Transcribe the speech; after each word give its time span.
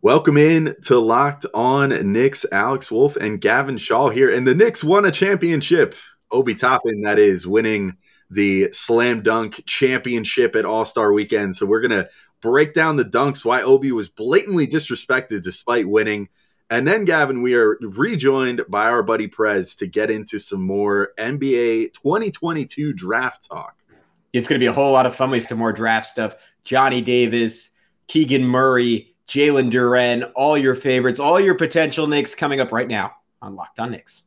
Welcome 0.00 0.36
in 0.36 0.76
to 0.84 0.96
Locked 0.96 1.44
On 1.54 1.88
Knicks. 2.12 2.46
Alex 2.52 2.88
Wolf 2.88 3.16
and 3.16 3.40
Gavin 3.40 3.76
Shaw 3.76 4.10
here, 4.10 4.32
and 4.32 4.46
the 4.46 4.54
Knicks 4.54 4.84
won 4.84 5.04
a 5.04 5.10
championship. 5.10 5.96
Obi 6.30 6.54
Toppin, 6.54 7.00
that 7.00 7.18
is, 7.18 7.48
winning 7.48 7.96
the 8.30 8.68
slam 8.70 9.22
dunk 9.22 9.60
championship 9.66 10.54
at 10.54 10.64
All 10.64 10.84
Star 10.84 11.12
Weekend. 11.12 11.56
So 11.56 11.66
we're 11.66 11.80
gonna 11.80 12.06
break 12.40 12.74
down 12.74 12.94
the 12.94 13.04
dunks, 13.04 13.44
why 13.44 13.62
Obi 13.62 13.90
was 13.90 14.08
blatantly 14.08 14.68
disrespected 14.68 15.42
despite 15.42 15.88
winning. 15.88 16.28
And 16.70 16.86
then, 16.86 17.04
Gavin, 17.04 17.42
we 17.42 17.56
are 17.56 17.76
rejoined 17.80 18.62
by 18.68 18.86
our 18.86 19.02
buddy 19.02 19.26
Prez 19.26 19.74
to 19.76 19.88
get 19.88 20.12
into 20.12 20.38
some 20.38 20.62
more 20.62 21.10
NBA 21.18 21.92
2022 21.94 22.92
draft 22.92 23.48
talk. 23.48 23.74
It's 24.32 24.46
going 24.46 24.60
to 24.60 24.62
be 24.62 24.68
a 24.68 24.72
whole 24.72 24.92
lot 24.92 25.06
of 25.06 25.16
fun. 25.16 25.30
We 25.30 25.40
have 25.40 25.48
some 25.48 25.58
more 25.58 25.72
draft 25.72 26.06
stuff. 26.06 26.36
Johnny 26.62 27.00
Davis, 27.00 27.70
Keegan 28.06 28.44
Murray, 28.44 29.16
Jalen 29.28 29.70
Duren, 29.70 30.32
all 30.34 30.56
your 30.56 30.74
favorites, 30.74 31.20
all 31.20 31.38
your 31.38 31.54
potential 31.54 32.06
Knicks 32.06 32.34
coming 32.34 32.60
up 32.60 32.72
right 32.72 32.88
now 32.88 33.12
on 33.42 33.56
Locked 33.56 33.78
On 33.78 33.90
Knicks. 33.90 34.24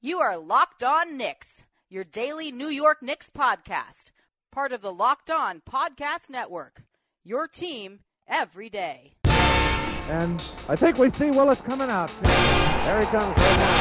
You 0.00 0.18
are 0.18 0.36
Locked 0.36 0.82
On 0.82 1.16
Knicks, 1.16 1.64
your 1.88 2.02
daily 2.02 2.50
New 2.50 2.66
York 2.66 3.02
Knicks 3.02 3.30
podcast, 3.30 4.10
part 4.50 4.72
of 4.72 4.82
the 4.82 4.92
Locked 4.92 5.30
On 5.30 5.62
Podcast 5.64 6.28
Network. 6.28 6.82
Your 7.24 7.46
team 7.46 8.00
every 8.26 8.68
day. 8.68 9.14
And 10.08 10.42
I 10.68 10.74
think 10.74 10.98
we 10.98 11.08
see 11.12 11.30
Willis 11.30 11.60
coming 11.60 11.88
out. 11.88 12.10
There 12.22 12.98
he 13.00 13.06
comes 13.06 13.26
right 13.26 13.36
now. 13.36 13.76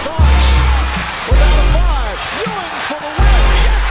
Starks 0.00 0.48
without 1.28 1.58
a 1.60 1.66
five. 1.76 2.18
Ewing 2.40 2.72
for 2.88 3.00
the 3.04 3.12
win. 3.20 3.36
Yes. 3.68 3.84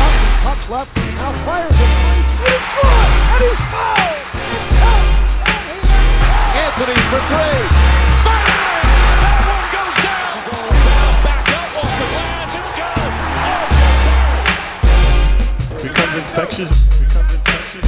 Up, 0.00 0.56
up 0.56 0.70
left. 0.70 0.96
Now 0.96 1.32
fires 1.44 1.70
it. 1.70 1.76
And 1.76 2.24
he's 2.40 2.64
good. 2.80 3.00
And 3.32 3.42
he's 3.44 3.60
fouled. 3.70 4.31
Anthony 6.74 6.96
for 7.12 7.20
three. 7.28 7.36
Bang! 8.24 8.48
That 9.20 9.36
one 9.44 9.68
goes 9.76 9.96
down. 10.02 10.24
This 10.32 10.40
is 10.40 10.48
all 10.48 10.68
about 10.72 11.14
back 11.22 11.44
up 11.52 11.68
off 11.76 11.92
the 12.00 12.08
glass. 12.12 12.48
It's 12.56 12.72
good. 12.72 13.12
RJ 15.76 15.82
becomes 15.82 16.14
infectious. 16.16 16.72
Becomes 16.98 17.32
infectious. 17.34 17.86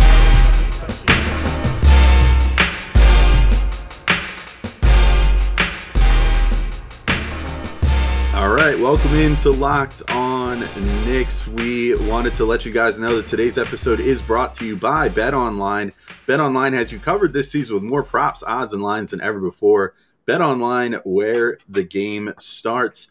All 8.34 8.52
right, 8.52 8.78
welcome 8.78 9.14
into 9.14 9.50
Locked 9.50 10.02
On 10.10 10.33
Knicks. 10.54 11.48
We 11.48 11.96
wanted 12.06 12.36
to 12.36 12.44
let 12.44 12.64
you 12.64 12.70
guys 12.70 12.96
know 12.96 13.16
that 13.16 13.26
today's 13.26 13.58
episode 13.58 13.98
is 13.98 14.22
brought 14.22 14.54
to 14.54 14.64
you 14.64 14.76
by 14.76 15.08
Bet 15.08 15.34
Online. 15.34 15.92
Bet 16.28 16.38
Online 16.38 16.74
has 16.74 16.92
you 16.92 17.00
covered 17.00 17.32
this 17.32 17.50
season 17.50 17.74
with 17.74 17.82
more 17.82 18.04
props, 18.04 18.44
odds, 18.46 18.72
and 18.72 18.80
lines 18.80 19.10
than 19.10 19.20
ever 19.20 19.40
before. 19.40 19.94
Bet 20.26 20.40
Online, 20.40 20.94
where 21.04 21.58
the 21.68 21.82
game 21.82 22.32
starts. 22.38 23.10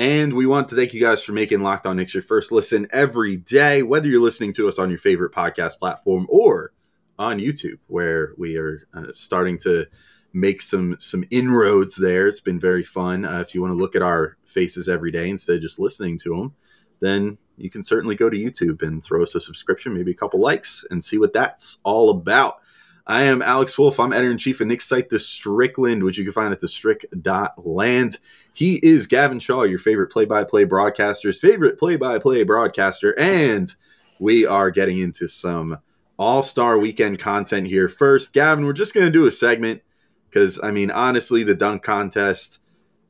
And 0.00 0.34
we 0.34 0.46
want 0.46 0.68
to 0.70 0.74
thank 0.74 0.92
you 0.92 1.00
guys 1.00 1.22
for 1.22 1.30
making 1.30 1.62
Locked 1.62 1.86
On 1.86 1.96
Knicks 1.96 2.12
your 2.12 2.24
first 2.24 2.50
listen 2.50 2.88
every 2.90 3.36
day, 3.36 3.84
whether 3.84 4.08
you're 4.08 4.20
listening 4.20 4.52
to 4.54 4.66
us 4.66 4.78
on 4.78 4.88
your 4.88 4.98
favorite 4.98 5.32
podcast 5.32 5.78
platform 5.78 6.26
or 6.28 6.72
on 7.20 7.38
YouTube, 7.38 7.78
where 7.86 8.32
we 8.36 8.56
are 8.56 8.88
uh, 8.94 9.12
starting 9.12 9.58
to 9.58 9.86
make 10.32 10.60
some 10.60 10.96
some 10.98 11.24
inroads 11.30 11.94
there. 11.96 12.26
It's 12.26 12.40
been 12.40 12.58
very 12.58 12.82
fun. 12.82 13.24
Uh, 13.24 13.40
if 13.40 13.54
you 13.54 13.60
want 13.60 13.72
to 13.72 13.78
look 13.78 13.94
at 13.94 14.02
our 14.02 14.36
faces 14.44 14.88
every 14.88 15.12
day 15.12 15.28
instead 15.28 15.56
of 15.56 15.62
just 15.62 15.78
listening 15.78 16.18
to 16.18 16.36
them, 16.36 16.54
then 17.00 17.38
you 17.56 17.70
can 17.70 17.82
certainly 17.82 18.14
go 18.14 18.30
to 18.30 18.36
YouTube 18.36 18.82
and 18.82 19.04
throw 19.04 19.22
us 19.22 19.34
a 19.34 19.40
subscription, 19.40 19.94
maybe 19.94 20.12
a 20.12 20.16
couple 20.16 20.40
likes, 20.40 20.84
and 20.90 21.04
see 21.04 21.18
what 21.18 21.32
that's 21.32 21.78
all 21.82 22.10
about. 22.10 22.60
I 23.06 23.22
am 23.22 23.42
Alex 23.42 23.76
Wolf. 23.76 23.98
I'm 23.98 24.12
editor 24.12 24.30
in 24.30 24.38
chief 24.38 24.60
of 24.60 24.68
Knicks 24.68 24.86
site, 24.86 25.10
The 25.10 25.18
Strickland, 25.18 26.04
which 26.04 26.16
you 26.16 26.24
can 26.24 26.32
find 26.32 26.52
at 26.52 26.60
thestrick.land. 26.60 28.18
He 28.54 28.76
is 28.82 29.06
Gavin 29.08 29.40
Shaw, 29.40 29.62
your 29.64 29.78
favorite 29.78 30.12
play 30.12 30.26
by 30.26 30.44
play 30.44 30.64
broadcaster's 30.64 31.40
favorite 31.40 31.78
play 31.78 31.96
by 31.96 32.18
play 32.18 32.44
broadcaster. 32.44 33.18
And 33.18 33.74
we 34.20 34.46
are 34.46 34.70
getting 34.70 34.98
into 34.98 35.26
some 35.26 35.78
all 36.18 36.42
star 36.42 36.78
weekend 36.78 37.18
content 37.18 37.66
here. 37.66 37.88
First, 37.88 38.32
Gavin, 38.32 38.64
we're 38.64 38.74
just 38.74 38.94
going 38.94 39.06
to 39.06 39.12
do 39.12 39.26
a 39.26 39.30
segment 39.30 39.82
because, 40.28 40.60
I 40.62 40.70
mean, 40.70 40.90
honestly, 40.90 41.42
the 41.42 41.54
dunk 41.54 41.82
contest, 41.82 42.59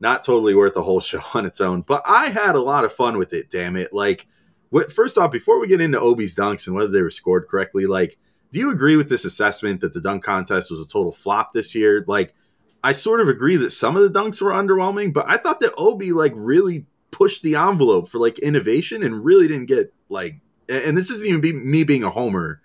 not 0.00 0.24
totally 0.24 0.54
worth 0.54 0.76
a 0.76 0.82
whole 0.82 1.00
show 1.00 1.20
on 1.34 1.46
its 1.46 1.60
own, 1.60 1.82
but 1.82 2.02
I 2.04 2.28
had 2.28 2.54
a 2.54 2.62
lot 2.62 2.84
of 2.84 2.92
fun 2.92 3.18
with 3.18 3.32
it, 3.32 3.50
damn 3.50 3.76
it. 3.76 3.92
Like, 3.92 4.26
what, 4.70 4.90
first 4.90 5.18
off, 5.18 5.30
before 5.30 5.60
we 5.60 5.68
get 5.68 5.80
into 5.80 6.00
Obi's 6.00 6.34
dunks 6.34 6.66
and 6.66 6.74
whether 6.74 6.90
they 6.90 7.02
were 7.02 7.10
scored 7.10 7.48
correctly, 7.48 7.86
like, 7.86 8.18
do 8.52 8.58
you 8.58 8.70
agree 8.70 8.96
with 8.96 9.08
this 9.08 9.24
assessment 9.24 9.80
that 9.80 9.92
the 9.92 10.00
dunk 10.00 10.24
contest 10.24 10.70
was 10.70 10.80
a 10.80 10.88
total 10.88 11.12
flop 11.12 11.52
this 11.52 11.74
year? 11.74 12.04
Like, 12.06 12.34
I 12.82 12.92
sort 12.92 13.20
of 13.20 13.28
agree 13.28 13.56
that 13.56 13.70
some 13.70 13.96
of 13.96 14.02
the 14.02 14.18
dunks 14.18 14.40
were 14.40 14.52
underwhelming, 14.52 15.12
but 15.12 15.26
I 15.28 15.36
thought 15.36 15.60
that 15.60 15.74
Obi 15.76 16.12
like 16.12 16.32
really 16.34 16.86
pushed 17.10 17.42
the 17.42 17.56
envelope 17.56 18.08
for 18.08 18.18
like 18.18 18.38
innovation 18.38 19.02
and 19.02 19.24
really 19.24 19.48
didn't 19.48 19.66
get 19.66 19.92
like. 20.08 20.40
And 20.68 20.96
this 20.96 21.10
isn't 21.10 21.26
even 21.26 21.40
be, 21.40 21.52
me 21.52 21.82
being 21.82 22.04
a 22.04 22.10
homer. 22.10 22.62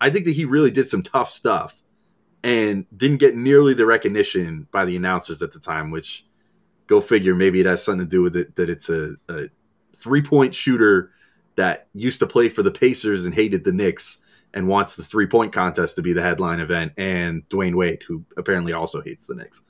I 0.00 0.08
think 0.10 0.24
that 0.24 0.32
he 0.32 0.44
really 0.44 0.70
did 0.70 0.88
some 0.88 1.02
tough 1.02 1.30
stuff 1.30 1.82
and 2.44 2.86
didn't 2.96 3.18
get 3.18 3.34
nearly 3.34 3.74
the 3.74 3.86
recognition 3.86 4.68
by 4.70 4.84
the 4.84 4.96
announcers 4.96 5.42
at 5.42 5.52
the 5.52 5.58
time. 5.58 5.90
Which, 5.90 6.24
go 6.90 7.00
figure, 7.00 7.34
maybe 7.34 7.60
it 7.60 7.66
has 7.66 7.82
something 7.82 8.06
to 8.06 8.10
do 8.10 8.20
with 8.20 8.36
it 8.36 8.56
that 8.56 8.68
it's 8.68 8.90
a, 8.90 9.14
a 9.28 9.48
three 9.96 10.20
point 10.20 10.54
shooter 10.54 11.10
that 11.56 11.86
used 11.94 12.18
to 12.18 12.26
play 12.26 12.48
for 12.48 12.62
the 12.62 12.70
Pacers 12.70 13.24
and 13.24 13.34
hated 13.34 13.64
the 13.64 13.72
Knicks 13.72 14.18
and 14.52 14.66
wants 14.66 14.96
the 14.96 15.04
three 15.04 15.26
point 15.26 15.52
contest 15.52 15.96
to 15.96 16.02
be 16.02 16.12
the 16.12 16.22
headline 16.22 16.60
event, 16.60 16.92
and 16.98 17.48
Dwyane 17.48 17.76
Wade, 17.76 18.02
who 18.06 18.24
apparently 18.36 18.72
also 18.72 19.00
hates 19.00 19.26
the 19.26 19.36
Knicks. 19.36 19.62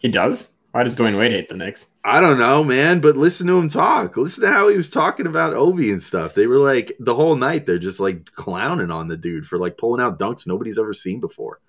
He 0.00 0.08
does? 0.08 0.52
Why 0.70 0.84
does 0.84 0.96
Dwyane 0.96 1.18
Wade 1.18 1.32
hate 1.32 1.48
the 1.48 1.56
Knicks? 1.56 1.86
I 2.04 2.20
don't 2.20 2.38
know, 2.38 2.64
man, 2.64 3.00
but 3.00 3.16
listen 3.16 3.46
to 3.48 3.58
him 3.58 3.68
talk. 3.68 4.16
Listen 4.16 4.44
to 4.44 4.52
how 4.52 4.68
he 4.68 4.76
was 4.76 4.88
talking 4.88 5.26
about 5.26 5.54
Obi 5.54 5.90
and 5.90 6.02
stuff. 6.02 6.34
They 6.34 6.46
were 6.46 6.56
like 6.58 6.92
the 6.98 7.14
whole 7.14 7.36
night 7.36 7.66
they're 7.66 7.78
just 7.78 8.00
like 8.00 8.24
clowning 8.32 8.90
on 8.90 9.08
the 9.08 9.16
dude 9.16 9.46
for 9.46 9.58
like 9.58 9.76
pulling 9.76 10.00
out 10.00 10.18
dunks 10.18 10.46
nobody's 10.46 10.78
ever 10.78 10.94
seen 10.94 11.20
before. 11.20 11.60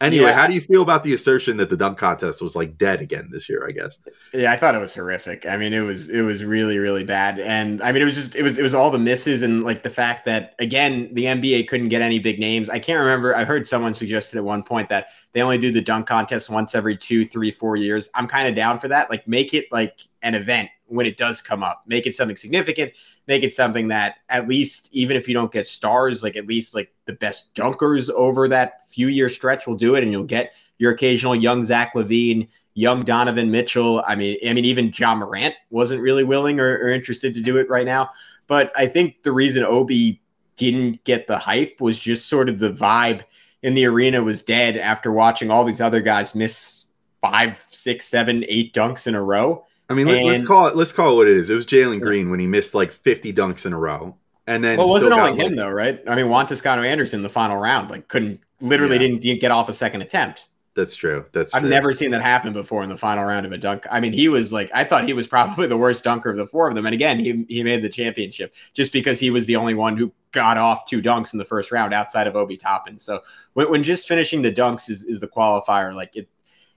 Anyway, 0.00 0.24
Yeah. 0.26 0.32
how 0.32 0.46
do 0.46 0.54
you 0.54 0.62
feel 0.62 0.80
about 0.80 1.02
the 1.02 1.12
assertion 1.12 1.58
that 1.58 1.68
the 1.68 1.76
dunk 1.76 1.98
contest 1.98 2.40
was 2.40 2.56
like 2.56 2.78
dead 2.78 3.02
again 3.02 3.28
this 3.30 3.50
year? 3.50 3.66
I 3.68 3.72
guess. 3.72 3.98
Yeah, 4.32 4.50
I 4.50 4.56
thought 4.56 4.74
it 4.74 4.78
was 4.78 4.94
horrific. 4.94 5.44
I 5.46 5.58
mean, 5.58 5.74
it 5.74 5.80
was 5.80 6.08
it 6.08 6.22
was 6.22 6.42
really 6.42 6.78
really 6.78 7.04
bad, 7.04 7.38
and 7.38 7.82
I 7.82 7.92
mean, 7.92 8.00
it 8.00 8.06
was 8.06 8.14
just 8.14 8.34
it 8.34 8.42
was 8.42 8.56
it 8.56 8.62
was 8.62 8.72
all 8.72 8.90
the 8.90 8.98
misses 8.98 9.42
and 9.42 9.62
like 9.62 9.82
the 9.82 9.90
fact 9.90 10.24
that 10.24 10.54
again 10.58 11.10
the 11.12 11.24
NBA 11.24 11.68
couldn't 11.68 11.90
get 11.90 12.00
any 12.00 12.18
big 12.18 12.38
names. 12.40 12.70
I 12.70 12.78
can't 12.78 12.98
remember. 12.98 13.36
I 13.36 13.44
heard 13.44 13.66
someone 13.66 13.92
suggested 13.92 14.38
at 14.38 14.44
one 14.44 14.62
point 14.62 14.88
that 14.88 15.08
they 15.32 15.42
only 15.42 15.58
do 15.58 15.70
the 15.70 15.82
dunk 15.82 16.06
contest 16.06 16.48
once 16.48 16.74
every 16.74 16.96
two, 16.96 17.26
three, 17.26 17.50
four 17.50 17.76
years. 17.76 18.08
I'm 18.14 18.26
kind 18.26 18.48
of 18.48 18.54
down 18.54 18.78
for 18.78 18.88
that. 18.88 19.10
Like, 19.10 19.28
make 19.28 19.52
it 19.52 19.66
like 19.70 20.00
an 20.22 20.34
event 20.34 20.70
when 20.90 21.06
it 21.06 21.16
does 21.16 21.40
come 21.40 21.62
up. 21.62 21.82
Make 21.86 22.06
it 22.06 22.14
something 22.14 22.36
significant. 22.36 22.92
Make 23.26 23.42
it 23.42 23.54
something 23.54 23.88
that 23.88 24.16
at 24.28 24.48
least 24.48 24.88
even 24.92 25.16
if 25.16 25.28
you 25.28 25.34
don't 25.34 25.52
get 25.52 25.66
stars, 25.66 26.22
like 26.22 26.36
at 26.36 26.46
least 26.46 26.74
like 26.74 26.92
the 27.06 27.12
best 27.14 27.54
dunkers 27.54 28.10
over 28.10 28.48
that 28.48 28.90
few 28.90 29.08
year 29.08 29.28
stretch 29.28 29.66
will 29.66 29.76
do 29.76 29.94
it, 29.94 30.02
and 30.02 30.12
you'll 30.12 30.24
get 30.24 30.54
your 30.78 30.92
occasional 30.92 31.34
young 31.34 31.62
Zach 31.62 31.94
LaVine, 31.94 32.48
young 32.74 33.00
Donovan 33.02 33.50
Mitchell. 33.50 34.02
I 34.06 34.14
mean, 34.14 34.36
I 34.46 34.52
mean, 34.52 34.64
even 34.64 34.92
Ja 34.94 35.14
Morant 35.14 35.54
wasn't 35.70 36.02
really 36.02 36.24
willing 36.24 36.60
or, 36.60 36.78
or 36.78 36.88
interested 36.88 37.34
to 37.34 37.40
do 37.40 37.56
it 37.58 37.68
right 37.68 37.86
now. 37.86 38.10
But 38.46 38.72
I 38.76 38.86
think 38.86 39.22
the 39.22 39.32
reason 39.32 39.62
Obi 39.62 40.20
didn't 40.56 41.02
get 41.04 41.26
the 41.26 41.38
hype 41.38 41.80
was 41.80 41.98
just 41.98 42.28
sort 42.28 42.48
of 42.48 42.58
the 42.58 42.72
vibe 42.72 43.22
in 43.62 43.74
the 43.74 43.86
arena 43.86 44.22
was 44.22 44.42
dead 44.42 44.76
after 44.76 45.12
watching 45.12 45.50
all 45.50 45.64
these 45.64 45.80
other 45.80 46.00
guys 46.00 46.34
miss 46.34 46.88
five, 47.20 47.64
six, 47.70 48.06
seven, 48.06 48.44
eight 48.48 48.74
dunks 48.74 49.06
in 49.06 49.14
a 49.14 49.22
row. 49.22 49.64
I 49.90 49.94
mean, 49.94 50.06
let, 50.06 50.24
us 50.24 50.46
call 50.46 50.68
it. 50.68 50.76
Let's 50.76 50.92
call 50.92 51.12
it 51.12 51.16
what 51.16 51.26
it 51.28 51.36
is. 51.36 51.50
It 51.50 51.54
was 51.54 51.66
Jalen 51.66 52.00
Green 52.00 52.30
when 52.30 52.38
he 52.40 52.46
missed 52.46 52.74
like 52.74 52.92
50 52.92 53.32
dunks 53.32 53.66
in 53.66 53.72
a 53.72 53.78
row, 53.78 54.16
and 54.46 54.62
then 54.64 54.78
Well, 54.78 54.86
it 54.88 54.90
wasn't 54.90 55.12
only 55.12 55.32
him 55.32 55.48
like- 55.52 55.56
though, 55.56 55.68
right? 55.70 56.00
I 56.06 56.14
mean, 56.14 56.28
Juan 56.28 56.46
Toscano 56.46 56.82
Anderson 56.82 57.18
in 57.18 57.22
the 57.22 57.28
final 57.28 57.56
round, 57.56 57.90
like 57.90 58.08
couldn't 58.08 58.40
literally 58.60 58.94
Yeah. 58.94 58.98
didn't, 59.00 59.20
didn't 59.22 59.40
get 59.40 59.50
off 59.50 59.68
a 59.68 59.74
second 59.74 60.02
attempt. 60.02 60.46
That's 60.76 60.94
true. 60.94 61.24
That's 61.32 61.52
I've 61.52 61.62
true. 61.62 61.68
never 61.70 61.92
seen 61.92 62.12
that 62.12 62.22
happen 62.22 62.52
before 62.52 62.84
in 62.84 62.88
the 62.88 62.96
final 62.96 63.24
round 63.24 63.44
of 63.44 63.50
a 63.50 63.58
dunk. 63.58 63.86
I 63.90 63.98
mean, 63.98 64.12
he 64.12 64.28
was 64.28 64.52
like, 64.52 64.70
I 64.72 64.84
thought 64.84 65.04
he 65.04 65.12
was 65.12 65.26
probably 65.26 65.66
the 65.66 65.76
worst 65.76 66.04
dunker 66.04 66.30
of 66.30 66.36
the 66.36 66.46
four 66.46 66.68
of 66.68 66.76
them. 66.76 66.86
And 66.86 66.94
again, 66.94 67.18
he, 67.18 67.44
he 67.48 67.64
made 67.64 67.82
the 67.82 67.88
championship 67.88 68.54
just 68.72 68.92
because 68.92 69.18
he 69.18 69.30
was 69.30 69.46
the 69.46 69.56
only 69.56 69.74
one 69.74 69.96
who 69.96 70.12
got 70.30 70.56
off 70.56 70.86
two 70.86 71.02
dunks 71.02 71.32
in 71.32 71.40
the 71.40 71.44
first 71.44 71.72
round 71.72 71.92
outside 71.92 72.28
of 72.28 72.36
Obi 72.36 72.56
Toppin. 72.56 72.98
So 72.98 73.20
when, 73.54 73.68
when 73.68 73.82
just 73.82 74.06
finishing 74.06 74.42
the 74.42 74.52
dunks 74.52 74.88
is, 74.88 75.02
is 75.02 75.18
the 75.18 75.26
qualifier, 75.26 75.92
like 75.92 76.14
it, 76.14 76.28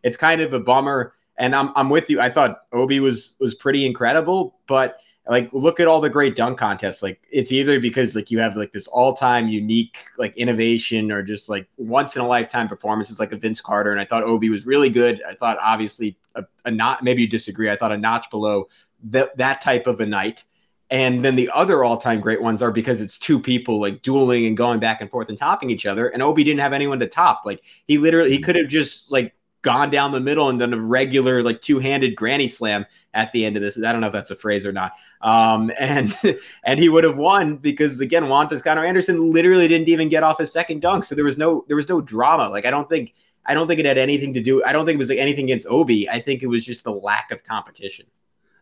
it's 0.01 0.17
kind 0.17 0.41
of 0.41 0.53
a 0.53 0.59
bummer. 0.59 1.13
And 1.37 1.55
I'm, 1.55 1.71
I'm 1.75 1.89
with 1.89 2.09
you. 2.09 2.21
I 2.21 2.29
thought 2.29 2.63
Obi 2.71 2.99
was, 2.99 3.35
was 3.39 3.55
pretty 3.55 3.85
incredible, 3.85 4.59
but 4.67 4.97
like 5.27 5.49
look 5.53 5.79
at 5.79 5.87
all 5.87 6.01
the 6.01 6.09
great 6.09 6.35
dunk 6.35 6.57
contests 6.57 7.01
like 7.01 7.21
it's 7.31 7.51
either 7.51 7.79
because 7.79 8.13
like 8.13 8.29
you 8.29 8.39
have 8.39 8.57
like 8.57 8.73
this 8.73 8.87
all-time 8.87 9.47
unique 9.47 9.97
like 10.17 10.35
innovation 10.35 11.13
or 11.13 11.23
just 11.23 11.47
like 11.47 11.65
once 11.77 12.17
in 12.17 12.21
a 12.21 12.27
lifetime 12.27 12.67
performances 12.67 13.21
like 13.21 13.31
a 13.31 13.37
vince 13.37 13.61
carter 13.61 13.91
and 13.91 14.01
i 14.01 14.05
thought 14.05 14.23
obi 14.23 14.49
was 14.49 14.65
really 14.65 14.89
good 14.89 15.21
i 15.25 15.33
thought 15.33 15.57
obviously 15.61 16.17
a, 16.35 16.43
a 16.65 16.71
not 16.71 17.03
maybe 17.03 17.21
you 17.21 17.27
disagree 17.29 17.69
i 17.69 17.75
thought 17.75 17.93
a 17.93 17.97
notch 17.97 18.29
below 18.31 18.67
that 19.01 19.35
that 19.37 19.61
type 19.61 19.87
of 19.87 19.99
a 19.99 20.05
night 20.05 20.43
And 20.89 21.25
then 21.25 21.35
the 21.35 21.49
other 21.53 21.83
all-time 21.83 22.21
great 22.21 22.41
ones 22.41 22.61
are 22.61 22.71
because 22.71 23.01
it's 23.01 23.17
two 23.17 23.39
people 23.39 23.81
like 23.81 24.03
dueling 24.03 24.45
and 24.45 24.55
going 24.55 24.79
back 24.79 25.01
and 25.01 25.09
forth 25.09 25.29
and 25.29 25.37
topping 25.37 25.71
each 25.71 25.87
other. 25.87 26.07
And 26.09 26.21
Obi 26.21 26.43
didn't 26.43 26.59
have 26.59 26.73
anyone 26.73 26.99
to 26.99 27.07
top. 27.07 27.41
Like 27.45 27.63
he 27.87 27.97
literally 27.97 28.29
he 28.29 28.37
mm. 28.37 28.43
could 28.43 28.55
have 28.55 28.67
just 28.67 29.11
like 29.11 29.33
gone 29.63 29.89
down 29.89 30.11
the 30.11 30.19
middle 30.19 30.49
and 30.49 30.59
done 30.59 30.73
a 30.73 30.79
regular 30.79 31.41
like 31.41 31.61
two-handed 31.61 32.15
granny 32.15 32.47
slam 32.47 32.85
at 33.15 33.31
the 33.31 33.43
end 33.43 33.55
of 33.55 33.63
this. 33.63 33.81
I 33.81 33.91
don't 33.91 34.01
know 34.01 34.07
if 34.07 34.13
that's 34.13 34.29
a 34.29 34.35
phrase 34.35 34.65
or 34.65 34.71
not. 34.71 34.91
Um, 35.21 35.71
and 35.79 36.15
and 36.63 36.79
he 36.79 36.89
would 36.89 37.03
have 37.03 37.17
won 37.17 37.57
because 37.57 37.99
again, 37.99 38.27
Juan 38.27 38.47
Toscano 38.47 38.83
Anderson 38.83 39.31
literally 39.31 39.67
didn't 39.67 39.89
even 39.89 40.09
get 40.09 40.21
off 40.21 40.37
his 40.37 40.51
second 40.51 40.81
dunk, 40.81 41.03
so 41.03 41.15
there 41.15 41.25
was 41.25 41.39
no 41.39 41.65
there 41.67 41.75
was 41.75 41.89
no 41.89 41.99
drama. 41.99 42.49
Like 42.49 42.67
I 42.67 42.69
don't 42.69 42.87
think 42.87 43.15
I 43.45 43.55
don't 43.55 43.67
think 43.67 43.79
it 43.79 43.85
had 43.85 43.97
anything 43.97 44.33
to 44.33 44.41
do. 44.41 44.63
I 44.63 44.71
don't 44.71 44.85
think 44.85 44.95
it 44.95 44.99
was 44.99 45.09
like 45.09 45.19
anything 45.19 45.45
against 45.45 45.67
Obi. 45.67 46.09
I 46.09 46.19
think 46.19 46.43
it 46.43 46.47
was 46.47 46.63
just 46.63 46.83
the 46.83 46.91
lack 46.91 47.31
of 47.31 47.43
competition. 47.43 48.05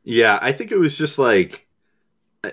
Yeah, 0.04 0.40
I 0.42 0.52
think 0.52 0.72
it 0.72 0.80
was 0.80 0.98
just 0.98 1.20
like 1.20 1.68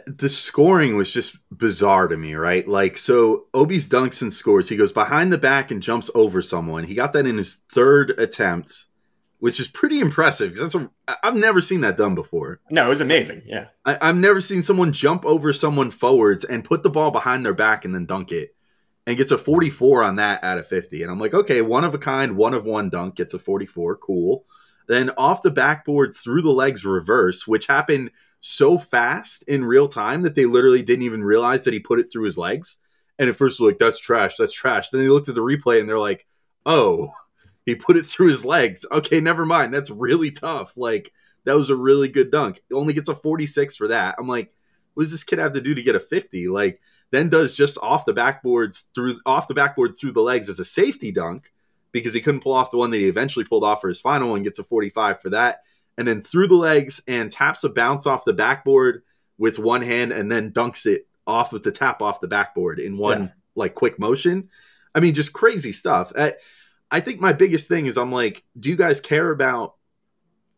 the 0.06 0.29
scoring 0.29 0.96
was 0.96 1.12
just 1.12 1.38
bizarre 1.50 2.08
to 2.08 2.17
me, 2.17 2.35
right? 2.35 2.67
Like, 2.69 2.99
so 2.99 3.46
Obi's 3.55 3.88
dunks 3.88 4.20
and 4.20 4.32
scores. 4.32 4.69
He 4.69 4.76
goes 4.76 4.93
behind 4.93 5.32
the 5.32 5.38
back 5.38 5.70
and 5.70 5.82
jumps 5.82 6.11
over 6.14 6.43
someone. 6.43 6.85
He 6.85 6.94
got 6.94 7.14
that 7.14 7.26
in 7.26 7.38
his 7.38 7.62
third 7.73 8.11
attempt, 8.19 8.87
which 9.38 9.58
is 9.58 9.67
pretty 9.67 10.00
impressive 10.00 10.52
because 10.52 10.73
that's 10.73 10.85
a, 10.85 10.90
I've 11.23 11.37
never 11.37 11.62
seen 11.62 11.81
that 11.82 11.96
done 11.96 12.14
before. 12.14 12.61
No, 12.70 12.85
it 12.85 12.90
was 12.90 13.00
amazing. 13.00 13.43
Yeah, 13.46 13.69
I, 13.87 13.96
I've 14.00 14.17
never 14.17 14.43
seen 14.43 14.62
someone 14.62 14.93
jump 14.93 15.25
over 15.25 15.55
someone 15.55 15.90
forwards 15.90 16.44
and 16.44 16.64
put 16.64 16.82
the 16.82 16.90
ball 16.90 17.11
behind 17.11 17.46
their 17.46 17.55
back 17.55 17.87
and 17.87 17.94
then 17.94 18.05
dunk 18.05 18.31
it, 18.31 18.55
and 19.06 19.17
gets 19.17 19.31
a 19.31 19.38
44 19.38 20.02
on 20.02 20.17
that 20.17 20.44
out 20.44 20.58
of 20.58 20.67
50. 20.67 21.02
And 21.02 21.11
I'm 21.11 21.19
like, 21.19 21.32
okay, 21.32 21.62
one 21.62 21.85
of 21.85 21.94
a 21.94 21.99
kind, 21.99 22.37
one 22.37 22.52
of 22.52 22.67
one 22.67 22.90
dunk 22.90 23.14
gets 23.14 23.32
a 23.32 23.38
44, 23.38 23.96
cool. 23.96 24.44
Then 24.87 25.11
off 25.17 25.43
the 25.43 25.50
backboard 25.50 26.14
through 26.14 26.43
the 26.43 26.50
legs 26.50 26.85
reverse, 26.85 27.46
which 27.46 27.67
happened 27.67 28.11
so 28.40 28.79
fast 28.79 29.43
in 29.49 29.64
real 29.64 29.88
time 29.88 30.23
that 30.23 30.35
they 30.35 30.46
literally 30.46 30.82
didn't 30.82 31.05
even 31.05 31.23
realize 31.23 31.64
that 31.64 31.75
he 31.75 31.81
put 31.81 31.99
it 31.99 32.11
through 32.11 32.25
his 32.25 32.38
legs. 32.38 32.79
And 33.19 33.29
at 33.29 33.37
first, 33.37 33.61
like, 33.61 33.79
that's 33.79 33.99
trash, 33.99 34.37
that's 34.37 34.52
trash. 34.52 34.90
Then 34.90 35.00
they 35.00 35.08
looked 35.08 35.29
at 35.29 35.35
the 35.35 35.40
replay 35.40 35.81
and 35.81 35.88
they're 35.88 35.99
like, 35.99 36.26
oh, 36.64 37.12
he 37.67 37.75
put 37.75 37.96
it 37.96 38.06
through 38.06 38.29
his 38.29 38.44
legs. 38.44 38.85
Okay, 38.90 39.20
never 39.20 39.44
mind. 39.44 39.75
That's 39.75 39.90
really 39.90 40.31
tough. 40.31 40.76
Like, 40.76 41.12
that 41.44 41.56
was 41.56 41.70
a 41.70 41.76
really 41.76 42.08
good 42.08 42.31
dunk. 42.31 42.62
Only 42.73 42.93
gets 42.93 43.08
a 43.08 43.14
46 43.14 43.76
for 43.76 43.88
that. 43.88 44.14
I'm 44.19 44.29
like, 44.29 44.52
what 44.94 45.02
does 45.02 45.12
this 45.12 45.25
kid 45.25 45.38
have 45.38 45.52
to 45.52 45.61
do 45.61 45.75
to 45.75 45.82
get 45.82 45.94
a 45.94 46.00
50? 46.00 46.49
Like, 46.49 46.81
then 47.11 47.29
does 47.29 47.55
just 47.55 47.79
off 47.79 48.05
the 48.05 48.14
backboards 48.14 48.85
through 48.94 49.19
off 49.25 49.49
the 49.49 49.55
backboard 49.55 49.96
through 49.96 50.12
the 50.12 50.20
legs 50.20 50.49
as 50.49 50.61
a 50.61 50.64
safety 50.64 51.11
dunk 51.11 51.52
because 51.90 52.12
he 52.12 52.20
couldn't 52.20 52.43
pull 52.43 52.52
off 52.52 52.70
the 52.70 52.76
one 52.76 52.90
that 52.90 52.99
he 52.99 53.08
eventually 53.08 53.46
pulled 53.46 53.64
off 53.64 53.81
for 53.81 53.88
his 53.88 54.00
final 54.00 54.31
one, 54.31 54.43
gets 54.43 54.58
a 54.58 54.64
45 54.64 55.23
for 55.23 55.31
that 55.31 55.62
and 55.99 56.06
then 56.06 56.23
through 56.23 56.47
the 56.47 56.55
legs 56.55 57.03
and 57.09 57.31
taps 57.31 57.65
a 57.65 57.69
bounce 57.69 58.06
off 58.06 58.25
the 58.25 58.33
backboard 58.33 59.03
with 59.37 59.59
one 59.59 59.83
hand 59.83 60.12
and 60.12 60.31
then 60.31 60.53
dunks 60.53 60.87
it 60.87 61.09
off 61.27 61.53
with 61.53 61.65
the 61.65 61.73
tap 61.73 62.00
off 62.00 62.21
the 62.21 62.29
backboard 62.29 62.79
in 62.79 62.97
one 62.97 63.25
yeah. 63.25 63.29
like 63.56 63.75
quick 63.75 63.99
motion. 63.99 64.49
I 64.95 65.00
mean, 65.00 65.12
just 65.12 65.33
crazy 65.33 65.73
stuff. 65.73 66.12
I, 66.17 66.35
I 66.91 67.00
think 67.00 67.21
my 67.21 67.33
biggest 67.33 67.67
thing 67.69 67.87
is 67.87 67.99
I'm 67.99 68.12
like, 68.12 68.45
do 68.59 68.71
you 68.71 68.77
guys 68.77 69.00
care 69.00 69.31
about 69.31 69.75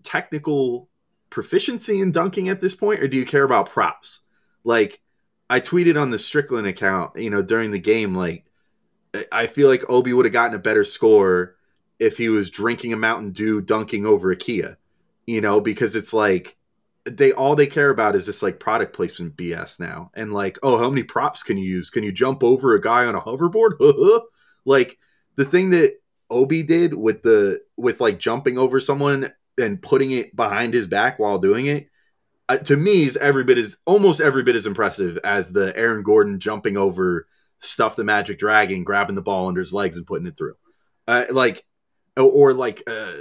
technical 0.02 0.90
proficiency 1.31 2.02
in 2.02 2.12
dunking 2.12 2.50
at 2.50 2.60
this 2.60 2.75
point, 2.75 3.00
or 3.00 3.08
do 3.08 3.16
you 3.16 3.25
care 3.25 3.44
about 3.44 3.70
props? 3.70 4.20
Like, 4.62 5.00
I 5.48 5.60
tweeted 5.60 6.00
on 6.00 6.10
the 6.10 6.19
Strickland 6.19 6.66
account, 6.66 7.16
you 7.16 7.31
know, 7.31 7.42
during 7.42 7.70
the 7.70 7.78
game, 7.78 8.14
like, 8.14 8.44
I 9.32 9.46
feel 9.46 9.69
like 9.69 9.88
Obi 9.88 10.12
would 10.12 10.26
have 10.26 10.32
gotten 10.32 10.54
a 10.54 10.60
better 10.60 10.84
score 10.84 11.56
if 11.98 12.19
he 12.19 12.28
was 12.28 12.50
drinking 12.50 12.92
a 12.92 12.96
Mountain 12.96 13.32
Dew 13.32 13.60
dunking 13.60 14.06
over 14.06 14.31
a 14.31 14.37
Kia 14.37 14.76
you 15.30 15.40
know, 15.40 15.60
because 15.60 15.96
it's 15.96 16.12
like 16.12 16.56
they 17.04 17.32
all 17.32 17.56
they 17.56 17.66
care 17.66 17.90
about 17.90 18.16
is 18.16 18.26
this 18.26 18.42
like 18.42 18.60
product 18.60 18.94
placement 18.94 19.36
BS 19.36 19.80
now. 19.80 20.10
And 20.14 20.32
like, 20.32 20.58
oh, 20.62 20.76
how 20.76 20.90
many 20.90 21.02
props 21.02 21.42
can 21.42 21.56
you 21.56 21.64
use? 21.64 21.90
Can 21.90 22.02
you 22.02 22.12
jump 22.12 22.42
over 22.42 22.74
a 22.74 22.80
guy 22.80 23.06
on 23.06 23.14
a 23.14 23.20
hoverboard? 23.20 24.22
like 24.64 24.98
the 25.36 25.44
thing 25.44 25.70
that 25.70 25.94
Obi 26.28 26.62
did 26.62 26.94
with 26.94 27.22
the 27.22 27.60
with 27.76 28.00
like 28.00 28.18
jumping 28.18 28.58
over 28.58 28.80
someone 28.80 29.32
and 29.58 29.80
putting 29.80 30.10
it 30.10 30.34
behind 30.34 30.74
his 30.74 30.86
back 30.86 31.18
while 31.18 31.38
doing 31.38 31.66
it, 31.66 31.88
uh, 32.48 32.58
to 32.58 32.76
me 32.76 33.04
is 33.04 33.16
every 33.16 33.44
bit 33.44 33.58
is 33.58 33.76
almost 33.86 34.20
every 34.20 34.42
bit 34.42 34.56
as 34.56 34.66
impressive 34.66 35.18
as 35.24 35.52
the 35.52 35.76
Aaron 35.76 36.02
Gordon 36.02 36.40
jumping 36.40 36.76
over 36.76 37.26
stuff 37.60 37.96
the 37.96 38.04
Magic 38.04 38.38
Dragon, 38.38 38.84
grabbing 38.84 39.14
the 39.14 39.22
ball 39.22 39.48
under 39.48 39.60
his 39.60 39.72
legs 39.72 39.96
and 39.96 40.06
putting 40.06 40.26
it 40.26 40.36
through. 40.36 40.54
Uh, 41.06 41.24
like 41.30 41.64
or 42.16 42.52
like 42.52 42.82
uh, 42.86 43.12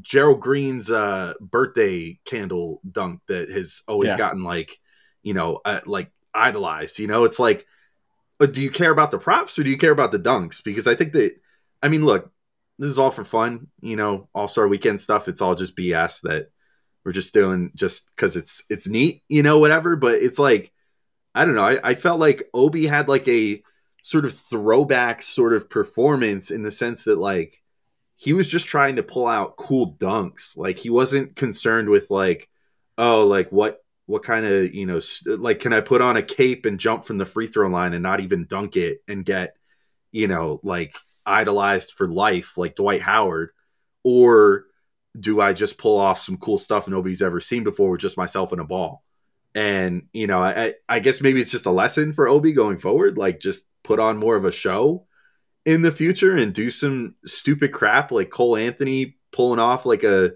Gerald 0.00 0.40
Green's 0.40 0.90
uh, 0.90 1.34
birthday 1.40 2.18
candle 2.24 2.80
dunk 2.90 3.20
that 3.28 3.50
has 3.50 3.82
always 3.86 4.12
yeah. 4.12 4.18
gotten 4.18 4.42
like, 4.42 4.78
you 5.22 5.34
know, 5.34 5.60
uh, 5.64 5.80
like 5.86 6.10
idolized. 6.34 6.98
You 6.98 7.06
know, 7.06 7.24
it's 7.24 7.38
like, 7.38 7.66
uh, 8.40 8.46
do 8.46 8.62
you 8.62 8.70
care 8.70 8.90
about 8.90 9.10
the 9.10 9.18
props 9.18 9.58
or 9.58 9.64
do 9.64 9.70
you 9.70 9.78
care 9.78 9.92
about 9.92 10.12
the 10.12 10.18
dunks? 10.18 10.62
Because 10.62 10.86
I 10.86 10.94
think 10.94 11.12
that, 11.12 11.32
I 11.82 11.88
mean, 11.88 12.04
look, 12.04 12.30
this 12.78 12.90
is 12.90 12.98
all 12.98 13.10
for 13.10 13.24
fun. 13.24 13.68
You 13.80 13.96
know, 13.96 14.28
All 14.34 14.48
Star 14.48 14.68
Weekend 14.68 15.00
stuff. 15.00 15.28
It's 15.28 15.42
all 15.42 15.54
just 15.54 15.76
BS 15.76 16.22
that 16.22 16.50
we're 17.04 17.12
just 17.12 17.34
doing 17.34 17.72
just 17.74 18.08
because 18.14 18.36
it's 18.36 18.62
it's 18.70 18.88
neat. 18.88 19.22
You 19.28 19.42
know, 19.42 19.58
whatever. 19.58 19.96
But 19.96 20.16
it's 20.16 20.38
like, 20.38 20.72
I 21.34 21.44
don't 21.44 21.54
know. 21.54 21.62
I, 21.62 21.80
I 21.82 21.94
felt 21.94 22.20
like 22.20 22.48
Obi 22.54 22.86
had 22.86 23.08
like 23.08 23.26
a 23.28 23.62
sort 24.02 24.24
of 24.24 24.32
throwback 24.32 25.22
sort 25.22 25.52
of 25.52 25.68
performance 25.68 26.50
in 26.50 26.62
the 26.62 26.70
sense 26.70 27.04
that 27.04 27.18
like 27.18 27.62
he 28.20 28.32
was 28.32 28.48
just 28.48 28.66
trying 28.66 28.96
to 28.96 29.02
pull 29.04 29.28
out 29.28 29.56
cool 29.56 29.94
dunks. 29.94 30.56
Like 30.56 30.76
he 30.76 30.90
wasn't 30.90 31.36
concerned 31.36 31.88
with 31.88 32.10
like, 32.10 32.50
oh, 32.98 33.24
like 33.24 33.50
what 33.50 33.78
what 34.06 34.24
kind 34.24 34.44
of 34.44 34.74
you 34.74 34.86
know 34.86 35.00
like 35.24 35.60
can 35.60 35.72
I 35.72 35.80
put 35.80 36.02
on 36.02 36.16
a 36.16 36.22
cape 36.22 36.66
and 36.66 36.80
jump 36.80 37.04
from 37.04 37.18
the 37.18 37.24
free 37.24 37.46
throw 37.46 37.68
line 37.68 37.94
and 37.94 38.02
not 38.02 38.20
even 38.20 38.46
dunk 38.46 38.76
it 38.76 39.02
and 39.06 39.24
get 39.24 39.54
you 40.10 40.26
know 40.26 40.58
like 40.64 40.94
idolized 41.24 41.92
for 41.92 42.08
life 42.08 42.58
like 42.58 42.74
Dwight 42.74 43.02
Howard, 43.02 43.50
or 44.02 44.64
do 45.18 45.40
I 45.40 45.52
just 45.52 45.78
pull 45.78 45.98
off 45.98 46.20
some 46.20 46.38
cool 46.38 46.58
stuff 46.58 46.88
nobody's 46.88 47.22
ever 47.22 47.40
seen 47.40 47.62
before 47.62 47.90
with 47.90 48.00
just 48.00 48.16
myself 48.16 48.50
and 48.50 48.60
a 48.60 48.64
ball? 48.64 49.04
And 49.54 50.08
you 50.12 50.26
know, 50.26 50.42
I, 50.42 50.74
I 50.88 50.98
guess 50.98 51.20
maybe 51.20 51.40
it's 51.40 51.52
just 51.52 51.66
a 51.66 51.70
lesson 51.70 52.12
for 52.12 52.28
Obi 52.28 52.50
going 52.50 52.78
forward. 52.78 53.16
Like, 53.16 53.38
just 53.38 53.64
put 53.84 54.00
on 54.00 54.18
more 54.18 54.34
of 54.34 54.44
a 54.44 54.52
show 54.52 55.06
in 55.68 55.82
the 55.82 55.92
future 55.92 56.34
and 56.34 56.54
do 56.54 56.70
some 56.70 57.14
stupid 57.26 57.72
crap 57.72 58.10
like 58.10 58.30
Cole 58.30 58.56
Anthony 58.56 59.18
pulling 59.32 59.58
off 59.58 59.84
like 59.84 60.02
a 60.02 60.32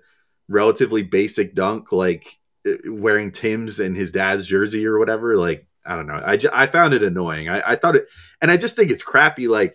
relatively 0.47 1.03
basic 1.03 1.55
dunk, 1.55 1.91
like 1.91 2.39
uh, 2.69 2.73
wearing 2.85 3.33
Tim's 3.33 3.81
and 3.81 3.97
his 3.97 4.13
dad's 4.13 4.47
jersey 4.47 4.87
or 4.87 4.99
whatever. 4.99 5.39
Like, 5.39 5.67
I 5.87 5.97
don't 5.97 6.07
know. 6.07 6.21
I, 6.23 6.37
j- 6.37 6.51
I 6.53 6.67
found 6.67 6.93
it 6.93 7.03
annoying. 7.03 7.49
I, 7.49 7.73
I 7.73 7.77
thought 7.77 7.97
it, 7.97 8.09
and 8.43 8.51
I 8.51 8.59
just 8.59 8.77
think 8.77 8.91
it's 8.91 9.03
crappy. 9.03 9.49
Like, 9.49 9.75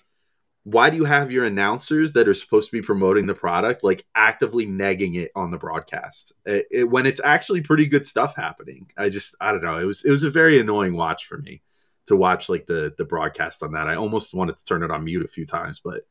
why 0.64 0.92
do 0.92 0.96
you 0.96 1.06
have 1.06 1.32
your 1.32 1.44
announcers 1.44 2.14
that 2.14 2.28
are 2.28 2.36
supposed 2.36 2.70
to 2.70 2.78
be 2.78 2.86
promoting 2.86 3.26
the 3.26 3.34
product 3.34 3.84
like 3.84 4.06
actively 4.14 4.68
negging 4.68 5.16
it 5.16 5.32
on 5.34 5.50
the 5.50 5.58
broadcast 5.58 6.34
it, 6.46 6.68
it, 6.70 6.84
when 6.84 7.08
it's 7.08 7.22
actually 7.24 7.62
pretty 7.62 7.88
good 7.88 8.06
stuff 8.06 8.36
happening? 8.36 8.92
I 8.96 9.10
just 9.10 9.36
I 9.42 9.54
don't 9.54 9.64
know. 9.64 9.80
It 9.80 9.86
was 9.86 10.06
it 10.06 10.12
was 10.12 10.22
a 10.22 10.30
very 10.30 10.60
annoying 10.60 10.94
watch 10.94 11.26
for 11.26 11.40
me 11.40 11.64
to 12.08 12.16
watch 12.16 12.50
like 12.50 12.66
the 12.66 12.94
the 12.98 13.06
broadcast 13.06 13.64
on 13.64 13.74
that. 13.74 13.88
I 13.88 13.96
almost 13.96 14.34
wanted 14.34 14.58
to 14.58 14.66
turn 14.66 14.84
it 14.84 14.92
on 14.92 15.04
mute 15.04 15.24
a 15.24 15.28
few 15.28 15.46
times, 15.46 15.80
but 15.80 16.04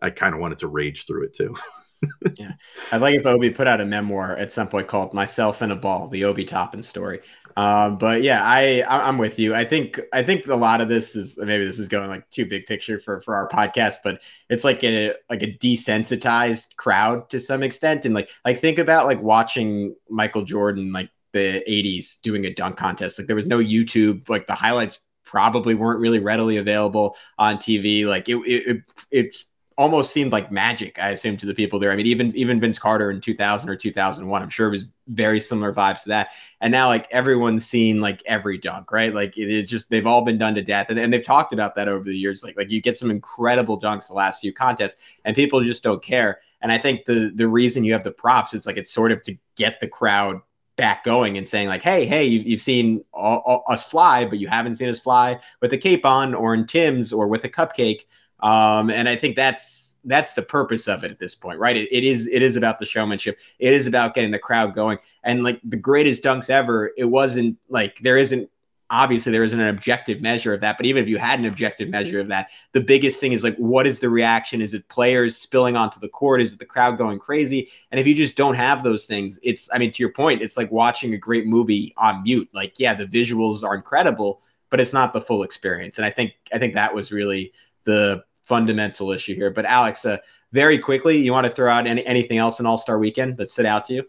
I 0.00 0.10
kind 0.10 0.34
of 0.34 0.40
wanted 0.40 0.58
to 0.58 0.68
rage 0.68 1.06
through 1.06 1.24
it 1.24 1.34
too. 1.34 1.56
yeah, 2.38 2.52
I'd 2.92 3.00
like 3.00 3.14
if 3.14 3.26
Obi 3.26 3.50
put 3.50 3.66
out 3.66 3.80
a 3.80 3.86
memoir 3.86 4.36
at 4.36 4.52
some 4.52 4.68
point 4.68 4.88
called 4.88 5.14
"Myself 5.14 5.62
and 5.62 5.72
a 5.72 5.76
Ball: 5.76 6.08
The 6.08 6.24
Obi 6.24 6.44
Toppin 6.44 6.82
Story." 6.82 7.20
Um, 7.56 7.96
but 7.96 8.22
yeah, 8.22 8.44
I 8.44 8.84
I'm 8.86 9.16
with 9.18 9.38
you. 9.38 9.54
I 9.54 9.64
think 9.64 9.98
I 10.12 10.22
think 10.22 10.46
a 10.46 10.56
lot 10.56 10.80
of 10.80 10.88
this 10.88 11.16
is 11.16 11.38
maybe 11.38 11.64
this 11.64 11.78
is 11.78 11.88
going 11.88 12.08
like 12.08 12.28
too 12.30 12.44
big 12.44 12.66
picture 12.66 12.98
for 12.98 13.20
for 13.22 13.34
our 13.34 13.48
podcast, 13.48 13.96
but 14.04 14.20
it's 14.50 14.64
like 14.64 14.84
a 14.84 15.14
like 15.30 15.42
a 15.42 15.52
desensitized 15.52 16.76
crowd 16.76 17.30
to 17.30 17.40
some 17.40 17.62
extent, 17.62 18.04
and 18.04 18.14
like 18.14 18.28
like 18.44 18.60
think 18.60 18.78
about 18.78 19.06
like 19.06 19.22
watching 19.22 19.94
Michael 20.10 20.42
Jordan 20.42 20.92
like 20.92 21.10
the 21.32 21.62
80s 21.68 22.20
doing 22.22 22.46
a 22.46 22.54
dunk 22.54 22.76
contest. 22.76 23.18
Like 23.18 23.26
there 23.26 23.36
was 23.36 23.46
no 23.46 23.58
YouTube, 23.58 24.28
like 24.28 24.46
the 24.46 24.54
highlights 24.54 25.00
probably 25.26 25.74
weren't 25.74 26.00
really 26.00 26.20
readily 26.20 26.56
available 26.56 27.16
on 27.38 27.58
TV. 27.58 28.06
Like 28.06 28.28
it, 28.28 28.36
it, 28.46 28.82
it 29.10 29.36
almost 29.76 30.12
seemed 30.12 30.32
like 30.32 30.50
magic. 30.50 30.98
I 30.98 31.10
assume 31.10 31.36
to 31.38 31.46
the 31.46 31.54
people 31.54 31.78
there. 31.78 31.92
I 31.92 31.96
mean, 31.96 32.06
even 32.06 32.34
even 32.34 32.60
Vince 32.60 32.78
Carter 32.78 33.10
in 33.10 33.20
2000 33.20 33.68
or 33.68 33.76
2001, 33.76 34.42
I'm 34.42 34.48
sure 34.48 34.68
it 34.68 34.70
was 34.70 34.86
very 35.08 35.38
similar 35.38 35.72
vibes 35.72 36.04
to 36.04 36.08
that. 36.10 36.28
And 36.60 36.72
now 36.72 36.88
like 36.88 37.06
everyone's 37.10 37.66
seen 37.66 38.00
like 38.00 38.22
every 38.26 38.56
dunk, 38.58 38.90
right? 38.90 39.14
Like 39.14 39.34
it's 39.36 39.70
just 39.70 39.90
they've 39.90 40.06
all 40.06 40.22
been 40.22 40.38
done 40.38 40.54
to 40.54 40.62
death, 40.62 40.86
and, 40.88 40.98
and 40.98 41.12
they've 41.12 41.24
talked 41.24 41.52
about 41.52 41.74
that 41.74 41.88
over 41.88 42.04
the 42.04 42.16
years. 42.16 42.42
Like 42.42 42.56
like 42.56 42.70
you 42.70 42.80
get 42.80 42.96
some 42.96 43.10
incredible 43.10 43.78
dunks 43.78 44.08
the 44.08 44.14
last 44.14 44.40
few 44.40 44.52
contests, 44.52 44.96
and 45.24 45.36
people 45.36 45.60
just 45.60 45.82
don't 45.82 46.02
care. 46.02 46.40
And 46.62 46.72
I 46.72 46.78
think 46.78 47.04
the 47.04 47.32
the 47.34 47.48
reason 47.48 47.84
you 47.84 47.92
have 47.92 48.04
the 48.04 48.12
props 48.12 48.54
is 48.54 48.66
like 48.66 48.78
it's 48.78 48.92
sort 48.92 49.12
of 49.12 49.22
to 49.24 49.36
get 49.56 49.80
the 49.80 49.88
crowd 49.88 50.40
back 50.76 51.04
going 51.04 51.36
and 51.36 51.48
saying 51.48 51.68
like, 51.68 51.82
hey, 51.82 52.06
hey, 52.06 52.24
you've, 52.24 52.46
you've 52.46 52.60
seen 52.60 53.04
all, 53.12 53.42
all, 53.46 53.64
us 53.68 53.84
fly, 53.84 54.24
but 54.24 54.38
you 54.38 54.48
haven't 54.48 54.76
seen 54.76 54.88
us 54.88 55.00
fly 55.00 55.38
with 55.60 55.72
a 55.72 55.78
cape 55.78 56.04
on 56.04 56.34
or 56.34 56.54
in 56.54 56.66
Tim's 56.66 57.12
or 57.12 57.26
with 57.26 57.44
a 57.44 57.48
cupcake. 57.48 58.02
Um, 58.40 58.90
and 58.90 59.08
I 59.08 59.16
think 59.16 59.36
that's 59.36 59.96
that's 60.04 60.34
the 60.34 60.42
purpose 60.42 60.86
of 60.86 61.02
it 61.02 61.10
at 61.10 61.18
this 61.18 61.34
point, 61.34 61.58
right? 61.58 61.76
It, 61.76 61.88
it 61.90 62.04
is 62.04 62.28
it 62.28 62.42
is 62.42 62.56
about 62.56 62.78
the 62.78 62.86
showmanship. 62.86 63.38
It 63.58 63.72
is 63.72 63.86
about 63.86 64.14
getting 64.14 64.30
the 64.30 64.38
crowd 64.38 64.74
going. 64.74 64.98
And 65.24 65.42
like 65.42 65.60
the 65.64 65.76
greatest 65.76 66.22
dunks 66.22 66.48
ever, 66.48 66.92
it 66.96 67.06
wasn't 67.06 67.58
like 67.68 67.98
there 68.00 68.18
isn't 68.18 68.48
obviously 68.90 69.32
there 69.32 69.42
isn't 69.42 69.58
an 69.58 69.68
objective 69.68 70.20
measure 70.20 70.54
of 70.54 70.60
that, 70.60 70.76
but 70.76 70.86
even 70.86 71.02
if 71.02 71.08
you 71.08 71.18
had 71.18 71.38
an 71.38 71.44
objective 71.44 71.88
measure 71.88 72.20
of 72.20 72.28
that, 72.28 72.50
the 72.72 72.80
biggest 72.80 73.20
thing 73.20 73.32
is 73.32 73.42
like, 73.42 73.56
what 73.56 73.86
is 73.86 74.00
the 74.00 74.08
reaction? 74.08 74.62
Is 74.62 74.74
it 74.74 74.88
players 74.88 75.36
spilling 75.36 75.76
onto 75.76 75.98
the 75.98 76.08
court? 76.08 76.40
Is 76.40 76.52
it 76.52 76.58
the 76.58 76.66
crowd 76.66 76.96
going 76.96 77.18
crazy? 77.18 77.68
And 77.90 77.98
if 77.98 78.06
you 78.06 78.14
just 78.14 78.36
don't 78.36 78.54
have 78.54 78.82
those 78.82 79.06
things, 79.06 79.40
it's, 79.42 79.68
I 79.72 79.78
mean, 79.78 79.92
to 79.92 80.02
your 80.02 80.12
point, 80.12 80.42
it's 80.42 80.56
like 80.56 80.70
watching 80.70 81.14
a 81.14 81.18
great 81.18 81.46
movie 81.46 81.94
on 81.96 82.22
mute. 82.22 82.48
Like, 82.52 82.78
yeah, 82.78 82.94
the 82.94 83.06
visuals 83.06 83.64
are 83.64 83.74
incredible, 83.74 84.40
but 84.70 84.80
it's 84.80 84.92
not 84.92 85.12
the 85.12 85.20
full 85.20 85.42
experience. 85.42 85.98
And 85.98 86.04
I 86.04 86.10
think, 86.10 86.34
I 86.52 86.58
think 86.58 86.74
that 86.74 86.94
was 86.94 87.10
really 87.10 87.52
the 87.84 88.22
fundamental 88.42 89.10
issue 89.10 89.34
here. 89.34 89.50
But 89.50 89.64
Alex, 89.64 90.04
uh, 90.04 90.18
very 90.52 90.78
quickly, 90.78 91.18
you 91.18 91.32
want 91.32 91.44
to 91.44 91.50
throw 91.50 91.72
out 91.72 91.86
any, 91.86 92.06
anything 92.06 92.38
else 92.38 92.60
in 92.60 92.66
All 92.66 92.78
Star 92.78 92.98
Weekend 92.98 93.36
that 93.38 93.50
stood 93.50 93.66
out 93.66 93.86
to 93.86 93.94
you? 93.94 94.04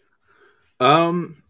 Um, 0.79 1.41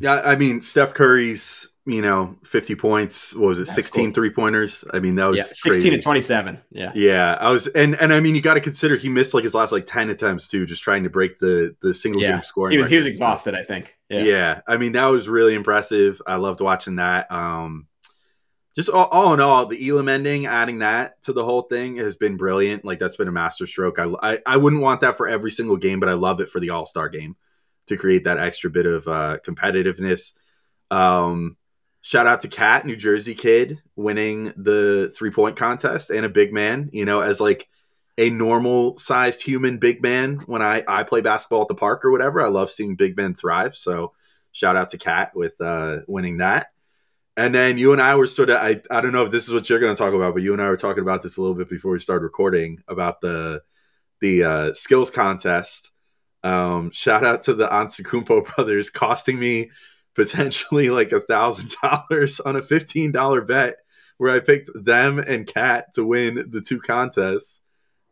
yeah, 0.00 0.22
I 0.24 0.34
mean 0.34 0.60
Steph 0.60 0.94
Curry's 0.94 1.68
you 1.86 2.00
know, 2.00 2.36
50 2.44 2.74
points. 2.76 3.34
What 3.34 3.48
was 3.48 3.58
it? 3.58 3.66
16 3.66 4.06
cool. 4.06 4.14
three 4.14 4.30
pointers. 4.30 4.84
I 4.92 5.00
mean, 5.00 5.16
that 5.16 5.26
was 5.26 5.38
yeah, 5.38 5.44
16 5.44 5.72
crazy. 5.72 5.90
to 5.90 6.00
27. 6.00 6.60
Yeah. 6.70 6.92
Yeah. 6.94 7.36
I 7.38 7.50
was, 7.50 7.66
and, 7.66 7.94
and 8.00 8.12
I 8.12 8.20
mean, 8.20 8.34
you 8.34 8.40
got 8.40 8.54
to 8.54 8.60
consider 8.60 8.96
he 8.96 9.10
missed 9.10 9.34
like 9.34 9.44
his 9.44 9.54
last 9.54 9.70
like 9.70 9.84
10 9.84 10.08
attempts 10.08 10.48
too, 10.48 10.64
just 10.64 10.82
trying 10.82 11.02
to 11.02 11.10
break 11.10 11.38
the, 11.38 11.76
the 11.82 11.92
single 11.92 12.22
yeah. 12.22 12.36
game 12.36 12.42
scoring. 12.44 12.72
He 12.72 12.78
was, 12.78 12.88
he 12.88 12.96
was 12.96 13.06
exhausted, 13.06 13.54
I 13.54 13.64
think. 13.64 13.96
Yeah. 14.08 14.22
Yeah. 14.22 14.60
I 14.66 14.78
mean, 14.78 14.92
that 14.92 15.06
was 15.06 15.28
really 15.28 15.54
impressive. 15.54 16.22
I 16.26 16.36
loved 16.36 16.62
watching 16.62 16.96
that. 16.96 17.30
Um, 17.30 17.86
just 18.74 18.88
all, 18.88 19.06
all 19.06 19.34
in 19.34 19.40
all, 19.40 19.66
the 19.66 19.88
Elam 19.88 20.08
ending, 20.08 20.46
adding 20.46 20.78
that 20.78 21.22
to 21.24 21.34
the 21.34 21.44
whole 21.44 21.62
thing 21.62 21.96
has 21.98 22.16
been 22.16 22.38
brilliant. 22.38 22.84
Like 22.84 22.98
that's 22.98 23.16
been 23.16 23.28
a 23.28 23.32
master 23.32 23.66
stroke. 23.66 23.98
I, 23.98 24.10
I, 24.22 24.38
I 24.46 24.56
wouldn't 24.56 24.82
want 24.82 25.02
that 25.02 25.16
for 25.16 25.28
every 25.28 25.50
single 25.50 25.76
game, 25.76 26.00
but 26.00 26.08
I 26.08 26.14
love 26.14 26.40
it 26.40 26.48
for 26.48 26.60
the 26.60 26.70
All 26.70 26.86
Star 26.86 27.10
game 27.10 27.36
to 27.88 27.98
create 27.98 28.24
that 28.24 28.38
extra 28.38 28.70
bit 28.70 28.86
of 28.86 29.06
uh, 29.06 29.38
competitiveness. 29.44 30.32
Um, 30.90 31.56
shout 32.04 32.26
out 32.26 32.42
to 32.42 32.48
Cat, 32.48 32.84
New 32.84 32.96
Jersey 32.96 33.34
kid, 33.34 33.82
winning 33.96 34.52
the 34.56 35.10
three 35.16 35.30
point 35.30 35.56
contest 35.56 36.10
and 36.10 36.24
a 36.26 36.28
big 36.28 36.52
man. 36.52 36.90
You 36.92 37.06
know, 37.06 37.20
as 37.20 37.40
like 37.40 37.66
a 38.18 38.30
normal 38.30 38.96
sized 38.98 39.42
human 39.42 39.78
big 39.78 40.02
man 40.02 40.36
when 40.46 40.62
I 40.62 40.84
I 40.86 41.02
play 41.02 41.22
basketball 41.22 41.62
at 41.62 41.68
the 41.68 41.74
park 41.74 42.04
or 42.04 42.12
whatever. 42.12 42.40
I 42.40 42.48
love 42.48 42.70
seeing 42.70 42.94
big 42.94 43.16
men 43.16 43.34
thrive. 43.34 43.74
So 43.74 44.12
shout 44.52 44.76
out 44.76 44.90
to 44.90 44.98
Cat 44.98 45.34
with 45.34 45.58
uh, 45.60 46.00
winning 46.06 46.36
that. 46.36 46.68
And 47.36 47.52
then 47.52 47.78
you 47.78 47.92
and 47.92 48.00
I 48.00 48.14
were 48.14 48.28
sort 48.28 48.50
of 48.50 48.58
I, 48.58 48.82
I 48.90 49.00
don't 49.00 49.12
know 49.12 49.24
if 49.24 49.32
this 49.32 49.48
is 49.48 49.54
what 49.54 49.68
you're 49.68 49.80
going 49.80 49.96
to 49.96 49.98
talk 49.98 50.12
about, 50.12 50.34
but 50.34 50.42
you 50.42 50.52
and 50.52 50.62
I 50.62 50.68
were 50.68 50.76
talking 50.76 51.02
about 51.02 51.22
this 51.22 51.38
a 51.38 51.40
little 51.40 51.56
bit 51.56 51.70
before 51.70 51.92
we 51.92 51.98
started 51.98 52.22
recording 52.22 52.82
about 52.86 53.22
the 53.22 53.62
the 54.20 54.44
uh, 54.44 54.74
skills 54.74 55.10
contest. 55.10 55.90
Um, 56.42 56.90
shout 56.90 57.24
out 57.24 57.40
to 57.44 57.54
the 57.54 57.66
Antetokounmpo 57.66 58.54
brothers, 58.54 58.90
costing 58.90 59.38
me 59.38 59.70
potentially 60.14 60.90
like 60.90 61.12
a 61.12 61.20
thousand 61.20 61.70
dollars 61.82 62.40
on 62.40 62.56
a 62.56 62.62
fifteen 62.62 63.12
dollar 63.12 63.40
bet 63.40 63.76
where 64.16 64.34
I 64.34 64.40
picked 64.40 64.70
them 64.74 65.18
and 65.18 65.46
Kat 65.46 65.92
to 65.94 66.04
win 66.04 66.50
the 66.50 66.60
two 66.60 66.80
contests, 66.80 67.60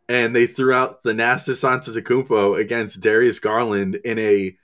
and 0.09 0.35
they 0.35 0.47
threw 0.47 0.73
out 0.73 1.03
the 1.03 1.13
Thanasis 1.13 1.63
Antetokounmpo 1.63 2.59
against 2.59 3.01
Darius 3.01 3.39
Garland 3.39 3.95
in 3.95 4.19
a 4.19 4.57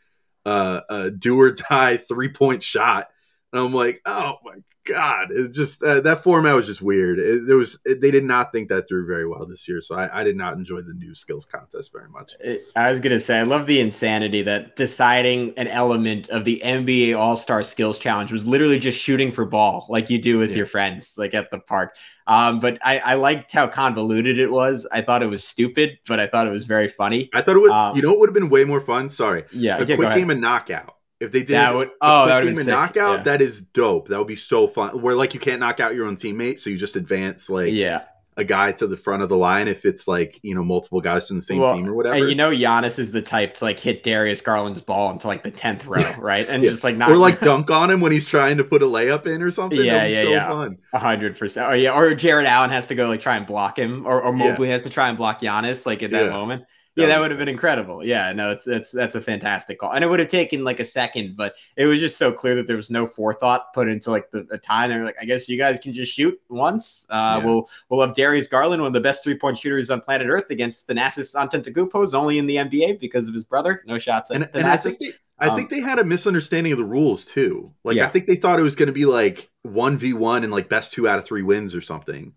uh, 0.46 0.82
a 0.90 1.12
do 1.12 1.40
or 1.40 1.52
die 1.52 1.98
three 1.98 2.30
point 2.30 2.64
shot, 2.64 3.08
and 3.52 3.62
I'm 3.62 3.74
like, 3.74 4.02
oh 4.06 4.36
my 4.44 4.56
god, 4.90 5.28
it 5.32 5.52
just 5.54 5.84
uh, 5.84 6.02
that 6.02 6.24
format 6.24 6.56
was 6.56 6.66
just 6.66 6.82
weird. 6.82 7.20
It, 7.20 7.48
there 7.48 7.58
was 7.58 7.80
it, 7.86 8.02
they 8.02 8.12
did 8.12 8.24
not 8.24 8.52
think 8.52 8.70
that 8.70 8.88
through 8.88 9.08
very 9.08 9.28
well 9.28 9.46
this 9.46 9.68
year, 9.68 9.82
so 9.82 9.96
I, 9.96 10.22
I 10.22 10.24
did 10.24 10.36
not 10.36 10.54
enjoy 10.54 10.82
the 10.82 10.94
new 10.94 11.14
skills 11.16 11.46
contest 11.46 11.92
very 11.94 12.10
much. 12.10 12.34
I 12.76 12.92
was 12.92 13.00
gonna 13.00 13.20
say 13.20 13.40
I 13.40 13.44
love 13.44 13.68
the 13.68 13.80
insanity 13.80 14.42
that 14.44 14.76
deciding 14.76 15.54
an 15.58 15.68
element 15.68 16.30
of 16.30 16.46
the 16.46 16.62
NBA 16.64 17.18
All 17.18 17.38
Star 17.38 17.64
Skills 17.64 18.00
Challenge 18.00 18.32
was 18.32 18.48
literally 18.48 18.80
just 18.80 19.00
shooting 19.00 19.32
for 19.32 19.46
ball, 19.46 19.86
like 19.90 20.10
you 20.10 20.18
do 20.20 20.38
with 20.38 20.52
Yeah. 20.52 20.58
your 20.58 20.66
friends, 20.66 21.14
like 21.18 21.34
at 21.34 21.52
the 21.52 21.60
park. 21.60 21.96
Um, 22.28 22.60
but 22.60 22.78
I, 22.84 23.00
I 23.00 23.14
liked 23.16 23.52
how 23.52 23.68
convoluted 23.68 24.38
it 24.40 24.52
was. 24.52 24.86
I 24.92 25.02
thought 25.02 25.24
it 25.24 25.30
was 25.30 25.44
stupid, 25.44 25.98
but 26.08 26.20
I 26.20 26.28
thought 26.28 26.46
it 26.46 26.52
was 26.52 26.66
very 26.66 26.88
funny. 26.88 27.28
I 27.34 27.42
thought 27.42 27.56
it 27.56 27.60
would, 27.60 27.72
Um, 27.72 27.96
you 27.96 28.04
know, 28.04 28.10
what 28.10 28.20
would 28.20 28.30
have 28.30 28.36
been 28.36 28.50
way 28.50 28.66
more 28.66 28.80
fun. 28.80 29.10
Sorry, 29.10 29.46
Yeah, 29.52 29.78
a 29.82 29.86
yeah, 29.86 29.96
quick 29.96 30.14
game 30.14 30.30
of 30.30 30.38
knockout. 30.38 30.96
If 31.20 31.32
they 31.34 31.40
did 31.40 31.50
That 31.56 31.76
would- 31.76 31.88
a 31.90 31.92
oh, 32.02 32.26
that 32.28 32.36
would've 32.36 32.48
game 32.50 32.56
been 32.56 32.62
of 32.62 32.66
sick, 32.66 32.96
knockout, 32.96 33.18
yeah. 33.20 33.24
that 33.24 33.42
is 33.42 33.62
dope. 33.62 34.08
That 34.08 34.20
would 34.20 34.28
be 34.28 34.38
so 34.38 34.68
fun. 34.68 35.02
Where 35.02 35.16
like 35.16 35.34
you 35.34 35.40
can't 35.40 35.60
knock 35.60 35.80
out 35.80 35.94
your 35.96 36.06
own 36.08 36.16
teammate, 36.16 36.60
so 36.60 36.70
you 36.70 36.78
just 36.78 36.96
advance 36.96 37.50
like 37.50 37.74
yeah. 37.74 38.04
a 38.38 38.46
guy 38.46 38.72
to 38.72 38.88
the 38.88 38.96
front 38.96 39.22
of 39.22 39.28
the 39.28 39.36
line 39.36 39.68
if 39.68 39.84
it's 39.84 40.08
like 40.08 40.40
you 40.44 40.56
know 40.56 40.64
multiple 40.64 41.02
guys 41.02 41.30
in 41.30 41.36
the 41.36 41.42
same 41.42 41.58
Well, 41.60 41.76
team 41.76 41.90
or 41.90 41.94
whatever. 41.94 42.16
And 42.16 42.30
you 42.30 42.36
know, 42.36 42.52
Giannis 42.52 43.00
is 43.00 43.12
the 43.12 43.22
type 43.22 43.56
to 43.56 43.66
like 43.66 43.78
hit 43.82 44.02
Darius 44.04 44.40
Garland's 44.40 44.80
ball 44.80 45.12
into 45.12 45.28
like 45.28 45.44
the 45.44 45.52
tenth 45.52 45.86
row, 45.86 46.10
right? 46.20 46.48
And 46.48 46.64
Yeah. 46.64 46.70
just 46.70 46.86
like 46.86 46.96
not 46.96 47.12
or 47.12 47.18
like 47.18 47.40
dunk 47.42 47.70
on 47.70 47.92
him 47.92 48.00
when 48.00 48.14
he's 48.14 48.26
trying 48.28 48.56
to 48.56 48.64
put 48.64 48.82
a 48.82 48.86
layup 48.86 49.28
in 49.28 49.42
or 49.42 49.52
something. 49.52 49.78
Yeah, 49.84 49.96
That'd 50.08 50.12
be 50.12 50.16
yeah, 50.32 50.48
so 50.48 50.64
yeah. 50.94 51.00
hundred 51.00 51.38
percent. 51.38 51.70
Or 51.70 51.76
yeah, 51.76 51.92
or 51.94 52.16
Jarrett 52.16 52.48
Allen 52.48 52.70
has 52.70 52.86
to 52.86 52.96
go 52.96 53.08
like 53.10 53.20
try 53.20 53.36
and 53.36 53.46
block 53.46 53.78
him, 53.78 54.06
or, 54.08 54.22
or 54.24 54.34
Yeah. 54.38 54.52
Mobley 54.52 54.70
has 54.70 54.84
to 54.84 54.90
try 54.90 55.10
and 55.10 55.18
block 55.18 55.42
Giannis 55.42 55.86
like 55.86 56.02
at 56.02 56.12
that 56.12 56.26
Yeah. 56.28 56.30
moment. 56.30 56.64
Yeah, 57.00 57.08
that 57.08 57.20
would 57.20 57.32
have 57.32 57.38
been 57.38 57.48
incredible. 57.48 58.04
Yeah, 58.06 58.34
no, 58.34 58.52
it's 58.52 58.64
that's 58.66 58.92
that's 58.92 59.16
a 59.16 59.22
fantastic 59.22 59.80
call, 59.80 59.92
and 59.94 60.04
it 60.04 60.08
would 60.08 60.20
have 60.20 60.30
taken 60.30 60.64
like 60.64 60.80
a 60.80 60.86
second, 60.86 61.36
but 61.38 61.56
it 61.76 61.86
was 61.86 62.00
just 62.00 62.18
so 62.18 62.32
clear 62.32 62.56
that 62.56 62.68
there 62.68 62.76
was 62.78 62.90
no 62.92 63.08
forethought 63.08 63.74
put 63.74 63.88
into 63.90 64.12
like 64.12 64.32
the, 64.32 64.44
the 64.44 64.58
time. 64.58 64.90
They're 64.90 65.06
like, 65.06 65.18
I 65.22 65.26
guess 65.26 65.48
you 65.50 65.58
guys 65.58 65.80
can 65.80 65.94
just 65.94 66.14
shoot 66.14 66.40
once. 66.50 67.06
Uh, 67.10 67.40
Yeah. 67.40 67.46
We'll 67.46 67.70
we'll 67.90 68.02
have 68.02 68.16
Darius 68.16 68.48
Garland, 68.48 68.82
one 68.82 68.88
of 68.88 68.94
the 68.94 69.02
best 69.02 69.24
three 69.24 69.38
point 69.38 69.58
shooters 69.58 69.90
on 69.90 70.02
planet 70.02 70.28
Earth, 70.30 70.50
against 70.50 70.88
Thanasis 70.88 71.36
Antetokounmpo, 71.36 71.94
who's 71.94 72.14
only 72.14 72.38
in 72.38 72.48
the 72.48 72.56
NBA 72.58 73.00
because 73.00 73.28
of 73.28 73.34
his 73.34 73.44
brother. 73.46 73.84
No 73.86 73.98
shots 74.00 74.32
at 74.32 74.36
And, 74.36 74.50
and 74.54 74.68
I 74.68 74.78
think 74.78 75.00
they, 75.00 75.12
I 75.40 75.50
Um, 75.50 75.56
think 75.56 75.70
they 75.70 75.80
had 75.80 76.00
a 76.00 76.04
misunderstanding 76.04 76.72
of 76.74 76.78
the 76.78 76.86
rules 76.86 77.26
too. 77.26 77.74
Like 77.84 78.00
I 78.02 78.08
think 78.08 78.28
they 78.28 78.36
thought 78.36 78.60
it 78.60 78.64
was 78.64 78.76
going 78.76 78.88
to 78.88 78.94
be 78.94 79.06
like 79.06 79.50
one 79.64 79.98
v 79.98 80.14
one 80.14 80.44
and 80.44 80.52
like 80.52 80.70
best 80.70 80.92
two 80.94 81.08
out 81.08 81.18
of 81.20 81.26
three 81.26 81.44
wins 81.44 81.74
or 81.76 81.82
something, 81.82 82.34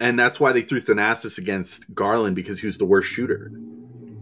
and 0.00 0.18
that's 0.18 0.40
why 0.40 0.52
they 0.52 0.62
threw 0.62 0.80
Thanasis 0.80 1.38
against 1.38 1.92
Garland 1.94 2.36
because 2.36 2.60
he 2.60 2.66
was 2.66 2.78
the 2.78 2.84
worst 2.86 3.08
shooter. 3.08 3.52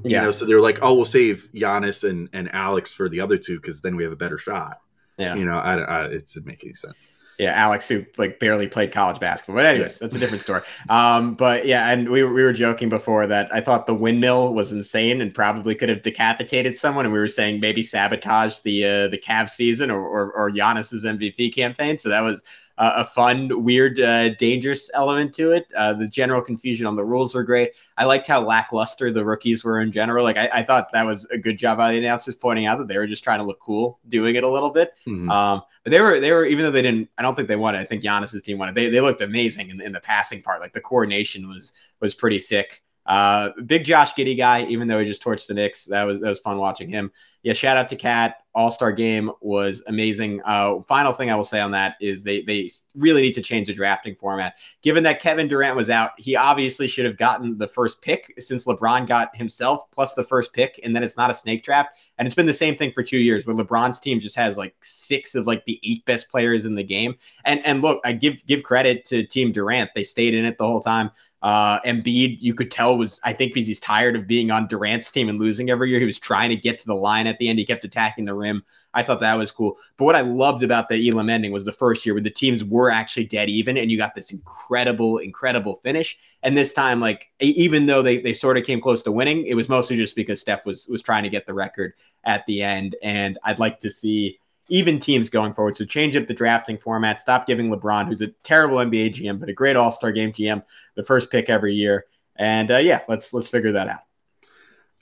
You 0.05 0.11
yeah, 0.11 0.23
know, 0.23 0.33
so 0.33 0.45
they're 0.47 0.61
like, 0.61 0.79
oh, 0.83 0.95
we'll 0.95 1.05
save 1.05 1.49
Giannis 1.55 2.09
and, 2.09 2.29
and 2.33 2.53
Alex 2.55 2.95
for 2.95 3.09
the 3.09 3.21
other 3.21 3.37
two 3.37 3.61
because 3.61 3.81
then 3.81 3.97
we 3.97 4.03
have 4.03 4.13
a 4.13 4.17
better 4.17 4.39
shot. 4.39 4.81
yeah. 5.19 5.35
You 5.35 5.45
know, 5.45 5.59
I, 5.59 5.79
I, 5.79 6.05
it 6.07 6.27
doesn't 6.27 6.47
make 6.47 6.65
any 6.65 6.75
sense. 6.75 7.07
Yeah, 7.41 7.53
Alex, 7.53 7.89
who 7.89 8.05
like 8.19 8.39
barely 8.39 8.67
played 8.67 8.93
college 8.93 9.19
basketball, 9.19 9.57
but 9.57 9.65
anyways, 9.65 9.99
that's 9.99 10.15
a 10.15 10.19
different 10.19 10.43
story. 10.43 10.61
Um, 10.91 11.37
but 11.37 11.65
yeah, 11.65 11.89
and 11.89 12.11
we 12.11 12.23
were, 12.23 12.31
we 12.31 12.43
were 12.43 12.53
joking 12.53 12.91
before 12.91 13.27
that 13.29 13.51
I 13.51 13.63
thought 13.63 13.87
the 13.87 13.95
windmill 13.95 14.53
was 14.53 14.73
insane 14.73 15.23
and 15.23 15.33
probably 15.33 15.75
could 15.75 15.89
have 15.89 16.03
decapitated 16.03 16.77
someone, 16.77 17.07
and 17.07 17.15
we 17.15 17.19
were 17.19 17.29
saying 17.29 17.61
maybe 17.61 17.83
sabotage 17.83 18.59
the 18.59 18.85
uh, 18.85 19.09
the 19.09 19.17
Cavs 19.17 19.51
season 19.51 19.91
or, 19.91 20.07
or 20.07 20.33
or 20.33 20.51
Giannis's 20.51 21.05
MVP 21.05 21.55
campaign. 21.55 21.97
So 21.97 22.11
that 22.11 22.21
was 22.21 22.45
uh, 22.81 22.95
a 22.97 23.05
fun, 23.05 23.63
weird, 23.63 24.01
uh, 24.01 24.31
dangerous 24.37 24.91
element 24.95 25.35
to 25.35 25.53
it. 25.53 25.71
Uh, 25.77 25.93
the 25.93 26.09
general 26.09 26.41
confusion 26.41 26.87
on 26.87 26.97
the 26.97 27.05
rules 27.05 27.35
were 27.35 27.45
great. 27.45 27.73
I 27.99 28.07
liked 28.07 28.27
how 28.27 28.41
lackluster 28.41 29.13
the 29.13 29.23
rookies 29.23 29.63
were 29.63 29.81
in 29.83 29.93
general. 29.93 30.25
Like 30.25 30.39
I, 30.39 30.49
I 30.53 30.63
thought 30.63 30.91
that 30.93 31.05
was 31.05 31.27
a 31.27 31.37
good 31.37 31.59
job 31.59 31.77
by 31.77 31.93
the 31.93 31.99
announcers 31.99 32.35
pointing 32.35 32.65
out 32.65 32.79
that 32.79 32.89
they 32.89 32.97
were 32.97 33.07
just 33.07 33.23
trying 33.23 33.39
to 33.39 33.45
look 33.45 33.61
cool 33.61 34.01
doing 34.09 34.35
it 34.35 34.45
a 34.45 34.49
little 34.49 34.71
bit. 34.71 34.95
Mhm. 35.07 35.31
Um, 35.31 35.61
but 35.85 35.91
they 35.91 36.01
were 36.01 36.21
they 36.21 36.33
were 36.33 36.47
even 36.47 36.65
though 36.65 36.71
they 36.71 36.83
didn't, 36.83 37.11
I 37.19 37.23
don't 37.23 37.35
think 37.35 37.49
they 37.49 37.57
won 37.57 37.75
it. 37.75 37.81
I 37.81 37.85
think 37.85 38.03
Giannis's 38.03 38.43
team 38.43 38.57
won 38.57 38.71
it. 38.71 38.75
They 38.75 38.89
they 38.89 39.03
looked 39.03 39.21
amazing 39.21 39.69
in, 39.69 39.81
in 39.83 39.93
the 39.93 40.01
passing 40.01 40.41
part. 40.41 40.61
Like 40.61 40.73
the 40.73 40.81
coordination 40.81 41.49
was 41.49 41.75
was 42.01 42.15
pretty 42.15 42.39
sick. 42.39 42.83
Uh, 43.11 43.51
big 43.67 43.83
Josh 43.83 44.15
Giddey 44.15 44.37
guy, 44.37 44.65
even 44.67 44.87
though 44.87 45.01
he 45.01 45.05
just 45.05 45.21
torched 45.21 45.49
the 45.49 45.55
Knicks. 45.55 45.87
That 45.87 46.05
was 46.05 46.21
that 46.21 46.29
was 46.29 46.39
fun 46.39 46.59
watching 46.59 46.89
him. 46.89 47.11
Yeah, 47.43 47.55
shout 47.55 47.77
out 47.77 47.89
to 47.89 47.97
Cat. 47.97 48.37
All 48.55 48.71
Star 48.71 48.93
game 48.93 49.33
was 49.41 49.83
amazing. 49.89 50.41
Uh, 50.45 50.81
final 50.83 51.13
thing 51.13 51.29
I 51.29 51.35
will 51.35 51.43
say 51.43 51.59
on 51.59 51.73
that 51.73 51.97
is 52.01 52.23
they 52.23 52.43
they 52.43 52.71
really 52.95 53.23
need 53.23 53.33
to 53.33 53.43
change 53.43 53.67
the 53.67 53.75
drafting 53.75 54.15
format. 54.15 54.59
Given 54.83 55.03
that 55.05 55.21
Kevin 55.21 55.49
Durant 55.49 55.75
was 55.75 55.91
out, 55.91 56.13
he 56.19 56.37
obviously 56.37 56.87
should 56.87 57.05
have 57.05 57.17
gotten 57.17 57.59
the 57.59 57.67
first 57.67 58.01
pick 58.01 58.33
since 58.39 58.65
LeBron 58.65 59.09
got 59.09 59.35
himself 59.35 59.91
plus 59.91 60.15
the 60.15 60.23
first 60.23 60.53
pick, 60.53 60.79
and 60.85 60.95
then 60.95 61.03
it's 61.03 61.17
not 61.17 61.33
a 61.33 61.35
snake 61.35 61.65
draft. 61.65 61.97
And 62.19 62.27
it's 62.27 62.37
been 62.37 62.47
the 62.47 62.53
same 62.53 62.77
thing 62.77 62.93
for 62.93 63.03
two 63.03 63.19
years 63.19 63.45
where 63.45 63.57
LeBron's 63.57 63.99
team 63.99 64.21
just 64.21 64.37
has 64.37 64.57
like 64.57 64.77
six 64.83 65.35
of 65.35 65.49
like 65.49 65.65
the 65.65 65.81
eight 65.83 66.05
best 66.05 66.31
players 66.31 66.65
in 66.65 66.77
the 66.77 66.85
game. 66.85 67.17
And 67.45 67.67
and 67.67 67.83
look, 67.83 68.01
I 68.05 68.13
give 68.13 68.47
give 68.47 68.63
credit 68.63 69.05
to 69.07 69.27
Team 69.27 69.51
Durant. 69.51 69.91
They 69.97 70.05
stayed 70.05 70.35
in 70.35 70.45
it 70.45 70.59
the 70.59 70.67
whole 70.67 70.81
time. 70.81 71.11
Uh, 71.43 71.81
Embiid, 71.83 72.37
you 72.41 72.53
could 72.53 72.71
tell 72.71 72.99
was 72.99 73.19
I 73.25 73.33
think 73.33 73.55
because 73.55 73.67
he's 73.67 73.81
tired 73.81 74.15
of 74.15 74.27
being 74.27 74.51
on 74.51 74.67
Durant's 74.67 75.11
team 75.11 75.29
and 75.29 75.39
losing 75.39 75.71
every 75.71 75.89
year. 75.89 75.99
He 75.99 76.05
was 76.05 76.19
trying 76.19 76.51
to 76.51 76.57
get 76.57 76.79
to 76.81 76.87
the 76.87 76.95
line 76.95 77.27
at 77.27 77.39
the 77.39 77.49
end. 77.49 77.59
He 77.59 77.65
kept 77.65 77.85
attacking 77.85 78.27
the 78.27 78.35
rim. 78.35 78.63
I 78.93 79.03
thought 79.03 79.21
that 79.21 79.35
was 79.39 79.51
cool. 79.51 79.79
But 79.97 80.05
what 80.05 80.17
I 80.17 80.21
loved 80.21 80.63
about 80.63 80.89
the 80.89 81.09
Elam 81.09 81.31
ending 81.31 81.53
was 81.53 81.65
the 81.65 81.73
first 81.73 82.05
year 82.05 82.15
where 82.15 82.23
the 82.23 82.29
teams 82.29 82.65
were 82.65 82.91
actually 82.91 83.25
dead 83.25 83.49
even, 83.49 83.79
and 83.79 83.91
you 83.91 83.97
got 83.97 84.15
this 84.15 84.33
incredible, 84.33 85.19
incredible 85.19 85.77
finish. 85.83 86.19
And 86.43 86.57
this 86.57 86.73
time, 86.73 87.01
like 87.01 87.31
even 87.41 87.87
though 87.87 88.03
they 88.03 88.19
they 88.19 88.33
sort 88.35 88.59
of 88.59 88.65
came 88.65 88.81
close 88.81 89.03
to 89.03 89.13
winning, 89.13 89.47
it 89.47 89.55
was 89.55 89.69
mostly 89.69 89.97
just 89.97 90.17
because 90.17 90.41
Steph 90.41 90.67
was 90.67 90.89
was 90.89 91.01
trying 91.01 91.23
to 91.23 91.31
get 91.31 91.47
the 91.47 91.55
record 91.55 91.95
at 92.25 92.45
the 92.47 92.63
end. 92.63 92.97
And 93.03 93.39
I'd 93.45 93.59
like 93.59 93.81
to 93.81 93.91
see 93.91 94.40
even 94.71 94.99
teams 94.99 95.29
going 95.29 95.53
forward. 95.53 95.77
So 95.77 95.85
change 95.85 96.17
up 96.17 96.27
the 96.27 96.35
drafting 96.35 96.79
format. 96.79 97.21
Stop 97.21 97.47
giving 97.47 97.71
LeBron, 97.71 98.07
who's 98.07 98.23
a 98.23 98.29
terrible 98.45 98.79
NBA 98.79 99.15
GM, 99.15 99.39
but 99.39 99.49
a 99.49 99.53
great 99.53 99.77
All 99.77 99.93
Star 99.93 100.13
Game 100.13 100.33
GM, 100.33 100.63
the 100.95 101.05
first 101.05 101.31
pick 101.31 101.51
every 101.51 101.75
year. 101.75 102.07
And 102.37 102.71
uh, 102.71 102.79
yeah, 102.79 103.03
let's 103.09 103.35
let's 103.35 103.49
figure 103.49 103.73
that 103.73 103.89
out. 103.89 104.01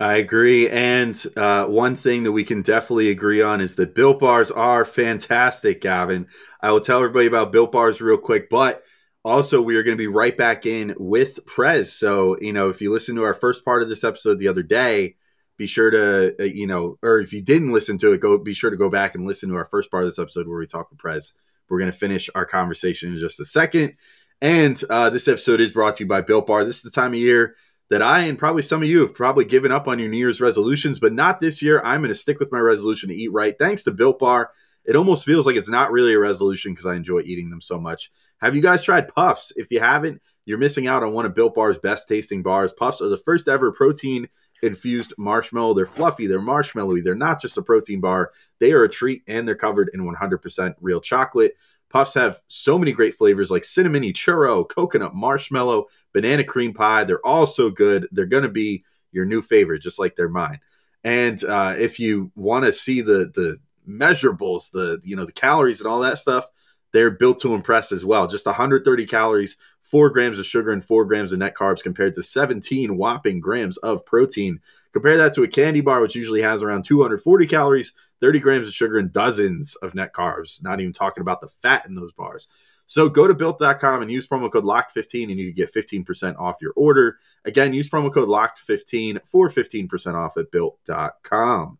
I 0.00 0.16
agree. 0.16 0.68
And 0.68 1.20
uh, 1.36 1.66
one 1.66 1.96
thing 1.96 2.22
that 2.22 2.32
we 2.32 2.44
can 2.44 2.62
definitely 2.62 3.10
agree 3.10 3.42
on 3.42 3.60
is 3.60 3.74
that 3.76 3.96
Built 3.96 4.20
Bars 4.20 4.50
are 4.50 4.84
fantastic, 4.84 5.80
Gavin. 5.80 6.28
I 6.62 6.70
will 6.70 6.80
tell 6.80 6.98
everybody 6.98 7.26
about 7.26 7.52
Built 7.52 7.72
Bars 7.72 8.00
real 8.00 8.16
quick, 8.16 8.48
but 8.48 8.84
also 9.24 9.60
we 9.60 9.76
are 9.76 9.82
going 9.82 9.96
to 9.96 10.00
be 10.00 10.06
right 10.06 10.36
back 10.36 10.66
in 10.66 10.94
with 10.98 11.44
Prez. 11.46 11.92
So, 11.92 12.38
you 12.40 12.52
know, 12.52 12.68
if 12.68 12.80
you 12.80 12.92
listen 12.92 13.16
to 13.16 13.24
our 13.24 13.34
first 13.34 13.64
part 13.64 13.82
of 13.82 13.88
this 13.88 14.04
episode 14.04 14.38
the 14.38 14.46
other 14.46 14.62
day, 14.62 15.16
be 15.58 15.66
sure 15.66 15.90
to, 15.90 16.34
uh, 16.40 16.44
you 16.44 16.66
know, 16.66 16.98
or 17.02 17.18
if 17.18 17.32
you 17.32 17.42
didn't 17.42 17.72
listen 17.72 17.98
to 17.98 18.12
it, 18.12 18.20
go 18.20 18.38
be 18.38 18.54
sure 18.54 18.70
to 18.70 18.76
go 18.76 18.88
back 18.88 19.14
and 19.14 19.26
listen 19.26 19.50
to 19.50 19.56
our 19.56 19.64
first 19.64 19.90
part 19.90 20.04
of 20.04 20.06
this 20.06 20.18
episode 20.18 20.48
where 20.48 20.58
we 20.58 20.66
talk 20.66 20.88
with 20.88 20.98
Prez. 20.98 21.34
We're 21.68 21.80
going 21.80 21.92
to 21.92 21.98
finish 21.98 22.30
our 22.34 22.46
conversation 22.46 23.12
in 23.12 23.18
just 23.18 23.40
a 23.40 23.44
second. 23.44 23.94
And 24.40 24.82
uh, 24.88 25.10
this 25.10 25.28
episode 25.28 25.60
is 25.60 25.72
brought 25.72 25.96
to 25.96 26.04
you 26.04 26.08
by 26.08 26.22
Built 26.22 26.46
Bar. 26.46 26.64
This 26.64 26.76
is 26.76 26.82
the 26.82 26.90
time 26.90 27.12
of 27.12 27.18
year 27.18 27.56
that 27.90 28.02
I 28.02 28.20
and 28.20 28.38
probably 28.38 28.62
some 28.62 28.82
of 28.82 28.88
you 28.88 29.00
have 29.00 29.14
probably 29.14 29.44
given 29.44 29.72
up 29.72 29.88
on 29.88 29.98
your 29.98 30.08
New 30.08 30.18
Year's 30.18 30.40
resolutions, 30.40 31.00
but 31.00 31.12
not 31.12 31.40
this 31.40 31.60
year. 31.60 31.82
I'm 31.84 32.00
going 32.00 32.10
to 32.10 32.14
stick 32.14 32.38
with 32.38 32.52
my 32.52 32.60
resolution 32.60 33.08
to 33.08 33.14
eat 33.14 33.32
right. 33.32 33.56
Thanks 33.58 33.82
to 33.82 33.90
Built 33.90 34.20
Bar, 34.20 34.50
it 34.84 34.96
almost 34.96 35.24
feels 35.24 35.46
like 35.46 35.56
it's 35.56 35.68
not 35.68 35.90
really 35.90 36.14
a 36.14 36.18
resolution 36.18 36.72
because 36.72 36.86
I 36.86 36.94
enjoy 36.94 37.20
eating 37.20 37.50
them 37.50 37.60
so 37.60 37.80
much. 37.80 38.10
Have 38.40 38.54
you 38.54 38.62
guys 38.62 38.84
tried 38.84 39.08
Puffs? 39.08 39.52
If 39.56 39.70
you 39.70 39.80
haven't, 39.80 40.22
you're 40.44 40.58
missing 40.58 40.86
out 40.86 41.02
on 41.02 41.12
one 41.12 41.26
of 41.26 41.34
Built 41.34 41.54
Bar's 41.54 41.78
best 41.78 42.08
tasting 42.08 42.42
bars. 42.42 42.72
Puffs 42.72 43.02
are 43.02 43.08
the 43.08 43.16
first 43.16 43.48
ever 43.48 43.72
protein 43.72 44.28
infused 44.62 45.14
marshmallow. 45.18 45.74
They're 45.74 45.86
fluffy, 45.86 46.26
they're 46.26 46.40
marshmallowy, 46.40 47.04
they're 47.04 47.14
not 47.14 47.40
just 47.40 47.58
a 47.58 47.62
protein 47.62 48.00
bar. 48.00 48.32
They 48.58 48.72
are 48.72 48.84
a 48.84 48.88
treat 48.88 49.22
and 49.26 49.46
they're 49.46 49.54
covered 49.54 49.90
in 49.92 50.00
100% 50.00 50.74
real 50.80 51.00
chocolate. 51.00 51.54
Puffs 51.90 52.14
have 52.14 52.40
so 52.48 52.78
many 52.78 52.92
great 52.92 53.14
flavors 53.14 53.50
like 53.50 53.62
cinnamony 53.62 54.12
churro, 54.12 54.68
coconut 54.68 55.14
marshmallow, 55.14 55.86
banana 56.12 56.44
cream 56.44 56.74
pie. 56.74 57.04
They're 57.04 57.24
all 57.26 57.46
so 57.46 57.70
good. 57.70 58.08
They're 58.12 58.26
going 58.26 58.42
to 58.42 58.50
be 58.50 58.84
your 59.10 59.24
new 59.24 59.40
favorite, 59.40 59.80
just 59.80 59.98
like 59.98 60.14
they're 60.14 60.28
mine. 60.28 60.60
And 61.02 61.42
uh, 61.44 61.74
if 61.78 61.98
you 61.98 62.30
want 62.34 62.66
to 62.66 62.72
see 62.72 63.00
the 63.00 63.30
the 63.34 63.58
measurables, 63.88 64.70
the 64.70 65.00
you 65.02 65.16
know 65.16 65.24
the 65.24 65.32
calories 65.32 65.80
and 65.80 65.88
all 65.88 66.00
that 66.00 66.18
stuff, 66.18 66.46
they're 66.92 67.10
built 67.10 67.38
to 67.40 67.54
impress 67.54 67.92
as 67.92 68.04
well. 68.04 68.26
Just 68.26 68.46
130 68.46 69.06
calories, 69.06 69.56
four 69.90 70.10
grams 70.10 70.38
of 70.38 70.46
sugar, 70.46 70.70
and 70.70 70.84
four 70.84 71.04
grams 71.04 71.32
of 71.32 71.38
net 71.38 71.54
carbs 71.54 71.82
compared 71.82 72.14
to 72.14 72.22
17 72.22 72.96
whopping 72.96 73.40
grams 73.40 73.76
of 73.78 74.04
protein. 74.04 74.60
Compare 74.92 75.16
that 75.16 75.34
to 75.34 75.42
a 75.42 75.48
candy 75.48 75.80
bar, 75.80 76.00
which 76.00 76.14
usually 76.14 76.42
has 76.42 76.62
around 76.62 76.84
240 76.84 77.46
calories, 77.46 77.92
30 78.20 78.40
grams 78.40 78.68
of 78.68 78.74
sugar, 78.74 78.98
and 78.98 79.12
dozens 79.12 79.74
of 79.76 79.94
net 79.94 80.12
carbs. 80.12 80.62
Not 80.62 80.80
even 80.80 80.92
talking 80.92 81.20
about 81.20 81.40
the 81.40 81.48
fat 81.48 81.86
in 81.86 81.94
those 81.94 82.12
bars. 82.12 82.48
So 82.88 83.10
go 83.10 83.28
to 83.28 83.34
built.com 83.34 84.00
and 84.00 84.10
use 84.10 84.26
promo 84.26 84.50
code 84.50 84.64
LOCKED15 84.64 85.24
and 85.24 85.38
you 85.38 85.52
can 85.52 85.54
get 85.54 85.72
15% 85.72 86.38
off 86.38 86.62
your 86.62 86.72
order. 86.74 87.18
Again, 87.44 87.74
use 87.74 87.88
promo 87.88 88.12
code 88.12 88.28
LOCKED15 88.28 89.26
for 89.26 89.50
15% 89.50 90.14
off 90.14 90.38
at 90.38 90.50
built.com. 90.50 91.78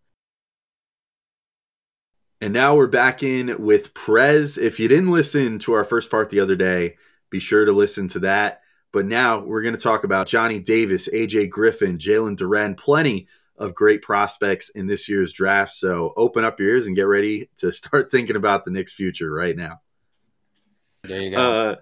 And 2.41 2.53
now 2.53 2.77
we're 2.77 2.87
back 2.87 3.23
in 3.23 3.65
with 3.65 3.95
Prez. 3.95 4.59
If 4.59 4.79
you 4.79 4.87
didn't 4.87 5.11
listen 5.11 5.59
to 5.61 5.73
our 5.73 5.83
first 5.83 6.11
part 6.11 6.31
the 6.31 6.41
other 6.41 6.55
day, 6.55 6.97
be 7.31 7.41
sure 7.41 7.65
to 7.65 7.73
listen 7.73 8.09
to 8.09 8.21
that. 8.21 8.61
But 8.93 9.07
now 9.07 9.41
we're 9.41 9.63
going 9.63 9.77
to 9.77 9.81
talk 9.81 10.05
about 10.05 10.27
Johnny 10.27 10.59
Davis, 10.59 11.09
AJ 11.09 11.51
Griffin, 11.51 11.99
Jalen 11.99 12.37
Duren, 12.37 12.77
plenty 12.77 13.29
of 13.57 13.75
great 13.75 14.03
prospects 14.03 14.71
in 14.71 14.87
this 14.87 15.09
year's 15.09 15.33
draft. 15.33 15.73
So 15.73 16.15
open 16.17 16.45
up 16.45 16.59
your 16.59 16.71
ears 16.71 16.87
and 16.87 16.97
get 16.97 17.03
ready 17.03 17.51
to 17.57 17.73
start 17.73 18.11
thinking 18.11 18.37
about 18.37 18.65
the 18.65 18.71
Knicks' 18.71 18.93
future 18.93 19.31
right 19.31 19.57
now. 19.57 19.81
There 21.03 21.21
you 21.21 21.31
go. 21.31 21.37
Uh, 21.71 21.77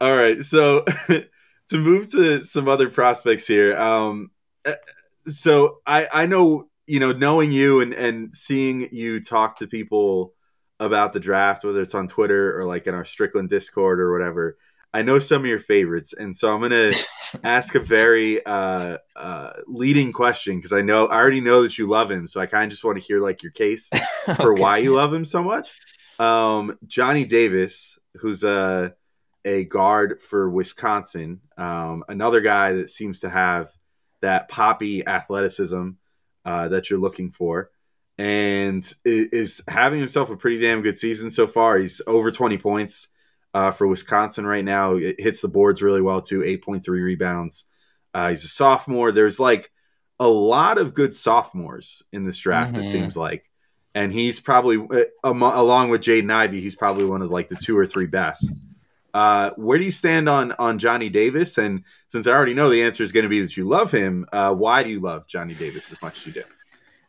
all 0.00 0.16
right. 0.16 0.44
So 0.44 0.84
to 1.08 1.78
move 1.78 2.10
to 2.12 2.42
some 2.42 2.68
other 2.68 2.90
prospects 2.90 3.46
here. 3.46 3.76
Um, 3.76 4.30
uh, 4.64 4.74
so 5.26 5.78
I, 5.86 6.08
I 6.12 6.26
know 6.26 6.68
you 6.86 7.00
know, 7.00 7.12
knowing 7.12 7.52
you 7.52 7.80
and 7.80 7.92
and 7.94 8.34
seeing 8.34 8.88
you 8.92 9.20
talk 9.20 9.56
to 9.56 9.66
people 9.66 10.34
about 10.80 11.12
the 11.12 11.20
draft, 11.20 11.64
whether 11.64 11.80
it's 11.80 11.94
on 11.94 12.08
Twitter 12.08 12.58
or 12.58 12.64
like 12.64 12.86
in 12.86 12.94
our 12.94 13.04
Strickland 13.04 13.48
Discord 13.48 14.00
or 14.00 14.12
whatever, 14.12 14.58
I 14.94 15.02
know 15.02 15.18
some 15.18 15.42
of 15.42 15.46
your 15.46 15.58
favorites, 15.58 16.12
and 16.12 16.36
so 16.36 16.52
I'm 16.54 16.60
gonna 16.60 16.92
ask 17.44 17.74
a 17.74 17.80
very 17.80 18.44
uh, 18.44 18.98
uh, 19.16 19.52
leading 19.66 20.12
question 20.12 20.56
because 20.56 20.72
I 20.72 20.82
know 20.82 21.06
I 21.06 21.16
already 21.16 21.40
know 21.40 21.62
that 21.62 21.78
you 21.78 21.88
love 21.88 22.10
him, 22.10 22.28
so 22.28 22.40
I 22.40 22.46
kind 22.46 22.64
of 22.64 22.70
just 22.70 22.84
want 22.84 22.98
to 22.98 23.04
hear 23.04 23.20
like 23.20 23.42
your 23.42 23.52
case 23.52 23.90
for 24.36 24.52
why 24.52 24.78
you 24.78 24.94
love 24.94 25.12
him 25.12 25.24
so 25.24 25.42
much. 25.42 25.72
Um, 26.18 26.78
Johnny 26.86 27.24
Davis, 27.24 27.98
who's 28.16 28.44
a 28.44 28.94
a 29.44 29.64
guard 29.64 30.20
for 30.20 30.48
Wisconsin, 30.50 31.40
um, 31.56 32.04
another 32.08 32.40
guy 32.40 32.72
that 32.74 32.90
seems 32.90 33.20
to 33.20 33.30
have 33.30 33.70
that 34.20 34.48
poppy 34.48 35.06
athleticism 35.06 35.90
uh, 36.44 36.68
that 36.68 36.90
you're 36.90 36.98
looking 36.98 37.30
for, 37.30 37.70
and 38.18 38.92
is 39.06 39.64
having 39.68 40.00
himself 40.00 40.28
a 40.28 40.36
pretty 40.36 40.60
damn 40.60 40.82
good 40.82 40.98
season 40.98 41.30
so 41.30 41.46
far. 41.46 41.78
He's 41.78 42.02
over 42.06 42.30
20 42.30 42.58
points 42.58 43.08
uh, 43.54 43.70
for 43.70 43.86
Wisconsin 43.86 44.46
right 44.46 44.64
now. 44.64 44.96
It 44.96 45.20
hits 45.20 45.40
the 45.40 45.48
boards 45.48 45.82
really 45.82 46.02
well 46.02 46.20
too, 46.20 46.40
8.3 46.40 46.86
rebounds. 46.88 47.66
Uh, 48.14 48.30
he's 48.30 48.44
a 48.44 48.48
sophomore. 48.48 49.12
There's 49.12 49.40
like 49.40 49.70
a 50.18 50.28
lot 50.28 50.78
of 50.78 50.94
good 50.94 51.14
sophomores 51.14 52.02
in 52.12 52.24
this 52.24 52.38
draft. 52.38 52.72
Mm-hmm. 52.72 52.80
It 52.80 52.84
seems 52.84 53.16
like, 53.16 53.50
and 53.94 54.12
he's 54.12 54.40
probably 54.40 54.78
uh, 54.78 55.04
along 55.24 55.90
with 55.90 56.02
Jaden 56.02 56.32
Ivey. 56.32 56.60
He's 56.60 56.76
probably 56.76 57.04
one 57.04 57.22
of 57.22 57.30
like 57.30 57.48
the 57.48 57.56
two 57.56 57.76
or 57.76 57.86
three 57.86 58.06
best. 58.06 58.54
Uh, 59.14 59.50
where 59.56 59.78
do 59.78 59.84
you 59.84 59.90
stand 59.90 60.28
on 60.28 60.52
on 60.52 60.78
Johnny 60.78 61.10
Davis? 61.10 61.58
And 61.58 61.84
since 62.08 62.26
I 62.26 62.32
already 62.32 62.54
know 62.54 62.70
the 62.70 62.82
answer 62.82 63.02
is 63.02 63.12
going 63.12 63.24
to 63.24 63.28
be 63.28 63.42
that 63.42 63.56
you 63.56 63.64
love 63.64 63.90
him, 63.90 64.26
uh, 64.32 64.54
why 64.54 64.82
do 64.82 64.88
you 64.88 65.00
love 65.00 65.26
Johnny 65.26 65.54
Davis 65.54 65.92
as 65.92 66.00
much 66.00 66.18
as 66.18 66.26
you 66.26 66.32
do? 66.32 66.44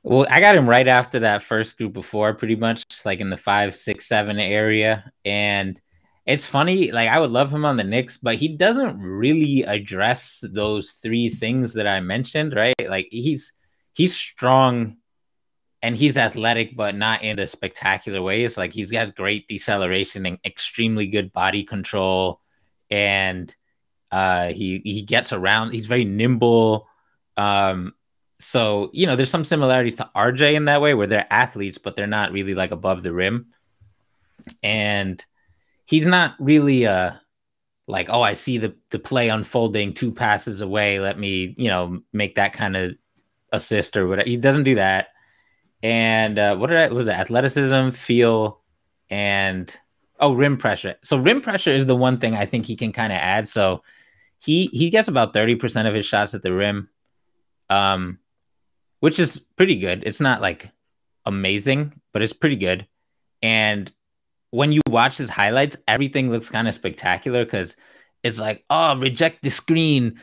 Well, 0.04 0.28
I 0.30 0.42
got 0.42 0.56
him 0.56 0.68
right 0.68 0.88
after 0.88 1.20
that 1.20 1.44
first 1.44 1.78
group 1.78 1.96
of 1.96 2.06
four, 2.06 2.34
pretty 2.34 2.58
much 2.58 2.84
like 3.06 3.22
in 3.22 3.30
the 3.30 3.38
five, 3.38 3.74
six, 3.74 4.06
seven 4.06 4.38
area, 4.38 5.10
and 5.24 5.80
it's 6.26 6.46
funny. 6.46 6.92
Like 6.92 7.10
I 7.10 7.20
would 7.20 7.32
love 7.32 7.54
him 7.54 7.66
on 7.66 7.78
the 7.78 7.84
Knicks, 7.84 8.18
but 8.18 8.36
he 8.36 8.48
doesn't 8.48 9.00
really 9.00 9.64
address 9.64 10.44
those 10.48 10.92
three 10.92 11.30
things 11.30 11.74
that 11.74 11.88
I 11.88 12.00
mentioned, 12.00 12.56
right? 12.56 12.76
Like 12.88 13.08
he's 13.12 13.54
he's 13.94 14.16
strong 14.16 14.98
and 15.82 15.98
he's 15.98 16.16
athletic, 16.16 16.78
but 16.78 16.96
not 16.96 17.24
in 17.24 17.40
a 17.40 17.48
spectacular 17.48 18.22
ways. 18.22 18.58
Like 18.58 18.72
he's 18.72 18.90
got 18.90 19.16
great 19.16 19.48
deceleration 19.48 20.26
and 20.26 20.40
extremely 20.46 21.08
good 21.08 21.34
body 21.34 21.64
control, 21.64 22.40
and 22.90 23.54
uh, 24.10 24.54
he 24.54 24.82
he 24.86 25.02
gets 25.02 25.34
around. 25.34 25.72
He's 25.72 25.88
very 25.88 26.06
nimble. 26.06 26.88
Um, 27.36 27.96
so 28.40 28.92
you 28.94 29.08
know, 29.08 29.18
there's 29.18 29.30
some 29.30 29.44
similarities 29.44 29.96
to 29.96 30.10
RJ 30.16 30.54
in 30.54 30.66
that 30.66 30.80
way, 30.80 30.94
where 30.94 31.08
they're 31.08 31.28
athletes, 31.30 31.78
but 31.78 31.98
they're 31.98 32.08
not 32.08 32.32
really 32.32 32.56
like 32.56 32.72
above 32.72 33.04
the 33.04 33.12
rim. 33.12 33.48
And 34.62 35.24
he's 35.86 36.06
not 36.06 36.36
really 36.40 36.86
uh 36.86 37.12
like, 37.86 38.08
oh, 38.10 38.22
I 38.22 38.34
see 38.34 38.58
the 38.58 38.76
the 38.92 39.00
play 39.00 39.30
unfolding 39.30 39.94
two 39.94 40.12
passes 40.12 40.62
away. 40.62 41.00
Let 41.00 41.20
me, 41.20 41.54
you 41.58 41.70
know, 41.70 42.02
make 42.14 42.36
that 42.36 42.54
kind 42.54 42.76
of 42.76 42.96
assist 43.52 43.98
or 43.98 44.08
whatever. 44.08 44.30
He 44.30 44.38
doesn't 44.38 44.64
do 44.64 44.76
that 44.76 45.10
and 45.84 46.40
uh, 46.40 46.56
what 46.56 46.68
did 46.68 46.78
I, 46.78 46.88
was 46.88 47.08
it? 47.08 47.12
Athleticism, 47.12 47.90
feel, 47.90 48.62
and 49.10 49.72
oh, 50.18 50.34
rim 50.34 50.58
pressure. 50.58 50.96
So 51.04 51.18
rim 51.18 51.42
pressure 51.42 51.72
is 51.72 51.86
the 51.86 51.96
one 51.96 52.18
thing 52.18 52.36
I 52.36 52.46
think 52.46 52.66
he 52.66 52.78
can 52.78 52.94
kind 52.94 53.12
of 53.12 53.20
add. 53.20 53.50
So 53.50 53.84
he 54.40 54.68
he 54.72 54.90
gets 54.90 55.10
about 55.10 55.34
thirty 55.34 55.56
percent 55.56 55.90
of 55.90 55.94
his 55.94 56.06
shots 56.06 56.34
at 56.34 56.42
the 56.42 56.54
rim, 56.54 56.90
um, 57.70 58.20
which 59.02 59.20
is 59.20 59.40
pretty 59.40 59.76
good. 59.76 60.04
It's 60.06 60.22
not 60.22 60.42
like 60.42 60.72
amazing, 61.26 62.00
but 62.14 62.22
it's 62.22 62.34
pretty 62.34 62.56
good. 62.56 62.88
And 63.42 63.92
when 64.54 64.72
you 64.72 64.82
watch 64.88 65.18
his 65.18 65.32
highlights, 65.32 65.76
everything 65.88 66.30
looks 66.30 66.48
kind 66.48 66.68
of 66.68 66.76
spectacular 66.76 67.44
because 67.44 67.76
it's 68.22 68.38
like, 68.38 68.64
oh, 68.70 68.96
reject 69.00 69.42
the 69.42 69.50
screen, 69.50 70.20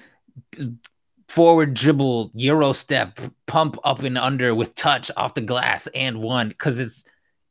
forward 1.28 1.74
dribble, 1.74 2.30
euro 2.34 2.72
step, 2.72 3.18
pump 3.46 3.76
up 3.82 4.04
and 4.04 4.16
under 4.16 4.54
with 4.54 4.76
touch 4.76 5.10
off 5.16 5.34
the 5.34 5.40
glass 5.40 5.88
and 5.88 6.22
one 6.22 6.48
because 6.48 6.76
his 6.76 7.04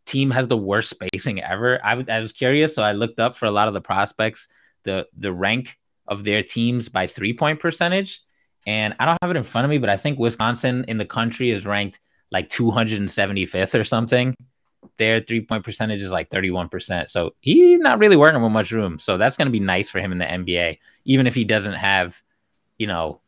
team 0.06 0.32
has 0.32 0.48
the 0.48 0.56
worst 0.56 0.90
spacing 0.90 1.44
ever. 1.44 1.84
I, 1.84 2.02
I 2.08 2.22
was 2.22 2.32
curious, 2.32 2.76
so 2.76 2.82
I 2.82 2.94
looked 2.94 3.20
up 3.20 3.36
for 3.36 3.46
a 3.46 3.52
lot 3.52 3.68
of 3.68 3.74
the 3.74 3.82
prospects 3.82 4.48
the 4.86 5.06
the 5.18 5.34
rank 5.34 5.78
of 6.08 6.24
their 6.24 6.44
teams 6.44 6.88
by 6.88 7.08
three 7.08 7.34
point 7.34 7.60
percentage, 7.60 8.22
and 8.66 8.96
I 9.02 9.06
don't 9.06 9.18
have 9.22 9.32
it 9.32 9.38
in 9.38 9.44
front 9.44 9.66
of 9.66 9.70
me, 9.70 9.80
but 9.80 9.90
I 9.90 9.98
think 9.98 10.18
Wisconsin 10.18 10.86
in 10.88 10.98
the 10.98 11.06
country 11.06 11.50
is 11.50 11.66
ranked 11.66 12.00
like 12.32 12.50
275th 12.50 13.78
or 13.78 13.84
something. 13.84 14.34
Their 14.98 15.22
three 15.22 15.42
point 15.42 15.64
percentage 15.64 16.02
is 16.02 16.12
like 16.12 16.30
31%. 16.30 17.10
So 17.10 17.36
he's 17.40 17.80
not 17.80 18.00
really 18.00 18.16
working 18.16 18.42
with 18.42 18.52
much 18.52 18.72
room. 18.72 19.00
So 19.00 19.18
that's 19.18 19.38
going 19.38 19.48
to 19.48 19.52
be 19.52 19.60
nice 19.60 19.90
for 19.90 20.00
him 20.00 20.12
in 20.12 20.18
the 20.18 20.26
NBA, 20.26 20.80
even 21.06 21.28
if 21.28 21.36
he 21.36 21.44
doesn't 21.44 21.74
have, 21.74 22.22
you 22.78 22.88
know, 22.88 23.22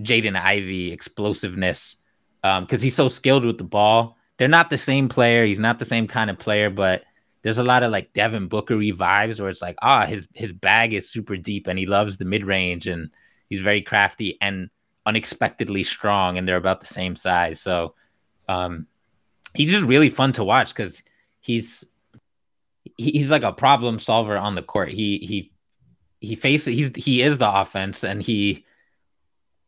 Jaden 0.00 0.40
Ivey 0.40 0.92
explosiveness 0.92 1.96
because 2.42 2.80
um, 2.80 2.82
he's 2.82 2.94
so 2.94 3.08
skilled 3.08 3.44
with 3.44 3.58
the 3.58 3.64
ball. 3.64 4.16
They're 4.36 4.48
not 4.48 4.70
the 4.70 4.78
same 4.78 5.08
player. 5.08 5.44
He's 5.44 5.60
not 5.60 5.78
the 5.78 5.84
same 5.84 6.08
kind 6.08 6.30
of 6.30 6.38
player, 6.38 6.68
but 6.68 7.04
there's 7.42 7.58
a 7.58 7.64
lot 7.64 7.82
of 7.82 7.92
like 7.92 8.12
Devin 8.12 8.48
Bookery 8.48 8.92
vibes 8.92 9.40
where 9.40 9.50
it's 9.50 9.62
like, 9.62 9.76
ah, 9.82 10.06
his 10.06 10.28
his 10.34 10.52
bag 10.52 10.92
is 10.92 11.10
super 11.10 11.36
deep 11.36 11.66
and 11.66 11.78
he 11.78 11.86
loves 11.86 12.16
the 12.16 12.24
mid 12.24 12.44
range 12.44 12.86
and 12.86 13.10
he's 13.48 13.60
very 13.60 13.82
crafty. 13.82 14.36
And 14.40 14.70
unexpectedly 15.06 15.84
strong 15.84 16.38
and 16.38 16.48
they're 16.48 16.56
about 16.56 16.80
the 16.80 16.86
same 16.86 17.16
size. 17.16 17.60
So 17.60 17.94
um, 18.48 18.86
he's 19.54 19.70
just 19.70 19.84
really 19.84 20.10
fun 20.10 20.32
to 20.32 20.44
watch 20.44 20.68
because 20.68 21.02
he's 21.40 21.84
he's 22.96 23.30
like 23.30 23.42
a 23.42 23.52
problem 23.52 23.98
solver 23.98 24.36
on 24.36 24.54
the 24.54 24.62
court. 24.62 24.90
He 24.90 25.18
he 25.18 25.52
he 26.20 26.34
faces 26.34 26.74
he's 26.74 26.90
he 26.96 27.22
is 27.22 27.38
the 27.38 27.60
offense 27.60 28.04
and 28.04 28.22
he 28.22 28.64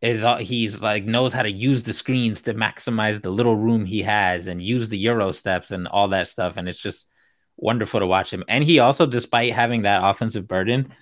is 0.02 0.24
uh, 0.24 0.36
he's 0.36 0.82
like 0.82 1.04
knows 1.04 1.32
how 1.32 1.42
to 1.42 1.50
use 1.50 1.82
the 1.82 1.92
screens 1.92 2.42
to 2.42 2.54
maximize 2.54 3.22
the 3.22 3.30
little 3.30 3.56
room 3.56 3.84
he 3.86 4.02
has 4.02 4.46
and 4.46 4.62
use 4.62 4.88
the 4.88 4.98
euro 4.98 5.32
steps 5.32 5.70
and 5.70 5.88
all 5.88 6.08
that 6.08 6.28
stuff. 6.28 6.56
And 6.56 6.68
it's 6.68 6.78
just 6.78 7.10
wonderful 7.56 8.00
to 8.00 8.06
watch 8.06 8.32
him. 8.32 8.44
And 8.48 8.62
he 8.62 8.78
also 8.80 9.06
despite 9.06 9.52
having 9.52 9.82
that 9.82 10.04
offensive 10.04 10.46
burden 10.46 10.92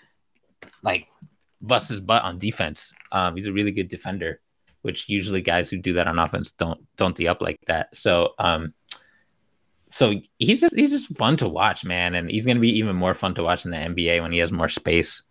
like 0.82 1.08
busts 1.60 1.88
his 1.88 2.00
butt 2.00 2.22
on 2.22 2.38
defense. 2.38 2.94
Um 3.10 3.36
he's 3.36 3.46
a 3.46 3.52
really 3.52 3.72
good 3.72 3.88
defender 3.88 4.40
which 4.84 5.08
usually 5.08 5.40
guys 5.40 5.70
who 5.70 5.78
do 5.78 5.94
that 5.94 6.06
on 6.06 6.18
offense 6.18 6.52
don't 6.52 6.80
don't 6.96 7.16
d 7.16 7.26
up 7.26 7.40
like 7.40 7.58
that 7.66 7.94
so 7.94 8.34
um 8.38 8.72
so 9.90 10.14
he's 10.38 10.60
just 10.60 10.74
he's 10.76 10.90
just 10.90 11.16
fun 11.16 11.36
to 11.36 11.48
watch 11.48 11.84
man 11.84 12.14
and 12.14 12.30
he's 12.30 12.44
going 12.44 12.56
to 12.56 12.60
be 12.60 12.78
even 12.78 12.94
more 12.96 13.14
fun 13.14 13.34
to 13.34 13.42
watch 13.42 13.64
in 13.64 13.70
the 13.70 13.76
nba 13.76 14.20
when 14.20 14.32
he 14.32 14.38
has 14.38 14.52
more 14.52 14.68
space 14.68 15.22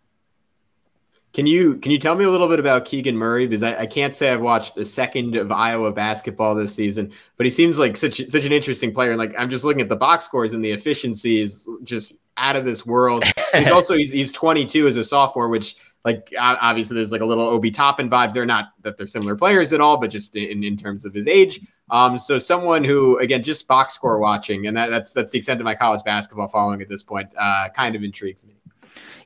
can 1.34 1.48
you 1.48 1.74
can 1.78 1.90
you 1.90 1.98
tell 1.98 2.14
me 2.14 2.24
a 2.24 2.30
little 2.30 2.46
bit 2.46 2.60
about 2.60 2.84
Keegan 2.84 3.16
Murray? 3.16 3.48
Because 3.48 3.64
I, 3.64 3.80
I, 3.80 3.86
can't 3.86 4.14
say 4.14 4.32
I've 4.32 4.40
watched 4.40 4.78
a 4.78 4.84
second 4.84 5.34
of 5.34 5.50
Iowa 5.50 5.90
basketball 5.90 6.54
this 6.54 6.72
season, 6.72 7.10
but 7.36 7.44
he 7.44 7.50
seems 7.50 7.76
like 7.76 7.96
such 7.96 8.24
such 8.28 8.44
an 8.44 8.52
interesting 8.52 8.94
player. 8.94 9.10
And 9.10 9.18
like 9.18 9.34
I'm 9.36 9.50
just 9.50 9.64
looking 9.64 9.80
at 9.80 9.88
the 9.88 9.96
box 9.96 10.24
scores 10.24 10.54
and 10.54 10.64
the 10.64 10.70
efficiency 10.70 11.40
is 11.40 11.68
just 11.82 12.12
out 12.36 12.54
of 12.54 12.64
this 12.64 12.86
world. 12.86 13.24
He's 13.52 13.70
also 13.72 13.96
he's, 13.96 14.12
he's 14.12 14.30
22 14.30 14.86
as 14.86 14.96
a 14.96 15.02
sophomore, 15.02 15.48
which 15.48 15.74
like 16.04 16.32
obviously 16.38 16.96
there's 16.96 17.12
like 17.12 17.22
a 17.22 17.26
little 17.26 17.48
Obi 17.48 17.70
Toppin 17.70 18.10
vibes. 18.10 18.34
They're 18.34 18.44
not 18.44 18.72
that 18.82 18.96
they're 18.96 19.06
similar 19.06 19.36
players 19.36 19.72
at 19.72 19.80
all, 19.80 19.96
but 19.96 20.10
just 20.10 20.36
in, 20.36 20.62
in 20.62 20.76
terms 20.76 21.04
of 21.04 21.14
his 21.14 21.26
age. 21.26 21.60
Um, 21.90 22.18
so 22.18 22.38
someone 22.38 22.84
who 22.84 23.18
again 23.18 23.42
just 23.42 23.66
box 23.66 23.94
score 23.94 24.18
watching, 24.18 24.66
and 24.66 24.76
that, 24.76 24.90
that's 24.90 25.12
that's 25.12 25.30
the 25.30 25.38
extent 25.38 25.60
of 25.60 25.64
my 25.64 25.74
college 25.74 26.04
basketball 26.04 26.48
following 26.48 26.82
at 26.82 26.88
this 26.88 27.02
point. 27.02 27.30
Uh, 27.38 27.68
kind 27.74 27.94
of 27.94 28.04
intrigues 28.04 28.44
me. 28.44 28.54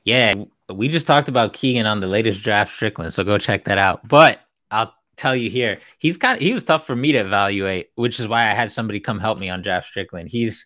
Yeah, 0.05 0.45
we 0.69 0.87
just 0.87 1.05
talked 1.05 1.27
about 1.27 1.53
Keegan 1.53 1.85
on 1.85 1.99
the 1.99 2.07
latest 2.07 2.41
draft 2.41 2.73
Strickland, 2.73 3.13
so 3.13 3.23
go 3.23 3.37
check 3.37 3.65
that 3.65 3.77
out. 3.77 4.07
But 4.07 4.39
I'll 4.71 4.93
tell 5.17 5.35
you 5.35 5.49
here, 5.49 5.79
he's 5.97 6.15
kind 6.15 6.37
of 6.37 6.41
he 6.41 6.53
was 6.53 6.63
tough 6.63 6.87
for 6.87 6.95
me 6.95 7.11
to 7.11 7.19
evaluate, 7.19 7.89
which 7.95 8.21
is 8.21 8.27
why 8.27 8.49
I 8.49 8.53
had 8.53 8.71
somebody 8.71 9.01
come 9.01 9.19
help 9.19 9.37
me 9.37 9.49
on 9.49 9.61
draft 9.61 9.87
Strickland. 9.87 10.29
He's 10.29 10.65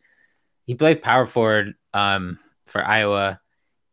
he 0.65 0.75
played 0.75 1.01
power 1.01 1.25
forward 1.25 1.73
um, 1.93 2.37
for 2.65 2.85
Iowa, 2.85 3.39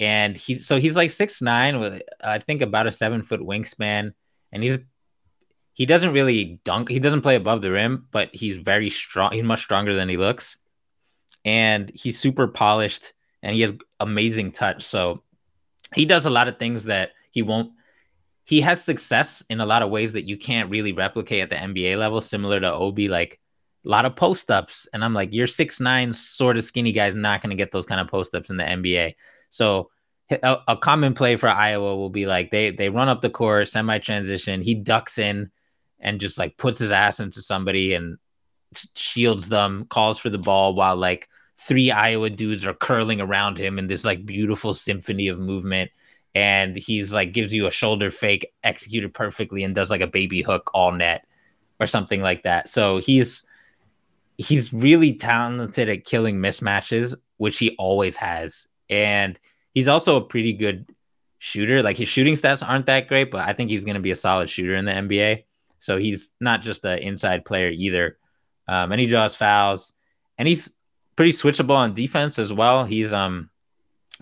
and 0.01 0.37
he 0.37 0.59
so 0.59 0.81
he's 0.81 0.97
like 0.97 1.11
six 1.11 1.41
nine 1.43 1.79
with 1.79 2.03
I 2.25 2.39
think 2.39 2.63
about 2.63 2.87
a 2.87 2.93
seven 2.93 3.23
foot 3.23 3.41
wingspan, 3.41 4.15
and 4.51 4.63
he's 4.63 4.79
he 5.75 5.87
doesn't 5.87 6.13
really 6.13 6.61
dunk. 6.65 6.89
He 6.89 6.99
doesn't 6.99 7.23
play 7.23 7.37
above 7.37 7.63
the 7.63 7.71
rim, 7.71 8.09
but 8.11 8.31
he's 8.33 8.57
very 8.57 8.91
strong. 8.91 9.33
He's 9.33 9.45
much 9.45 9.61
stronger 9.61 9.95
than 9.95 10.09
he 10.09 10.17
looks, 10.17 10.57
and 11.45 11.93
he's 11.95 12.19
super 12.19 12.49
polished, 12.49 13.13
and 13.43 13.55
he 13.55 13.61
has 13.61 13.75
amazing 14.01 14.53
touch. 14.53 14.83
So 14.83 15.23
he 15.95 16.07
does 16.07 16.27
a 16.27 16.31
lot 16.31 16.49
of 16.49 16.59
things 16.59 16.85
that 16.85 17.11
he 17.31 17.43
won't 17.43 17.73
he 18.51 18.63
has 18.63 18.83
success 18.83 19.45
in 19.49 19.61
a 19.61 19.67
lot 19.67 19.83
of 19.83 19.91
ways 19.91 20.15
that 20.15 20.25
you 20.25 20.37
can't 20.37 20.71
really 20.71 20.93
replicate 20.93 21.43
at 21.43 21.51
the 21.51 21.57
NBA 21.57 21.97
level, 21.97 22.21
similar 22.21 22.59
to 22.59 22.73
Obi, 22.73 23.07
like 23.07 23.39
a 23.85 23.89
lot 23.89 24.07
of 24.07 24.17
post 24.17 24.51
ups. 24.51 24.89
And 24.93 25.05
I'm 25.05 25.15
like, 25.15 25.33
you're 25.33 25.47
six 25.47 25.79
nine, 25.79 26.13
sort 26.13 26.57
of 26.57 26.65
skinny 26.65 26.91
guy's 26.91 27.15
not 27.15 27.43
going 27.43 27.51
to 27.51 27.57
get 27.57 27.71
those 27.71 27.87
kind 27.87 28.01
of 28.01 28.09
post 28.09 28.35
ups 28.35 28.51
in 28.51 28.57
the 28.57 28.65
NBA. 28.65 29.15
So 29.51 29.91
a, 30.31 30.59
a, 30.69 30.77
common 30.77 31.15
play 31.15 31.37
for 31.37 31.49
Iowa 31.49 31.97
will 31.97 32.11
be 32.11 32.27
like 32.27 32.51
they 32.51 32.71
they 32.71 32.89
run 32.89 33.09
up 33.09 33.21
the 33.21 33.31
court, 33.31 33.69
semi 33.69 33.99
transition. 33.99 34.63
He 34.63 34.75
ducks 34.75 35.19
in 35.19 35.51
and 35.99 36.21
just 36.21 36.39
like 36.39 36.57
puts 36.57 36.79
his 36.79 36.93
ass 36.93 37.21
into 37.21 37.43
somebody 37.43 37.95
and 37.95 38.17
shields 38.95 39.49
them, 39.49 39.87
calls 39.87 40.19
for 40.19 40.31
the 40.31 40.39
ball 40.39 40.75
while 40.75 40.97
like 40.97 41.29
three 41.57 41.91
Iowa 41.91 42.31
dudes 42.31 42.65
are 42.65 42.75
curling 42.75 43.21
around 43.21 43.59
him 43.59 43.79
in 43.79 43.87
this 43.87 44.05
like 44.05 44.25
beautiful 44.25 44.73
symphony 44.73 45.29
of 45.29 45.39
movement. 45.39 45.91
And 46.35 46.77
he's 46.77 47.13
like 47.13 47.33
gives 47.33 47.53
you 47.53 47.67
a 47.67 47.73
shoulder 47.73 48.11
fake 48.11 48.53
executed 48.63 49.13
perfectly 49.13 49.65
and 49.65 49.75
does 49.75 49.91
like 49.91 50.01
a 50.01 50.07
baby 50.07 50.43
hook 50.43 50.71
all 50.73 50.93
net 50.93 51.27
or 51.81 51.87
something 51.87 52.23
like 52.23 52.45
that. 52.45 52.69
So 52.69 52.99
he's 52.99 53.45
he's 54.39 54.73
really 54.73 55.15
talented 55.15 55.89
at 55.89 56.05
killing 56.05 56.37
mismatches, 56.37 57.17
which 57.37 57.59
he 57.59 57.75
always 57.79 58.17
has. 58.17 58.69
And 58.91 59.39
he's 59.73 59.89
also 59.89 60.17
a 60.17 60.21
pretty 60.21 60.53
good 60.53 60.87
shooter. 61.39 61.83
Like 61.83 61.97
his 61.97 62.09
shooting 62.09 62.35
stats 62.35 62.67
aren't 62.67 62.87
that 62.87 63.09
great, 63.09 63.31
but 63.31 63.49
I 63.49 63.53
think 63.53 63.71
he's 63.71 63.85
going 63.85 63.95
to 63.95 64.01
be 64.01 64.11
a 64.11 64.17
solid 64.17 64.51
shooter 64.51 64.75
in 64.75 64.85
the 64.85 64.93
NBA. 64.93 65.45
So 65.81 65.97
he's 65.97 66.33
not 66.41 66.61
just 66.61 66.85
an 66.85 66.99
inside 66.99 67.45
player 67.45 67.71
either. 67.71 68.19
Um, 68.69 68.93
and 68.93 69.01
he 69.01 69.07
draws 69.07 69.35
fouls, 69.35 69.95
and 70.39 70.47
he's 70.47 70.73
pretty 71.17 71.33
switchable 71.33 71.75
on 71.77 71.93
defense 71.93 72.39
as 72.39 72.53
well. 72.53 72.85
He's 72.85 73.13
um 73.13 73.51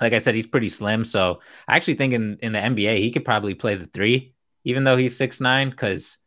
like 0.00 0.12
I 0.12 0.20
said, 0.20 0.34
he's 0.34 0.46
pretty 0.46 0.68
slim. 0.68 1.04
So 1.04 1.40
I 1.66 1.76
actually 1.76 1.94
think 1.94 2.12
in, 2.12 2.38
in 2.40 2.52
the 2.52 2.58
NBA 2.58 2.98
he 2.98 3.10
could 3.10 3.24
probably 3.24 3.54
play 3.54 3.74
the 3.74 3.86
three, 3.86 4.32
even 4.64 4.84
though 4.84 4.96
he's 4.96 5.16
six 5.16 5.40
nine, 5.40 5.70
because 5.70 6.18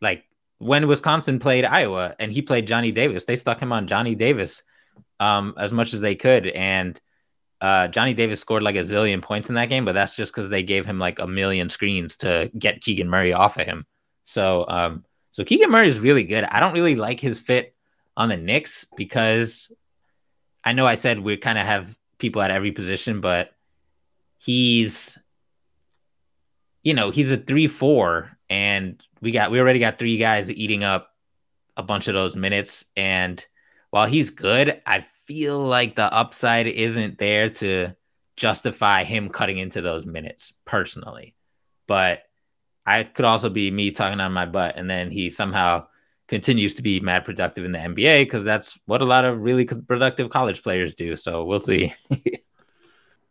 like 0.00 0.24
when 0.58 0.88
Wisconsin 0.88 1.38
played 1.38 1.64
Iowa 1.64 2.16
and 2.18 2.32
he 2.32 2.42
played 2.42 2.66
Johnny 2.66 2.90
Davis, 2.90 3.24
they 3.26 3.36
stuck 3.36 3.60
him 3.60 3.72
on 3.72 3.86
Johnny 3.86 4.14
Davis 4.14 4.62
um 5.20 5.54
as 5.56 5.72
much 5.72 5.94
as 5.94 6.00
they 6.00 6.14
could. 6.14 6.46
And 6.48 7.00
uh 7.60 7.88
Johnny 7.88 8.14
Davis 8.14 8.40
scored 8.40 8.62
like 8.62 8.76
a 8.76 8.80
zillion 8.80 9.22
points 9.22 9.48
in 9.48 9.54
that 9.54 9.68
game, 9.68 9.84
but 9.84 9.92
that's 9.92 10.14
just 10.14 10.32
because 10.32 10.50
they 10.50 10.62
gave 10.62 10.86
him 10.86 10.98
like 10.98 11.18
a 11.18 11.26
million 11.26 11.68
screens 11.68 12.16
to 12.18 12.50
get 12.58 12.80
Keegan 12.80 13.08
Murray 13.08 13.32
off 13.32 13.58
of 13.58 13.66
him. 13.66 13.86
So 14.24 14.66
um 14.68 15.04
so 15.32 15.44
Keegan 15.44 15.70
Murray 15.70 15.88
is 15.88 15.98
really 15.98 16.24
good. 16.24 16.44
I 16.44 16.60
don't 16.60 16.74
really 16.74 16.94
like 16.94 17.20
his 17.20 17.38
fit 17.38 17.74
on 18.16 18.28
the 18.28 18.36
Knicks 18.36 18.86
because 18.96 19.72
I 20.64 20.72
know 20.72 20.86
I 20.86 20.94
said 20.94 21.20
we 21.20 21.36
kind 21.36 21.58
of 21.58 21.66
have 21.66 21.96
people 22.18 22.42
at 22.42 22.50
every 22.50 22.72
position, 22.72 23.20
but 23.20 23.52
he's 24.38 25.18
you 26.82 26.94
know, 26.94 27.10
he's 27.10 27.32
a 27.32 27.36
3-4 27.36 28.30
and 28.48 29.02
we 29.20 29.32
got 29.32 29.50
we 29.50 29.60
already 29.60 29.80
got 29.80 29.98
three 29.98 30.18
guys 30.18 30.50
eating 30.50 30.84
up 30.84 31.10
a 31.76 31.82
bunch 31.82 32.08
of 32.08 32.14
those 32.14 32.36
minutes 32.36 32.86
and 32.96 33.44
while 33.90 34.06
he's 34.06 34.30
good, 34.30 34.82
I 34.84 35.06
feel 35.26 35.58
like 35.58 35.96
the 35.96 36.12
upside 36.12 36.66
isn't 36.66 37.18
there 37.18 37.50
to 37.50 37.94
justify 38.36 39.04
him 39.04 39.28
cutting 39.28 39.58
into 39.58 39.80
those 39.80 40.06
minutes 40.06 40.58
personally. 40.64 41.34
But 41.86 42.22
I 42.84 43.02
could 43.04 43.24
also 43.24 43.50
be 43.50 43.70
me 43.70 43.90
talking 43.90 44.20
on 44.20 44.32
my 44.32 44.46
butt 44.46 44.76
and 44.76 44.88
then 44.88 45.10
he 45.10 45.30
somehow 45.30 45.86
continues 46.28 46.74
to 46.74 46.82
be 46.82 47.00
mad 47.00 47.24
productive 47.24 47.64
in 47.64 47.72
the 47.72 47.78
NBA 47.78 48.24
because 48.24 48.44
that's 48.44 48.78
what 48.86 49.02
a 49.02 49.06
lot 49.06 49.24
of 49.24 49.40
really 49.40 49.64
productive 49.64 50.30
college 50.30 50.62
players 50.62 50.94
do. 50.94 51.16
So 51.16 51.44
we'll 51.44 51.60
see. 51.60 51.94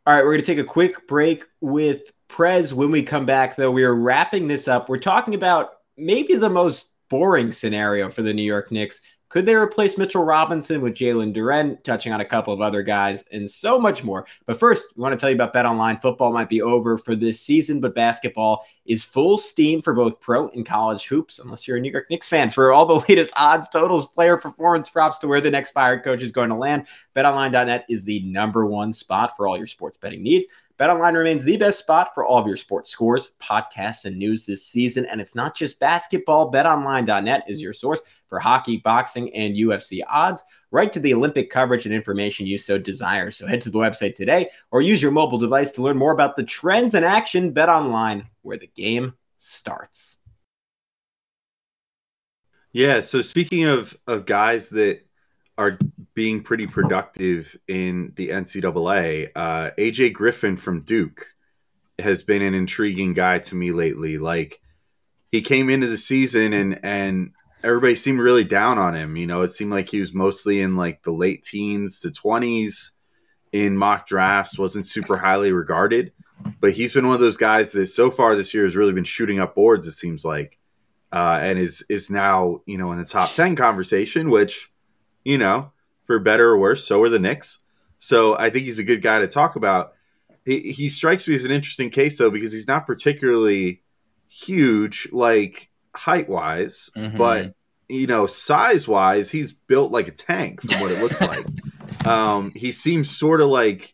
All 0.07 0.13
right, 0.13 0.23
we're 0.23 0.33
going 0.33 0.41
to 0.41 0.45
take 0.45 0.59
a 0.59 0.63
quick 0.63 1.07
break 1.07 1.45
with 1.61 2.11
Prez. 2.27 2.73
When 2.73 2.91
we 2.91 3.01
come 3.01 3.25
back, 3.25 3.55
though, 3.55 3.71
we 3.71 3.83
are 3.83 3.95
wrapping 3.95 4.47
this 4.47 4.67
up. 4.67 4.87
We're 4.87 4.99
talking 4.99 5.33
about 5.33 5.71
maybe 5.97 6.35
the 6.35 6.49
most 6.49 6.91
boring 7.09 7.51
scenario 7.51 8.09
for 8.09 8.21
the 8.21 8.33
New 8.33 8.43
York 8.43 8.71
Knicks 8.71 9.01
could 9.29 9.45
they 9.45 9.55
replace 9.55 9.97
Mitchell 9.97 10.23
Robinson 10.23 10.81
with 10.81 10.93
Jalen 10.93 11.35
Duren, 11.35 11.81
touching 11.83 12.13
on 12.13 12.21
a 12.21 12.25
couple 12.25 12.53
of 12.53 12.61
other 12.61 12.83
guys 12.83 13.25
and 13.31 13.49
so 13.49 13.79
much 13.79 14.03
more? 14.03 14.25
But 14.45 14.59
first, 14.59 14.87
we 14.95 15.01
want 15.01 15.13
to 15.13 15.17
tell 15.19 15.29
you 15.29 15.35
about 15.35 15.51
Bet 15.51 15.65
Online. 15.65 15.97
Football 15.97 16.31
might 16.31 16.49
be 16.49 16.61
over 16.61 16.97
for 16.97 17.15
this 17.15 17.41
season, 17.41 17.81
but 17.81 17.95
basketball 17.95 18.65
is 18.85 19.03
full 19.03 19.37
steam 19.37 19.81
for 19.81 19.93
both 19.93 20.19
pro 20.19 20.49
and 20.49 20.65
college 20.65 21.07
hoops, 21.07 21.39
unless 21.39 21.67
you're 21.67 21.77
a 21.77 21.81
New 21.81 21.91
York 21.91 22.09
Knicks 22.09 22.27
fan. 22.27 22.49
For 22.49 22.71
all 22.71 22.85
the 22.85 23.05
latest 23.09 23.33
odds, 23.35 23.67
totals, 23.67 24.07
player 24.07 24.37
performance 24.37 24.89
props 24.89 25.19
to 25.19 25.27
where 25.27 25.41
the 25.41 25.51
next 25.51 25.71
fired 25.71 26.03
coach 26.03 26.21
is 26.21 26.31
going 26.31 26.49
to 26.49 26.55
land, 26.55 26.87
betonline.net 27.15 27.85
is 27.89 28.03
the 28.03 28.21
number 28.21 28.65
one 28.65 28.93
spot 28.93 29.35
for 29.35 29.47
all 29.47 29.57
your 29.57 29.67
sports 29.67 29.97
betting 29.99 30.21
needs. 30.21 30.47
BetOnline 30.79 31.15
remains 31.17 31.45
the 31.45 31.55
best 31.55 31.79
spot 31.79 32.13
for 32.13 32.25
all 32.25 32.37
of 32.37 32.47
your 32.47 32.57
sports 32.57 32.89
scores, 32.89 33.31
podcasts, 33.41 34.03
and 34.03 34.17
news 34.17 34.45
this 34.45 34.65
season. 34.65 35.05
And 35.05 35.21
it's 35.21 35.33
not 35.33 35.55
just 35.55 35.79
basketball. 35.79 36.51
BetOnline.net 36.51 37.45
is 37.47 37.61
your 37.61 37.71
source 37.71 38.01
for 38.27 38.39
hockey, 38.39 38.77
boxing, 38.77 39.33
and 39.33 39.55
UFC 39.55 40.01
odds, 40.09 40.43
right 40.71 40.91
to 40.91 40.99
the 40.99 41.13
Olympic 41.13 41.49
coverage 41.49 41.85
and 41.85 41.95
information 41.95 42.45
you 42.45 42.57
so 42.57 42.77
desire. 42.77 43.31
So 43.31 43.47
head 43.47 43.61
to 43.61 43.69
the 43.69 43.79
website 43.79 44.15
today 44.15 44.49
or 44.71 44.81
use 44.81 45.01
your 45.01 45.11
mobile 45.11 45.37
device 45.37 45.71
to 45.73 45.81
learn 45.81 45.97
more 45.97 46.11
about 46.11 46.35
the 46.35 46.43
trends 46.43 46.93
and 46.93 47.05
action. 47.05 47.53
BetOnline, 47.53 48.25
where 48.41 48.57
the 48.57 48.69
game 48.75 49.13
starts. 49.37 50.17
Yeah. 52.73 52.99
So 52.99 53.21
speaking 53.21 53.63
of 53.63 53.97
of 54.07 54.25
guys 54.25 54.67
that 54.69 55.07
are 55.57 55.77
being 56.13 56.43
pretty 56.43 56.67
productive 56.67 57.57
in 57.67 58.13
the 58.15 58.29
NCAA. 58.29 59.29
Uh, 59.35 59.71
AJ 59.77 60.13
Griffin 60.13 60.57
from 60.57 60.81
Duke 60.81 61.25
has 61.99 62.23
been 62.23 62.41
an 62.41 62.53
intriguing 62.53 63.13
guy 63.13 63.39
to 63.39 63.55
me 63.55 63.71
lately. 63.71 64.17
Like 64.17 64.61
he 65.31 65.41
came 65.41 65.69
into 65.69 65.87
the 65.87 65.97
season 65.97 66.53
and 66.53 66.79
and 66.83 67.31
everybody 67.63 67.95
seemed 67.95 68.19
really 68.19 68.43
down 68.43 68.77
on 68.77 68.95
him. 68.95 69.15
You 69.17 69.27
know, 69.27 69.41
it 69.43 69.49
seemed 69.49 69.71
like 69.71 69.89
he 69.89 69.99
was 69.99 70.13
mostly 70.13 70.61
in 70.61 70.75
like 70.75 71.03
the 71.03 71.11
late 71.11 71.43
teens 71.43 72.01
to 72.01 72.11
twenties 72.11 72.91
in 73.51 73.77
mock 73.77 74.05
drafts, 74.05 74.59
wasn't 74.59 74.85
super 74.85 75.17
highly 75.17 75.53
regarded. 75.53 76.11
but 76.59 76.73
he's 76.73 76.93
been 76.93 77.07
one 77.07 77.15
of 77.15 77.21
those 77.21 77.37
guys 77.37 77.71
that 77.71 77.87
so 77.87 78.11
far 78.11 78.35
this 78.35 78.53
year 78.53 78.65
has 78.65 78.75
really 78.75 78.91
been 78.93 79.05
shooting 79.05 79.39
up 79.39 79.55
boards. 79.55 79.87
It 79.87 79.91
seems 79.91 80.25
like, 80.25 80.59
uh, 81.13 81.39
and 81.41 81.57
is 81.57 81.85
is 81.89 82.09
now 82.09 82.61
you 82.65 82.77
know 82.77 82.91
in 82.91 82.97
the 82.97 83.05
top 83.05 83.33
ten 83.33 83.55
conversation, 83.55 84.29
which 84.29 84.71
you 85.25 85.37
know 85.37 85.71
for 86.05 86.19
better 86.19 86.49
or 86.49 86.57
worse, 86.57 86.87
so 86.87 87.01
are 87.01 87.09
the 87.09 87.19
Knicks. 87.19 87.63
So 87.97 88.37
I 88.37 88.49
think 88.49 88.65
he's 88.65 88.79
a 88.79 88.83
good 88.83 89.01
guy 89.01 89.19
to 89.19 89.27
talk 89.27 89.55
about. 89.57 89.93
He 90.45 90.71
he 90.71 90.87
strikes 90.89 91.27
me 91.27 91.35
as 91.35 91.43
an 91.45 91.51
interesting 91.51 91.89
case 91.89 92.17
though 92.17 92.29
because 92.31 92.53
he's 92.53 92.67
not 92.67 92.85
particularly 92.87 93.81
huge 94.29 95.07
like 95.11 95.69
height 95.95 96.29
wise, 96.29 96.89
Mhm. 96.95 97.17
but 97.17 97.53
you 97.89 98.07
know 98.07 98.27
size 98.27 98.87
wise, 98.87 99.29
he's 99.31 99.53
built 99.53 99.91
like 99.91 100.07
a 100.07 100.11
tank 100.11 100.61
from 100.61 100.79
what 100.81 100.91
it 100.91 101.01
looks 101.01 101.21
like. 101.21 101.45
um, 102.05 102.51
he 102.55 102.71
seems 102.71 103.09
sort 103.15 103.41
of 103.41 103.49
like 103.49 103.93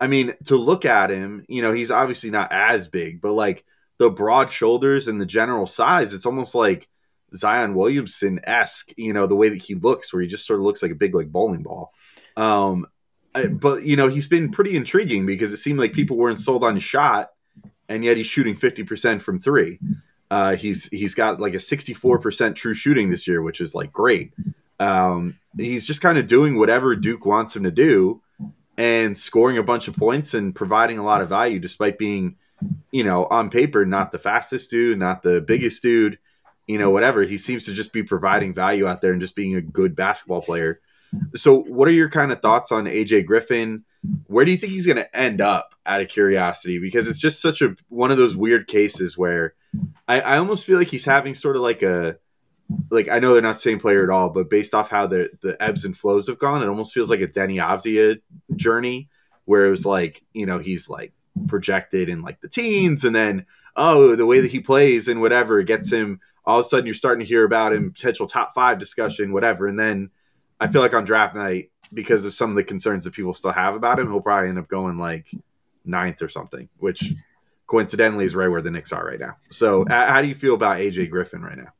I 0.00 0.08
mean, 0.08 0.34
to 0.46 0.56
look 0.56 0.84
at 0.84 1.10
him, 1.10 1.44
you 1.48 1.62
know, 1.62 1.72
he's 1.72 1.90
obviously 1.92 2.30
not 2.30 2.50
as 2.50 2.88
big, 2.88 3.20
but 3.20 3.32
like 3.32 3.64
the 3.98 4.10
broad 4.10 4.50
shoulders 4.50 5.06
and 5.06 5.20
the 5.20 5.26
general 5.26 5.66
size, 5.66 6.12
it's 6.12 6.26
almost 6.26 6.54
like 6.54 6.88
Zion 7.34 7.74
Williamson 7.74 8.40
esque, 8.44 8.92
you 8.96 9.12
know, 9.12 9.26
the 9.26 9.36
way 9.36 9.48
that 9.48 9.62
he 9.62 9.74
looks, 9.74 10.12
where 10.12 10.22
he 10.22 10.28
just 10.28 10.46
sort 10.46 10.60
of 10.60 10.64
looks 10.64 10.82
like 10.82 10.92
a 10.92 10.96
big 10.96 11.14
like 11.14 11.30
bowling 11.30 11.62
ball. 11.62 11.92
Um, 12.36 12.86
but 13.50 13.84
you 13.84 13.96
know, 13.96 14.08
he's 14.08 14.26
been 14.26 14.50
pretty 14.50 14.76
intriguing 14.76 15.26
because 15.26 15.52
it 15.52 15.58
seemed 15.58 15.78
like 15.78 15.92
people 15.92 16.16
weren't 16.16 16.40
sold 16.40 16.64
on 16.64 16.74
his 16.74 16.84
shot, 16.84 17.30
and 17.88 18.04
yet 18.04 18.16
he's 18.16 18.26
shooting 18.26 18.56
fifty 18.56 18.84
percent 18.84 19.22
from 19.22 19.38
three. 19.38 19.78
Uh, 20.30 20.56
he's 20.56 20.88
he's 20.88 21.14
got 21.14 21.40
like 21.40 21.54
a 21.54 21.60
sixty 21.60 21.94
four 21.94 22.18
percent 22.18 22.56
true 22.56 22.74
shooting 22.74 23.10
this 23.10 23.26
year, 23.26 23.42
which 23.42 23.60
is 23.60 23.74
like 23.74 23.92
great. 23.92 24.32
Um, 24.80 25.38
he's 25.56 25.86
just 25.86 26.00
kind 26.00 26.18
of 26.18 26.26
doing 26.26 26.58
whatever 26.58 26.96
Duke 26.96 27.26
wants 27.26 27.54
him 27.54 27.64
to 27.64 27.70
do 27.70 28.20
and 28.76 29.16
scoring 29.16 29.58
a 29.58 29.62
bunch 29.62 29.88
of 29.88 29.96
points 29.96 30.34
and 30.34 30.54
providing 30.54 30.98
a 30.98 31.04
lot 31.04 31.20
of 31.20 31.28
value 31.28 31.60
despite 31.60 31.98
being, 31.98 32.36
you 32.90 33.04
know, 33.04 33.26
on 33.26 33.50
paper, 33.50 33.86
not 33.86 34.10
the 34.10 34.18
fastest 34.18 34.70
dude, 34.70 34.98
not 34.98 35.22
the 35.22 35.40
biggest 35.40 35.82
dude, 35.82 36.18
you 36.66 36.78
know, 36.78 36.90
whatever. 36.90 37.22
He 37.22 37.38
seems 37.38 37.64
to 37.66 37.72
just 37.72 37.92
be 37.92 38.02
providing 38.02 38.54
value 38.54 38.86
out 38.86 39.00
there 39.00 39.12
and 39.12 39.20
just 39.20 39.36
being 39.36 39.54
a 39.54 39.60
good 39.60 39.94
basketball 39.94 40.42
player. 40.42 40.80
So, 41.36 41.62
what 41.62 41.88
are 41.88 41.92
your 41.92 42.10
kind 42.10 42.32
of 42.32 42.40
thoughts 42.40 42.72
on 42.72 42.84
AJ 42.84 43.26
Griffin? 43.26 43.84
Where 44.26 44.44
do 44.44 44.50
you 44.50 44.56
think 44.56 44.72
he's 44.72 44.86
going 44.86 44.96
to 44.96 45.16
end 45.16 45.40
up 45.40 45.74
out 45.86 46.00
of 46.00 46.08
curiosity? 46.08 46.78
Because 46.78 47.08
it's 47.08 47.18
just 47.18 47.40
such 47.40 47.62
a 47.62 47.76
one 47.88 48.10
of 48.10 48.18
those 48.18 48.36
weird 48.36 48.66
cases 48.66 49.16
where 49.16 49.54
I, 50.08 50.20
I 50.20 50.38
almost 50.38 50.66
feel 50.66 50.78
like 50.78 50.88
he's 50.88 51.04
having 51.04 51.34
sort 51.34 51.56
of 51.56 51.62
like 51.62 51.82
a 51.82 52.18
like 52.90 53.08
I 53.08 53.18
know 53.18 53.32
they're 53.32 53.42
not 53.42 53.54
the 53.54 53.60
same 53.60 53.78
player 53.78 54.02
at 54.02 54.10
all, 54.10 54.30
but 54.30 54.50
based 54.50 54.74
off 54.74 54.90
how 54.90 55.06
the 55.06 55.30
the 55.40 55.60
ebbs 55.62 55.84
and 55.84 55.96
flows 55.96 56.28
have 56.28 56.38
gone, 56.38 56.62
it 56.62 56.68
almost 56.68 56.92
feels 56.92 57.10
like 57.10 57.20
a 57.20 57.28
Deni 57.28 57.56
Avdija 57.56 58.20
journey 58.56 59.08
where 59.44 59.66
it 59.66 59.70
was 59.70 59.86
like 59.86 60.22
you 60.32 60.46
know 60.46 60.58
he's 60.58 60.88
like 60.88 61.12
projected 61.46 62.08
in 62.08 62.22
like 62.22 62.40
the 62.40 62.48
teens, 62.48 63.04
and 63.04 63.14
then 63.14 63.46
oh 63.76 64.16
the 64.16 64.26
way 64.26 64.40
that 64.40 64.50
he 64.50 64.60
plays 64.60 65.08
and 65.08 65.20
whatever 65.20 65.62
gets 65.62 65.90
him. 65.90 66.20
All 66.46 66.58
of 66.58 66.66
a 66.66 66.68
sudden, 66.68 66.86
you're 66.86 66.94
starting 66.94 67.24
to 67.24 67.28
hear 67.28 67.44
about 67.44 67.72
him 67.72 67.92
potential 67.92 68.26
top 68.26 68.52
five 68.54 68.78
discussion, 68.78 69.32
whatever, 69.32 69.66
and 69.66 69.78
then 69.78 70.10
I 70.60 70.66
feel 70.68 70.82
like 70.82 70.94
on 70.94 71.04
draft 71.04 71.34
night 71.34 71.70
because 71.92 72.24
of 72.24 72.34
some 72.34 72.50
of 72.50 72.56
the 72.56 72.64
concerns 72.64 73.04
that 73.04 73.14
people 73.14 73.34
still 73.34 73.52
have 73.52 73.74
about 73.74 73.98
him, 73.98 74.10
he'll 74.10 74.20
probably 74.20 74.48
end 74.48 74.58
up 74.58 74.68
going 74.68 74.98
like 74.98 75.30
ninth 75.84 76.22
or 76.22 76.28
something, 76.28 76.68
which 76.78 77.12
coincidentally 77.66 78.24
is 78.24 78.34
right 78.34 78.48
where 78.48 78.62
the 78.62 78.70
Knicks 78.70 78.92
are 78.92 79.04
right 79.04 79.20
now. 79.20 79.36
So, 79.50 79.84
how 79.88 80.20
do 80.20 80.28
you 80.28 80.34
feel 80.34 80.54
about 80.54 80.78
AJ 80.78 81.10
Griffin 81.10 81.42
right 81.42 81.56
now? 81.56 81.72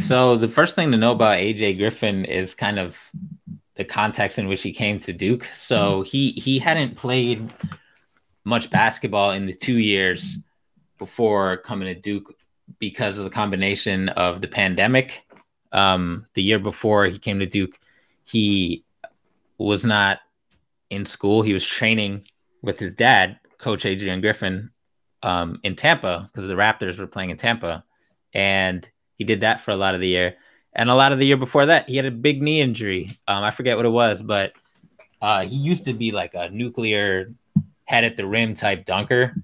So 0.00 0.36
the 0.36 0.48
first 0.48 0.74
thing 0.74 0.90
to 0.92 0.96
know 0.96 1.12
about 1.12 1.38
AJ 1.38 1.78
Griffin 1.78 2.24
is 2.24 2.54
kind 2.54 2.78
of 2.78 2.98
the 3.76 3.84
context 3.84 4.38
in 4.38 4.48
which 4.48 4.62
he 4.62 4.72
came 4.72 4.98
to 5.00 5.12
Duke. 5.12 5.44
So 5.54 6.00
mm-hmm. 6.00 6.04
he 6.04 6.32
he 6.32 6.58
hadn't 6.58 6.96
played 6.96 7.50
much 8.44 8.70
basketball 8.70 9.32
in 9.32 9.46
the 9.46 9.54
two 9.54 9.78
years 9.78 10.38
before 11.00 11.56
coming 11.56 11.92
to 11.92 12.00
Duke 12.00 12.36
because 12.78 13.18
of 13.18 13.24
the 13.24 13.30
combination 13.30 14.10
of 14.10 14.40
the 14.40 14.46
pandemic. 14.46 15.26
Um, 15.72 16.26
the 16.34 16.42
year 16.42 16.60
before 16.60 17.06
he 17.06 17.18
came 17.18 17.40
to 17.40 17.46
Duke, 17.46 17.80
he 18.24 18.84
was 19.58 19.84
not 19.84 20.20
in 20.90 21.04
school. 21.04 21.42
He 21.42 21.52
was 21.52 21.66
training 21.66 22.26
with 22.62 22.78
his 22.78 22.92
dad, 22.92 23.40
Coach 23.58 23.84
Adrian 23.84 24.20
Griffin, 24.20 24.70
um, 25.22 25.58
in 25.64 25.74
Tampa 25.74 26.30
because 26.32 26.48
the 26.48 26.54
Raptors 26.54 26.98
were 26.98 27.06
playing 27.06 27.30
in 27.30 27.36
Tampa, 27.36 27.84
and 28.32 28.88
he 29.18 29.24
did 29.24 29.40
that 29.40 29.60
for 29.60 29.72
a 29.72 29.76
lot 29.76 29.94
of 29.94 30.00
the 30.00 30.08
year. 30.08 30.36
And 30.72 30.88
a 30.88 30.94
lot 30.94 31.12
of 31.12 31.18
the 31.18 31.26
year 31.26 31.36
before 31.36 31.66
that, 31.66 31.88
he 31.88 31.96
had 31.96 32.06
a 32.06 32.12
big 32.12 32.40
knee 32.42 32.60
injury. 32.60 33.18
Um, 33.26 33.42
I 33.42 33.50
forget 33.50 33.76
what 33.76 33.86
it 33.86 33.90
was, 33.90 34.22
but 34.22 34.52
uh, 35.20 35.42
he 35.42 35.56
used 35.56 35.84
to 35.86 35.92
be 35.92 36.12
like 36.12 36.34
a 36.34 36.48
nuclear 36.50 37.30
head 37.84 38.04
at 38.04 38.16
the 38.16 38.26
rim 38.26 38.54
type 38.54 38.84
dunker, 38.84 39.34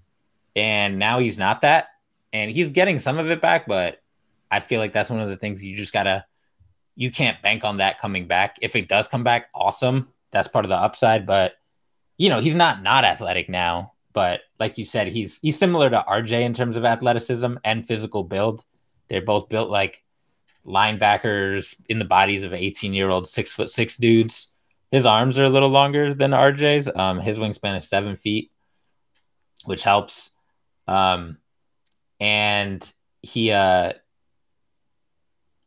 and 0.56 0.98
now 0.98 1.20
he's 1.20 1.38
not 1.38 1.62
that. 1.62 1.88
And 2.32 2.50
he's 2.50 2.70
getting 2.70 2.98
some 2.98 3.18
of 3.18 3.30
it 3.30 3.40
back, 3.40 3.68
but 3.68 4.02
I 4.50 4.60
feel 4.60 4.80
like 4.80 4.92
that's 4.92 5.10
one 5.10 5.20
of 5.20 5.28
the 5.28 5.36
things 5.36 5.62
you 5.62 5.76
just 5.76 5.92
gotta. 5.92 6.24
You 6.96 7.10
can't 7.10 7.40
bank 7.42 7.62
on 7.62 7.76
that 7.76 8.00
coming 8.00 8.26
back. 8.26 8.56
If 8.62 8.74
it 8.74 8.88
does 8.88 9.06
come 9.06 9.22
back, 9.22 9.50
awesome. 9.54 10.08
That's 10.32 10.48
part 10.48 10.64
of 10.64 10.70
the 10.70 10.76
upside, 10.76 11.26
but 11.26 11.52
you 12.18 12.30
know 12.30 12.40
he's 12.40 12.54
not 12.54 12.82
not 12.82 13.04
athletic 13.04 13.48
now. 13.48 13.92
But 14.12 14.40
like 14.58 14.78
you 14.78 14.84
said, 14.84 15.08
he's 15.08 15.38
he's 15.40 15.58
similar 15.58 15.90
to 15.90 16.04
RJ 16.08 16.40
in 16.42 16.54
terms 16.54 16.76
of 16.76 16.84
athleticism 16.84 17.56
and 17.64 17.86
physical 17.86 18.24
build. 18.24 18.64
They're 19.08 19.20
both 19.20 19.48
built 19.48 19.68
like 19.68 20.02
linebackers 20.66 21.76
in 21.88 21.98
the 21.98 22.04
bodies 22.04 22.42
of 22.42 22.52
18 22.52 22.92
year 22.94 23.10
old 23.10 23.28
six 23.28 23.52
foot 23.52 23.70
six 23.70 23.96
dudes. 23.96 24.52
His 24.90 25.04
arms 25.04 25.38
are 25.38 25.44
a 25.44 25.50
little 25.50 25.68
longer 25.68 26.14
than 26.14 26.30
RJ's. 26.30 26.88
Um, 26.94 27.20
his 27.20 27.38
wingspan 27.38 27.76
is 27.76 27.88
seven 27.88 28.16
feet, 28.16 28.50
which 29.64 29.82
helps. 29.82 30.35
Um, 30.86 31.38
and 32.20 32.90
he 33.22 33.50
uh 33.50 33.92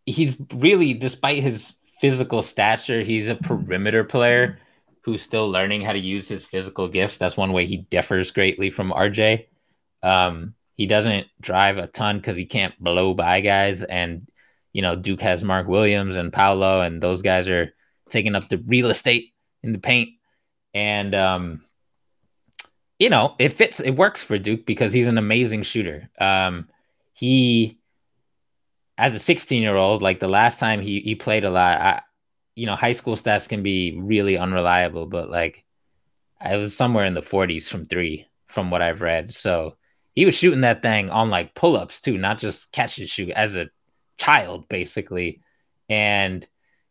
he's 0.06 0.38
really, 0.54 0.94
despite 0.94 1.44
his 1.44 1.74
physical 2.00 2.42
stature, 2.42 3.02
he's 3.02 3.30
a 3.30 3.36
perimeter 3.36 4.04
player 4.04 4.60
who's 5.02 5.22
still 5.22 5.50
learning 5.50 5.82
how 5.82 5.94
to 5.94 6.00
use 6.00 6.28
his 6.28 6.44
physical 6.44 6.88
gifts. 6.88 7.18
That's 7.18 7.38
one 7.38 7.54
way 7.54 7.66
he 7.66 7.78
differs 7.78 8.32
greatly 8.32 8.70
from 8.70 8.92
RJ. 8.92 9.46
Um, 10.02 10.56
he 10.76 10.88
doesn't 10.88 11.28
drive 11.42 11.78
a 11.78 11.88
ton 11.88 12.18
because 12.18 12.38
he 12.38 12.46
can't 12.46 12.78
blow 12.80 13.14
by 13.14 13.42
guys, 13.42 13.84
and 13.84 14.28
you 14.74 14.82
know 14.82 14.96
Duke 14.96 15.22
has 15.22 15.44
Mark 15.44 15.68
Williams 15.68 16.16
and 16.16 16.34
Paolo, 16.34 16.82
and 16.82 17.02
those 17.02 17.22
guys 17.22 17.50
are 17.50 17.74
taking 18.10 18.36
up 18.36 18.48
the 18.48 18.58
real 18.58 18.90
estate 18.90 19.34
in 19.62 19.74
the 19.74 19.80
paint, 19.80 20.10
and 20.74 21.14
um, 21.14 21.66
you 23.00 23.10
know 23.10 23.36
it 23.40 23.54
fits, 23.54 23.80
it 23.80 23.92
works 23.92 24.24
for 24.24 24.38
Duke 24.38 24.66
because 24.66 24.94
he's 24.94 25.08
an 25.08 25.18
amazing 25.18 25.64
shooter. 25.64 26.10
Um, 26.20 26.68
he, 27.14 27.80
as 28.98 29.16
a 29.16 29.20
16 29.20 29.62
year 29.62 29.76
old, 29.76 30.02
like 30.02 30.20
the 30.20 30.28
last 30.28 30.60
time 30.60 30.82
he 30.82 31.00
he 31.00 31.16
played 31.16 31.46
a 31.46 31.50
lot, 31.50 31.82
I, 31.82 32.02
you 32.56 32.66
know, 32.66 32.76
high 32.76 32.94
school 32.94 33.16
stats 33.16 33.48
can 33.48 33.64
be 33.64 33.98
really 33.98 34.38
unreliable, 34.38 35.06
but 35.06 35.30
like 35.30 35.64
I 36.40 36.58
was 36.58 36.76
somewhere 36.76 37.06
in 37.06 37.14
the 37.14 37.22
40s 37.22 37.70
from 37.70 37.88
three, 37.88 38.28
from 38.48 38.70
what 38.70 38.82
I've 38.82 39.02
read. 39.02 39.34
So 39.34 39.78
he 40.16 40.26
was 40.26 40.36
shooting 40.36 40.62
that 40.62 40.82
thing 40.82 41.10
on 41.10 41.30
like 41.30 41.56
pull 41.56 41.78
ups 41.78 42.02
too, 42.02 42.18
not 42.18 42.40
just 42.40 42.72
catch 42.72 42.98
and 43.00 43.08
shoot 43.08 43.30
as 43.30 43.56
a 43.56 43.70
child, 44.18 44.68
basically. 44.68 45.42
And 45.88 46.46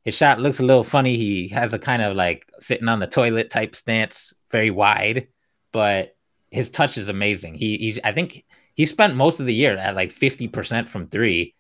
his 0.05 0.15
shot 0.15 0.41
looks 0.41 0.61
a 0.61 0.65
little 0.65 0.85
funny. 0.85 1.17
He 1.17 1.49
has 1.49 1.75
a 1.75 1.79
kind 1.79 2.03
of 2.03 2.17
like 2.17 2.47
sitting 2.61 2.89
on 2.89 3.01
the 3.01 3.07
toilet 3.07 3.51
type 3.51 3.77
stance, 3.77 4.35
very 4.51 4.71
wide, 4.71 5.29
but 5.73 6.17
his 6.51 6.71
touch 6.71 6.99
is 6.99 7.09
amazing. 7.09 7.55
He, 7.55 7.77
he 7.79 8.01
I 8.05 8.13
think 8.13 8.45
he 8.75 8.87
spent 8.87 9.17
most 9.17 9.41
of 9.41 9.47
the 9.47 9.55
year 9.55 9.77
at 9.77 9.97
like 9.97 10.11
50% 10.11 10.89
from 10.89 11.09
three, 11.09 11.55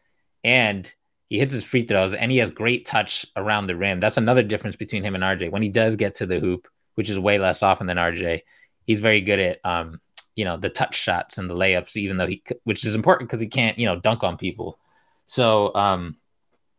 and 0.44 0.90
he 1.28 1.38
hits 1.38 1.52
his 1.52 1.64
free 1.64 1.84
throws 1.84 2.14
and 2.14 2.32
he 2.32 2.38
has 2.38 2.50
great 2.50 2.86
touch 2.86 3.26
around 3.36 3.66
the 3.66 3.76
rim. 3.76 3.98
That's 3.98 4.16
another 4.16 4.42
difference 4.42 4.76
between 4.76 5.04
him 5.04 5.14
and 5.14 5.22
RJ. 5.22 5.50
When 5.50 5.62
he 5.62 5.68
does 5.68 5.96
get 5.96 6.16
to 6.16 6.26
the 6.26 6.40
hoop, 6.40 6.68
which 6.94 7.10
is 7.10 7.18
way 7.18 7.38
less 7.38 7.62
often 7.62 7.86
than 7.86 7.98
RJ, 7.98 8.40
he's 8.86 9.00
very 9.00 9.20
good 9.20 9.38
at 9.38 9.60
um, 9.64 10.00
you 10.38 10.44
know, 10.44 10.56
the 10.56 10.68
touch 10.70 10.94
shots 10.94 11.36
and 11.36 11.50
the 11.50 11.54
layups, 11.54 11.96
even 11.96 12.16
though 12.16 12.28
he, 12.28 12.44
which 12.62 12.84
is 12.84 12.94
important 12.94 13.28
because 13.28 13.40
he 13.40 13.48
can't, 13.48 13.76
you 13.76 13.86
know, 13.86 13.98
dunk 13.98 14.22
on 14.22 14.36
people. 14.36 14.78
So, 15.26 15.74
um, 15.74 16.16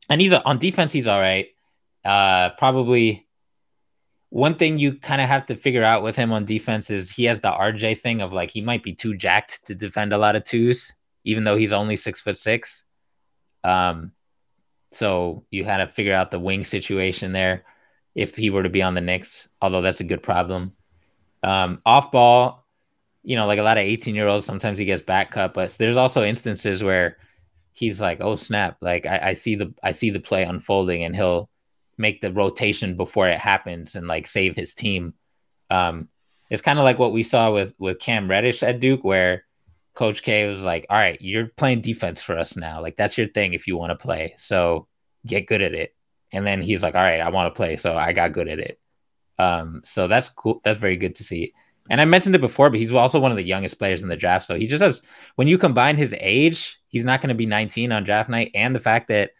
and 0.10 0.22
he's 0.22 0.32
on 0.32 0.58
defense, 0.60 0.94
he's 0.94 1.08
all 1.08 1.20
right. 1.20 1.48
Uh, 2.06 2.52
probably 2.58 3.28
one 4.30 4.56
thing 4.56 4.78
you 4.78 4.94
kind 4.94 5.22
of 5.22 5.28
have 5.28 5.48
to 5.48 5.56
figure 5.56 5.84
out 5.84 6.04
with 6.04 6.15
him 6.15 6.32
on 6.32 6.46
defense 6.46 6.89
is 6.89 7.10
he 7.10 7.26
has 7.26 7.39
the 7.42 7.52
RJ 7.52 8.00
thing 8.00 8.22
of 8.22 8.32
like 8.32 8.52
he 8.52 8.62
might 8.62 8.84
be 8.84 8.94
too 8.94 9.15
jacked 9.15 9.65
to 9.68 9.76
defend 9.76 10.13
a 10.13 10.18
lot 10.18 10.36
of 10.36 10.44
twos, 10.44 10.94
even 11.24 11.44
though 11.44 11.58
he's 11.58 11.74
only 11.74 11.96
six 11.96 12.22
foot 12.22 12.38
six. 12.38 12.86
Um, 13.63 14.12
so 14.92 15.46
you 15.50 15.65
had 15.65 15.78
to 15.78 15.88
figure 15.88 16.13
out 16.13 16.32
the 16.32 16.39
wing 16.39 16.63
situation 16.63 17.32
there 17.32 17.63
if 18.15 18.36
he 18.36 18.50
were 18.50 18.63
to 18.63 18.70
be 18.70 18.84
on 18.84 18.94
the 18.94 19.02
Knicks, 19.02 19.48
although 19.62 19.82
that's 19.82 20.00
a 20.00 20.06
good 20.06 20.24
problem. 20.24 20.74
Um, 21.42 21.82
off 21.86 22.12
ball, 22.12 22.65
you 23.24 23.36
know, 23.36 23.48
like 23.48 23.60
a 23.60 23.63
lot 23.63 23.78
of 23.78 23.84
18 23.84 24.13
year 24.13 24.28
olds, 24.28 24.46
sometimes 24.46 24.78
he 24.78 24.86
gets 24.86 25.02
back 25.02 25.32
cut, 25.32 25.54
but 25.54 25.72
there's 25.78 25.98
also 25.98 26.24
instances 26.24 26.84
where 26.84 27.18
he's 27.74 28.00
like, 28.00 28.20
oh 28.22 28.36
snap, 28.36 28.78
like 28.82 29.08
I, 29.08 29.30
I 29.30 29.34
see 29.34 29.56
the 29.56 29.74
I 29.82 29.94
see 29.94 30.12
the 30.12 30.20
play 30.20 30.44
unfolding 30.44 31.04
and 31.04 31.15
he'll 31.15 31.50
make 31.99 32.21
the 32.21 32.31
rotation 32.31 32.95
before 32.95 33.27
it 33.27 33.38
happens 33.38 33.95
and 33.95 34.07
like 34.07 34.25
save 34.25 34.55
his 34.55 34.73
team. 34.73 35.13
Um, 35.69 36.07
it's 36.49 36.62
kind 36.62 36.79
of 36.79 36.83
like 36.83 36.97
what 36.97 37.12
we 37.12 37.21
saw 37.21 37.51
with 37.51 37.75
with 37.77 37.99
Cam 37.99 38.29
Reddish 38.29 38.63
at 38.63 38.79
Duke, 38.79 39.03
where 39.03 39.45
Coach 39.93 40.23
K 40.23 40.47
was 40.47 40.63
like, 40.63 40.88
"All 40.89 40.97
right, 40.97 41.21
you're 41.21 41.47
playing 41.47 41.81
defense 41.81 42.23
for 42.23 42.38
us 42.38 42.55
now. 42.55 42.81
Like 42.81 42.95
that's 42.95 43.17
your 43.17 43.27
thing 43.27 43.53
if 43.53 43.67
you 43.67 43.77
want 43.77 43.91
to 43.91 44.03
play. 44.03 44.33
So 44.38 44.88
get 45.25 45.45
good 45.45 45.62
at 45.62 45.73
it." 45.73 45.93
And 46.31 46.47
then 46.47 46.62
he's 46.62 46.81
like, 46.81 46.95
"All 46.95 47.01
right, 47.01 47.19
I 47.19 47.29
want 47.29 47.53
to 47.53 47.57
play, 47.57 47.77
so 47.77 47.95
I 47.95 48.13
got 48.13 48.33
good 48.33 48.47
at 48.47 48.59
it." 48.59 48.79
Um, 49.38 49.81
so 49.83 50.07
that's 50.07 50.29
cool. 50.29 50.62
That's 50.63 50.79
very 50.79 50.97
good 50.97 51.15
to 51.15 51.23
see. 51.23 51.53
And 51.89 51.99
I 51.99 52.05
mentioned 52.05 52.35
it 52.35 52.41
before, 52.41 52.69
but 52.69 52.79
he's 52.79 52.93
also 52.93 53.19
one 53.19 53.31
of 53.31 53.38
the 53.38 53.43
youngest 53.43 53.79
players 53.79 54.01
in 54.01 54.09
the 54.09 54.15
draft. 54.15 54.45
So 54.45 54.55
he 54.55 54.67
just 54.67 54.83
has, 54.83 55.01
when 55.38 55.47
you 55.47 55.57
combine 55.57 55.97
his 55.97 56.13
age, 56.19 56.79
he's 56.88 57.05
not 57.05 57.19
going 57.19 57.29
to 57.29 57.35
be 57.35 57.47
19 57.47 57.91
on 57.91 58.03
draft 58.03 58.29
night, 58.29 58.51
and 58.53 58.75
the 58.75 58.79
fact 58.79 59.07
that 59.07 59.31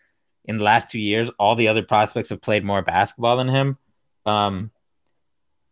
in 0.50 0.58
the 0.58 0.64
last 0.64 0.90
two 0.90 1.00
years, 1.00 1.30
all 1.38 1.56
the 1.56 1.68
other 1.68 1.84
prospects 1.84 2.30
have 2.30 2.42
played 2.42 2.66
more 2.66 2.82
basketball 2.82 3.38
than 3.38 3.50
him. 3.50 3.78
Um, 4.26 4.72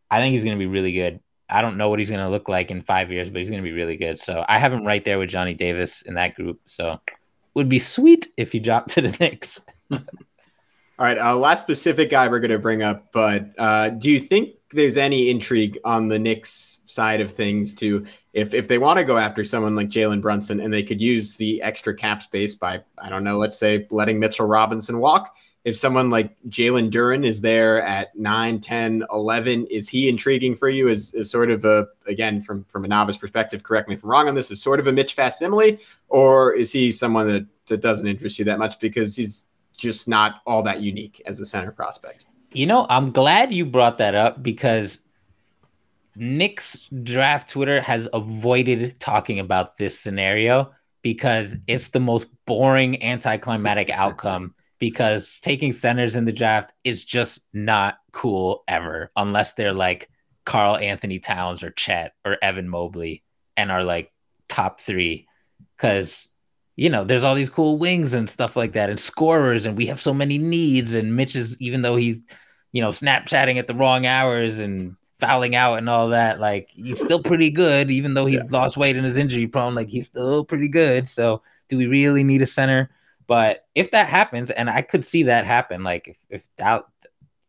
I 0.09 0.19
think 0.19 0.33
he's 0.33 0.43
going 0.43 0.55
to 0.55 0.59
be 0.59 0.67
really 0.67 0.91
good. 0.91 1.19
I 1.49 1.63
don't 1.63 1.77
know 1.77 1.89
what 1.89 1.97
he's 1.97 2.11
going 2.11 2.21
to 2.23 2.29
look 2.29 2.47
like 2.47 2.69
in 2.69 2.81
five 2.81 3.11
years, 3.11 3.27
but 3.31 3.41
he's 3.41 3.49
going 3.49 3.61
to 3.61 3.67
be 3.67 3.73
really 3.73 3.97
good. 3.97 4.19
So 4.19 4.45
I 4.47 4.59
have 4.59 4.71
him 4.71 4.85
right 4.85 5.03
there 5.03 5.17
with 5.17 5.29
Johnny 5.29 5.55
Davis 5.55 6.03
in 6.03 6.13
that 6.13 6.35
group. 6.35 6.61
So 6.65 6.91
it 7.07 7.13
would 7.55 7.69
be 7.69 7.79
sweet 7.79 8.27
if 8.37 8.51
he 8.51 8.59
dropped 8.59 8.91
to 8.91 9.01
the 9.01 9.09
Knicks. 9.19 9.61
All 9.89 9.99
right, 10.99 11.17
uh, 11.17 11.35
last 11.35 11.61
specific 11.61 12.11
guy 12.11 12.27
we're 12.27 12.39
going 12.39 12.51
to 12.51 12.59
bring 12.59 12.83
up, 12.83 13.11
but 13.11 13.49
uh, 13.57 13.89
do 13.89 14.11
you 14.11 14.19
think 14.19 14.51
there's 14.71 14.97
any 14.97 15.31
intrigue 15.31 15.79
on 15.85 16.07
the 16.07 16.19
Knicks 16.19 16.76
side 16.97 17.21
of 17.21 17.31
things 17.31 17.73
to 17.75 18.05
if 18.33 18.53
if 18.53 18.67
they 18.67 18.77
want 18.77 18.97
to 18.99 19.05
go 19.05 19.17
after 19.17 19.43
someone 19.45 19.75
like 19.75 19.87
Jalen 19.87 20.21
Brunson 20.21 20.59
and 20.59 20.73
they 20.73 20.83
could 20.83 20.99
use 20.99 21.37
the 21.37 21.61
extra 21.61 21.93
cap 21.95 22.21
space 22.21 22.55
by 22.55 22.81
I 22.97 23.09
don't 23.09 23.23
know, 23.23 23.37
let's 23.37 23.57
say 23.57 23.87
letting 23.91 24.19
Mitchell 24.19 24.47
Robinson 24.47 24.99
walk. 24.99 25.35
If 25.63 25.75
someone 25.75 26.09
like 26.09 26.29
Jalen 26.47 26.91
Duren 26.91 27.25
is 27.25 27.41
there 27.41 27.81
at 27.81 28.15
9, 28.15 28.61
10, 28.61 29.03
11, 29.11 29.65
is 29.65 29.89
he 29.89 30.07
intriguing 30.07 30.55
for 30.55 30.69
you 30.69 30.87
as, 30.87 31.13
as 31.13 31.29
sort 31.29 31.51
of 31.51 31.65
a, 31.65 31.87
again, 32.05 32.41
from, 32.41 32.63
from 32.69 32.85
a 32.85 32.87
novice 32.87 33.17
perspective, 33.17 33.63
correct 33.63 33.89
me 33.89 33.95
if 33.95 34.03
I'm 34.03 34.09
wrong 34.09 34.29
on 34.29 34.35
this, 34.35 34.49
is 34.49 34.63
sort 34.63 34.79
of 34.79 34.87
a 34.87 34.93
Mitch 34.93 35.13
facsimile? 35.13 35.79
Or 36.07 36.53
is 36.53 36.71
he 36.71 36.93
someone 36.93 37.27
that, 37.27 37.47
that 37.65 37.81
doesn't 37.81 38.07
interest 38.07 38.39
you 38.39 38.45
that 38.45 38.59
much 38.59 38.79
because 38.79 39.17
he's 39.17 39.43
just 39.77 40.07
not 40.07 40.41
all 40.45 40.63
that 40.63 40.81
unique 40.81 41.21
as 41.25 41.39
a 41.39 41.45
center 41.45 41.71
prospect. 41.71 42.25
You 42.51 42.65
know, 42.65 42.87
I'm 42.89 43.11
glad 43.11 43.53
you 43.53 43.65
brought 43.65 43.99
that 43.99 44.15
up 44.15 44.41
because 44.41 44.99
Knicks 46.17 46.89
draft 47.03 47.51
Twitter 47.51 47.79
has 47.79 48.09
avoided 48.11 48.99
talking 48.99 49.39
about 49.39 49.77
this 49.77 49.99
scenario 49.99 50.71
because 51.01 51.55
it's 51.67 51.89
the 51.89 51.99
most 51.99 52.27
boring 52.45 53.03
anticlimactic 53.03 53.89
outcome 53.89 54.55
because 54.79 55.39
taking 55.41 55.73
centers 55.73 56.15
in 56.15 56.25
the 56.25 56.31
draft 56.31 56.73
is 56.83 57.05
just 57.05 57.47
not 57.53 57.97
cool 58.11 58.63
ever 58.67 59.11
unless 59.15 59.53
they're 59.53 59.73
like 59.73 60.09
Karl-Anthony 60.45 61.19
Towns 61.19 61.63
or 61.63 61.71
Chet 61.71 62.13
or 62.25 62.37
Evan 62.41 62.67
Mobley 62.67 63.23
and 63.55 63.71
are 63.71 63.83
like 63.83 64.11
top 64.49 64.81
3 64.81 65.27
cuz 65.77 66.29
you 66.77 66.91
know, 66.91 67.03
there's 67.03 67.23
all 67.23 67.33
these 67.35 67.49
cool 67.49 67.79
wings 67.79 68.13
and 68.13 68.29
stuff 68.29 68.55
like 68.55 68.73
that, 68.73 68.91
and 68.91 68.99
scorers, 68.99 69.65
and 69.65 69.75
we 69.75 69.87
have 69.87 69.99
so 69.99 70.13
many 70.13 70.37
needs. 70.37 70.93
And 70.93 71.15
Mitch 71.15 71.35
is, 71.35 71.59
even 71.59 71.81
though 71.81 71.95
he's, 71.95 72.21
you 72.71 72.81
know, 72.81 72.89
Snapchatting 72.89 73.57
at 73.57 73.67
the 73.67 73.73
wrong 73.73 74.05
hours 74.05 74.59
and 74.59 74.95
fouling 75.19 75.55
out 75.55 75.75
and 75.75 75.89
all 75.89 76.09
that, 76.09 76.39
like 76.39 76.69
he's 76.71 76.99
still 76.99 77.21
pretty 77.21 77.49
good, 77.49 77.91
even 77.91 78.13
though 78.13 78.25
he 78.25 78.35
yeah. 78.35 78.43
lost 78.49 78.77
weight 78.77 78.95
and 78.95 79.05
is 79.05 79.17
injury 79.17 79.47
prone. 79.47 79.75
Like 79.75 79.89
he's 79.89 80.07
still 80.07 80.45
pretty 80.45 80.67
good. 80.67 81.07
So, 81.07 81.41
do 81.69 81.77
we 81.77 81.87
really 81.87 82.23
need 82.23 82.41
a 82.41 82.45
center? 82.45 82.89
But 83.27 83.65
if 83.75 83.91
that 83.91 84.07
happens, 84.07 84.51
and 84.51 84.69
I 84.69 84.81
could 84.81 85.03
see 85.03 85.23
that 85.23 85.45
happen, 85.45 85.83
like 85.83 86.07
if 86.07 86.17
if 86.29 86.47
Dallas, 86.57 86.85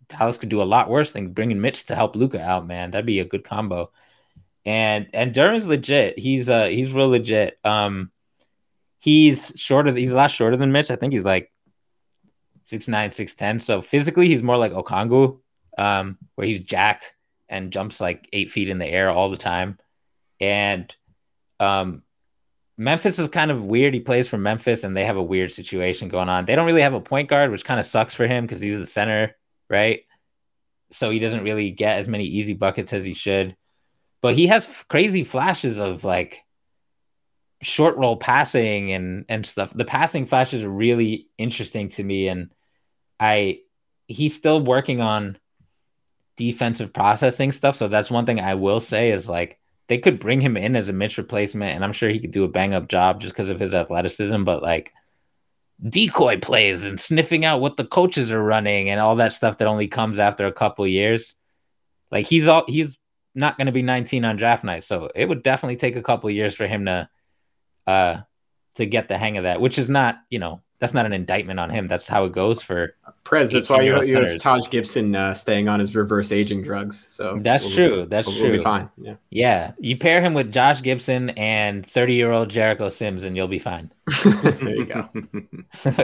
Dallas 0.09 0.39
could 0.39 0.49
do 0.49 0.63
a 0.63 0.65
lot 0.65 0.89
worse 0.89 1.13
than 1.13 1.33
bringing 1.33 1.61
Mitch 1.61 1.87
to 1.87 1.95
help 1.95 2.17
Luka 2.17 2.41
out, 2.43 2.67
man, 2.67 2.91
that'd 2.91 3.07
be 3.07 3.21
a 3.21 3.25
good 3.25 3.45
combo. 3.45 3.91
And 4.65 5.09
and 5.13 5.33
Duren's 5.33 5.67
legit. 5.67 6.19
He's 6.19 6.49
uh 6.49 6.67
he's 6.67 6.93
real 6.93 7.09
legit. 7.09 7.59
Um 7.65 8.11
He's 9.01 9.55
shorter. 9.57 9.95
He's 9.95 10.13
a 10.13 10.17
lot 10.17 10.31
shorter 10.31 10.57
than 10.57 10.73
Mitch. 10.73 10.91
I 10.91 10.97
think 10.97 11.13
he's 11.13 11.25
like 11.25 11.53
six 12.67 12.89
nine, 12.89 13.13
six 13.13 13.35
ten. 13.35 13.61
So 13.61 13.81
physically, 13.81 14.27
he's 14.27 14.43
more 14.43 14.57
like 14.57 14.73
Okongwu, 14.73 15.39
um, 15.79 16.19
where 16.35 16.47
he's 16.47 16.63
jacked 16.63 17.13
and 17.49 17.73
jumps 17.73 18.01
like 18.01 18.29
eight 18.33 18.51
feet 18.51 18.69
in 18.69 18.79
the 18.79 18.87
air 18.87 19.11
all 19.11 19.31
the 19.31 19.37
time. 19.37 19.79
And 20.41 20.95
um, 21.59 22.03
Memphis 22.77 23.19
is 23.19 23.29
kind 23.29 23.51
of 23.51 23.65
weird. 23.65 23.95
He 23.95 24.01
plays 24.01 24.29
for 24.29 24.39
Memphis, 24.39 24.85
and 24.85 24.97
they 24.97 25.05
have 25.05 25.17
a 25.17 25.23
weird 25.23 25.53
situation 25.53 26.09
going 26.09 26.29
on. 26.29 26.45
They 26.45 26.55
don't 26.55 26.67
really 26.67 26.83
have 26.83 26.95
a 26.95 27.01
point 27.01 27.29
guard, 27.29 27.51
which 27.51 27.65
kind 27.65 27.81
of 27.81 27.87
sucks 27.87 28.15
for 28.15 28.27
him 28.27 28.47
because 28.47 28.61
he's 28.61 28.79
the 28.79 28.87
center, 28.87 29.37
right? 29.69 30.03
So 30.93 31.11
he 31.11 31.19
doesn't 31.19 31.43
really 31.43 31.71
get 31.71 31.99
as 31.99 32.09
many 32.09 32.25
easy 32.25 32.55
buckets 32.55 32.93
as 32.93 33.05
he 33.05 33.15
should. 33.15 33.57
But 34.21 34.35
he 34.35 34.47
has 34.47 34.85
crazy 34.89 35.25
flashes 35.25 35.79
of 35.79 36.05
like 36.05 36.45
short 37.63 37.97
roll 37.97 38.17
passing 38.17 38.93
and 38.93 39.25
and 39.29 39.45
stuff. 39.45 39.73
The 39.73 39.85
passing 39.85 40.27
flashes 40.27 40.63
are 40.63 40.71
really 40.71 41.29
interesting 41.37 41.89
to 41.91 42.05
me, 42.05 42.29
and 42.29 42.51
I 43.19 43.61
he's 44.07 44.35
still 44.35 44.61
working 44.61 45.01
on 45.01 45.39
defensive 46.38 46.92
processing 46.92 47.53
stuff. 47.53 47.77
So 47.77 47.88
that's 47.88 48.11
one 48.11 48.24
thing 48.24 48.40
I 48.40 48.55
will 48.55 48.81
say 48.81 49.11
is 49.11 49.29
like 49.29 49.59
they 49.88 49.98
could 49.98 50.20
bring 50.20 50.40
him 50.40 50.57
in 50.57 50.77
as 50.77 50.88
a 50.88 50.92
Mitch 50.92 51.18
replacement, 51.18 51.74
and 51.74 51.85
I'm 51.85 51.92
sure 51.92 52.09
he 52.09 52.20
could 52.20 52.31
do 52.31 52.44
a 52.44 52.48
bang 52.48 52.72
up 52.72 52.88
job 52.88 53.20
just 53.20 53.35
because 53.35 53.51
of 53.51 53.61
his 53.61 53.74
athleticism. 53.74 54.44
But 54.44 54.62
like 54.62 54.92
decoy 55.87 56.38
plays 56.38 56.85
and 56.85 56.98
sniffing 56.98 57.44
out 57.44 57.61
what 57.61 57.77
the 57.77 57.85
coaches 57.85 58.33
are 58.33 58.42
running 58.42 58.88
and 58.88 59.01
all 59.01 59.16
that 59.16 59.33
stuff 59.33 59.59
that 59.59 59.68
only 59.68 59.88
comes 59.88 60.18
after 60.18 60.46
a 60.46 60.53
couple 60.53 60.87
years. 60.87 61.37
Like 62.11 62.27
he's 62.27 62.46
all 62.46 62.64
he's 62.68 62.96
not 63.35 63.59
going 63.59 63.66
to 63.66 63.72
be 63.72 63.83
19 63.83 64.24
on 64.24 64.37
draft 64.37 64.64
night, 64.64 64.85
so 64.85 65.11
it 65.14 65.29
would 65.29 65.42
definitely 65.42 65.77
take 65.77 65.96
a 65.96 66.03
couple 66.03 66.31
years 66.31 66.55
for 66.55 66.66
him 66.66 66.87
to 66.87 67.09
uh, 67.87 68.20
to 68.77 68.87
get 68.87 69.09
the 69.09 69.18
hang 69.18 69.37
of 69.37 69.44
that, 69.44 69.61
which 69.61 69.77
is 69.77 69.90
not, 69.90 70.18
you 70.31 70.38
know, 70.38 70.62
that's 70.79 70.95
not 70.95 71.07
an 71.07 71.12
indictment 71.12 71.59
on 71.59 71.71
him. 71.71 71.88
That's 71.88 72.07
how 72.07 72.25
it 72.25 72.33
goes 72.33 72.62
for 72.62 72.95
Prez. 73.25 73.51
That's 73.51 73.69
why 73.69 73.83
you, 73.83 74.01
you 74.05 74.17
have 74.17 74.41
Taj 74.41 74.69
Gibson 74.69 75.17
uh, 75.17 75.35
staying 75.35 75.69
on 75.69 75.81
his 75.81 75.95
reverse 75.97 76.31
aging 76.31 76.62
drugs. 76.62 77.07
So 77.09 77.38
that's 77.43 77.64
we'll, 77.64 77.75
true. 77.75 78.07
That's 78.09 78.27
we'll, 78.27 78.37
true. 78.37 78.51
We'll 78.51 78.59
be 78.59 78.62
fine. 78.62 78.88
Yeah. 78.97 79.17
Yeah. 79.31 79.73
You 79.79 79.97
pair 79.99 80.21
him 80.23 80.35
with 80.35 80.53
Josh 80.53 80.83
Gibson 80.83 81.31
and 81.31 81.85
30 81.85 82.14
year 82.14 82.31
old 82.31 82.49
Jericho 82.49 82.88
Sims, 82.91 83.25
and 83.25 83.37
you'll 83.37 83.49
be 83.49 83.59
fine. 83.59 83.91
there 84.25 84.77
you 84.77 84.87
go. 84.87 85.09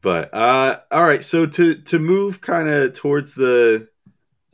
but 0.00 0.32
uh, 0.32 0.80
all 0.90 1.04
right. 1.04 1.22
So 1.22 1.44
to 1.44 1.74
to 1.74 1.98
move 1.98 2.40
kind 2.40 2.70
of 2.70 2.94
towards 2.94 3.34
the 3.34 3.88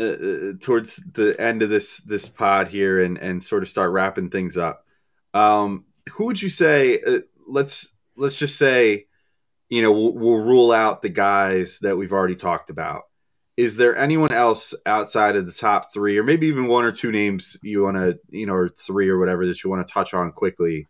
uh, 0.01 0.05
uh, 0.05 0.53
towards 0.61 0.97
the 1.13 1.37
end 1.39 1.63
of 1.63 1.71
this 1.71 1.99
this 1.99 2.29
pod 2.29 2.67
here 2.67 3.01
and 3.01 3.17
and 3.17 3.41
sort 3.41 3.63
of 3.63 3.69
start 3.69 3.93
wrapping 3.93 4.31
things 4.31 4.57
up. 4.57 4.85
Um, 5.35 5.85
who 6.11 6.25
would 6.27 6.43
you 6.43 6.49
say? 6.49 7.01
Uh, 7.01 7.21
let's 7.47 7.94
let's 8.17 8.39
just 8.39 8.57
say, 8.57 9.07
you 9.69 9.83
know, 9.83 9.93
we'll, 9.93 10.13
we'll 10.13 10.45
rule 10.45 10.73
out 10.73 11.03
the 11.03 11.09
guys 11.09 11.79
that 11.81 11.97
we've 11.97 12.13
already 12.13 12.35
talked 12.35 12.71
about. 12.71 13.03
Is 13.57 13.77
there 13.77 13.97
anyone 13.97 14.33
else 14.33 14.75
outside 14.85 15.37
of 15.37 15.47
the 15.47 15.53
top 15.53 15.93
three, 15.93 16.19
or 16.19 16.25
maybe 16.25 16.49
even 16.49 16.67
one 16.67 16.85
or 16.85 16.91
two 16.91 17.13
names 17.13 17.57
you 17.63 17.83
want 17.83 17.97
to, 17.97 18.19
you 18.31 18.47
know, 18.47 18.55
or 18.55 18.69
three 18.69 19.09
or 19.09 19.19
whatever 19.19 19.47
that 19.47 19.63
you 19.63 19.71
want 19.71 19.87
to 19.87 19.93
touch 19.93 20.13
on 20.13 20.33
quickly 20.33 20.89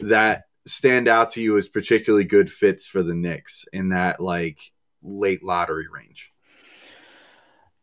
that 0.00 0.44
stand 0.66 1.06
out 1.06 1.30
to 1.32 1.42
you 1.42 1.58
as 1.58 1.68
particularly 1.68 2.24
good 2.24 2.50
fits 2.50 2.86
for 2.86 3.02
the 3.02 3.14
Knicks 3.14 3.66
in 3.72 3.90
that 3.90 4.20
like 4.20 4.60
late 5.02 5.44
lottery 5.44 5.86
range? 5.92 6.32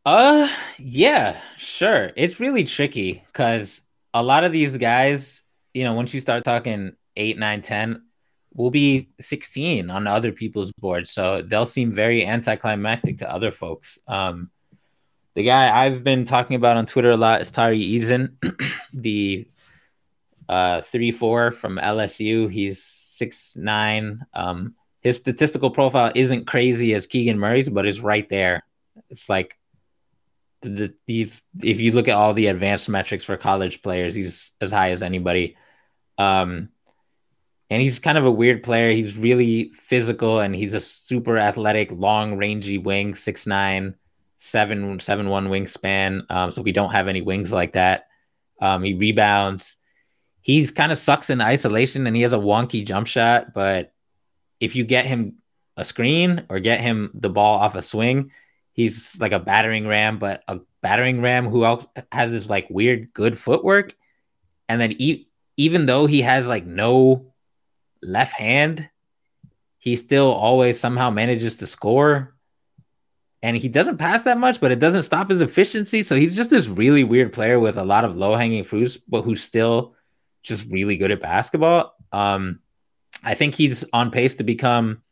Uh, 0.05 0.49
yeah, 0.79 1.39
sure. 1.57 2.11
It's 2.15 2.39
really 2.39 2.63
tricky 2.63 3.23
because 3.27 3.83
a 4.13 4.23
lot 4.23 4.43
of 4.43 4.51
these 4.51 4.77
guys 4.77 5.43
you 5.75 5.83
know, 5.83 5.93
once 5.93 6.13
you 6.13 6.21
start 6.21 6.45
talking 6.45 6.93
eight, 7.17 7.37
nine, 7.37 7.61
10, 7.61 8.01
we'll 8.55 8.71
be 8.71 9.09
16 9.19 9.89
on 9.89 10.07
other 10.07 10.31
people's 10.31 10.71
boards. 10.71 11.11
So 11.11 11.41
they'll 11.41 11.65
seem 11.65 11.91
very 11.91 12.25
anticlimactic 12.25 13.19
to 13.19 13.31
other 13.31 13.51
folks. 13.51 13.99
Um, 14.07 14.49
the 15.35 15.43
guy 15.43 15.85
I've 15.85 16.03
been 16.03 16.25
talking 16.25 16.55
about 16.55 16.77
on 16.77 16.85
Twitter 16.85 17.11
a 17.11 17.17
lot 17.17 17.41
is 17.41 17.51
Tari 17.51 17.79
Eason, 17.79 18.35
the 18.93 19.45
uh, 20.47 20.81
three 20.81 21.11
four 21.11 21.51
from 21.51 21.77
LSU. 21.77 22.49
He's 22.49 22.81
six 22.81 23.55
nine. 23.57 24.25
Um, 24.33 24.75
his 25.01 25.17
statistical 25.17 25.71
profile 25.71 26.11
isn't 26.15 26.47
crazy 26.47 26.93
as 26.93 27.05
Keegan 27.05 27.37
Murray's, 27.37 27.69
but 27.69 27.85
it's 27.85 27.99
right 27.99 28.27
there. 28.29 28.63
It's 29.09 29.27
like 29.27 29.57
the 30.61 30.93
these 31.05 31.43
if 31.61 31.81
you 31.81 31.91
look 31.91 32.07
at 32.07 32.15
all 32.15 32.33
the 32.33 32.47
advanced 32.47 32.87
metrics 32.87 33.25
for 33.25 33.35
college 33.35 33.81
players, 33.81 34.15
he's 34.15 34.51
as 34.61 34.71
high 34.71 34.91
as 34.91 35.03
anybody. 35.03 35.57
Um, 36.17 36.69
and 37.69 37.81
he's 37.81 37.99
kind 37.99 38.17
of 38.17 38.25
a 38.25 38.31
weird 38.31 38.63
player. 38.63 38.91
He's 38.91 39.17
really 39.17 39.71
physical 39.73 40.39
and 40.39 40.55
he's 40.55 40.73
a 40.73 40.79
super 40.79 41.37
athletic, 41.37 41.91
long, 41.91 42.37
rangy 42.37 42.77
wing, 42.77 43.15
six 43.15 43.47
nine, 43.47 43.95
seven 44.37 44.99
seven 44.99 45.29
one 45.29 45.47
wingspan. 45.47 46.29
Um, 46.29 46.51
so 46.51 46.61
we 46.61 46.71
don't 46.71 46.91
have 46.91 47.07
any 47.07 47.21
wings 47.21 47.51
like 47.51 47.73
that. 47.73 48.07
Um, 48.61 48.83
he 48.83 48.93
rebounds. 48.93 49.77
He's 50.41 50.69
kind 50.69 50.91
of 50.91 50.99
sucks 50.99 51.31
in 51.31 51.41
isolation 51.41 52.05
and 52.05 52.15
he 52.15 52.21
has 52.21 52.33
a 52.33 52.37
wonky 52.37 52.85
jump 52.85 53.07
shot, 53.07 53.53
but 53.53 53.93
if 54.59 54.75
you 54.75 54.85
get 54.85 55.05
him 55.05 55.37
a 55.75 55.83
screen 55.83 56.45
or 56.49 56.59
get 56.59 56.79
him 56.79 57.09
the 57.15 57.29
ball 57.29 57.59
off 57.59 57.75
a 57.75 57.81
swing, 57.81 58.31
he's 58.71 59.19
like 59.19 59.31
a 59.31 59.39
battering 59.39 59.87
ram, 59.87 60.19
but 60.19 60.43
a 60.47 60.59
battering 60.81 61.21
ram 61.21 61.47
who 61.47 61.63
has 62.11 62.29
this 62.29 62.47
like 62.47 62.67
weird 62.69 63.11
good 63.11 63.37
footwork. 63.37 63.95
And 64.69 64.79
then 64.79 64.93
e- 64.99 65.27
even 65.57 65.87
though 65.87 66.05
he 66.05 66.21
has 66.21 66.45
like 66.45 66.65
no 66.65 67.33
left 68.05 68.33
hand, 68.33 68.89
he 69.77 69.95
still 69.95 70.31
always 70.31 70.79
somehow 70.79 71.09
manages 71.09 71.57
to 71.57 71.67
score. 71.67 72.35
And 73.43 73.55
he 73.55 73.67
doesn't 73.67 73.97
pass 73.97 74.23
that 74.23 74.39
much, 74.39 74.59
but 74.59 74.71
it 74.71 74.79
doesn't 74.79 75.03
stop 75.03 75.29
his 75.29 75.41
efficiency. 75.41 76.01
So 76.01 76.15
he's 76.15 76.35
just 76.35 76.49
this 76.49 76.67
really 76.67 77.03
weird 77.03 77.33
player 77.33 77.59
with 77.59 77.77
a 77.77 77.83
lot 77.83 78.03
of 78.03 78.15
low 78.15 78.35
hanging 78.35 78.63
fruits, 78.63 78.97
but 78.97 79.21
who's 79.21 79.43
still 79.43 79.93
just 80.41 80.71
really 80.71 80.97
good 80.97 81.11
at 81.11 81.21
basketball. 81.21 81.95
Um, 82.11 82.61
I 83.23 83.35
think 83.35 83.53
he's 83.53 83.85
on 83.93 84.09
pace 84.09 84.35
to 84.35 84.43
become 84.43 85.03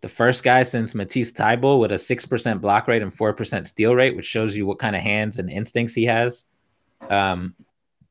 the 0.00 0.08
first 0.08 0.42
guy 0.42 0.64
since 0.64 0.94
Matisse 0.94 1.32
Thybulle 1.32 1.78
with 1.78 1.92
a 1.92 1.96
6% 1.96 2.60
block 2.60 2.88
rate 2.88 3.02
and 3.02 3.16
4% 3.16 3.66
steal 3.66 3.94
rate, 3.94 4.16
which 4.16 4.26
shows 4.26 4.56
you 4.56 4.66
what 4.66 4.78
kind 4.78 4.96
of 4.96 5.02
hands 5.02 5.38
and 5.38 5.48
instincts 5.50 5.94
he 5.94 6.04
has. 6.04 6.46
Um, 7.08 7.54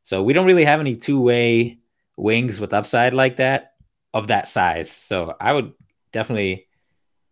so 0.03 0.23
we 0.23 0.33
don't 0.33 0.45
really 0.45 0.65
have 0.65 0.79
any 0.79 0.95
two 0.95 1.19
way 1.19 1.79
wings 2.17 2.59
with 2.59 2.73
upside 2.73 3.13
like 3.13 3.37
that 3.37 3.74
of 4.15 4.29
that 4.29 4.47
size. 4.47 4.89
So 4.89 5.35
I 5.39 5.53
would 5.53 5.73
definitely 6.13 6.67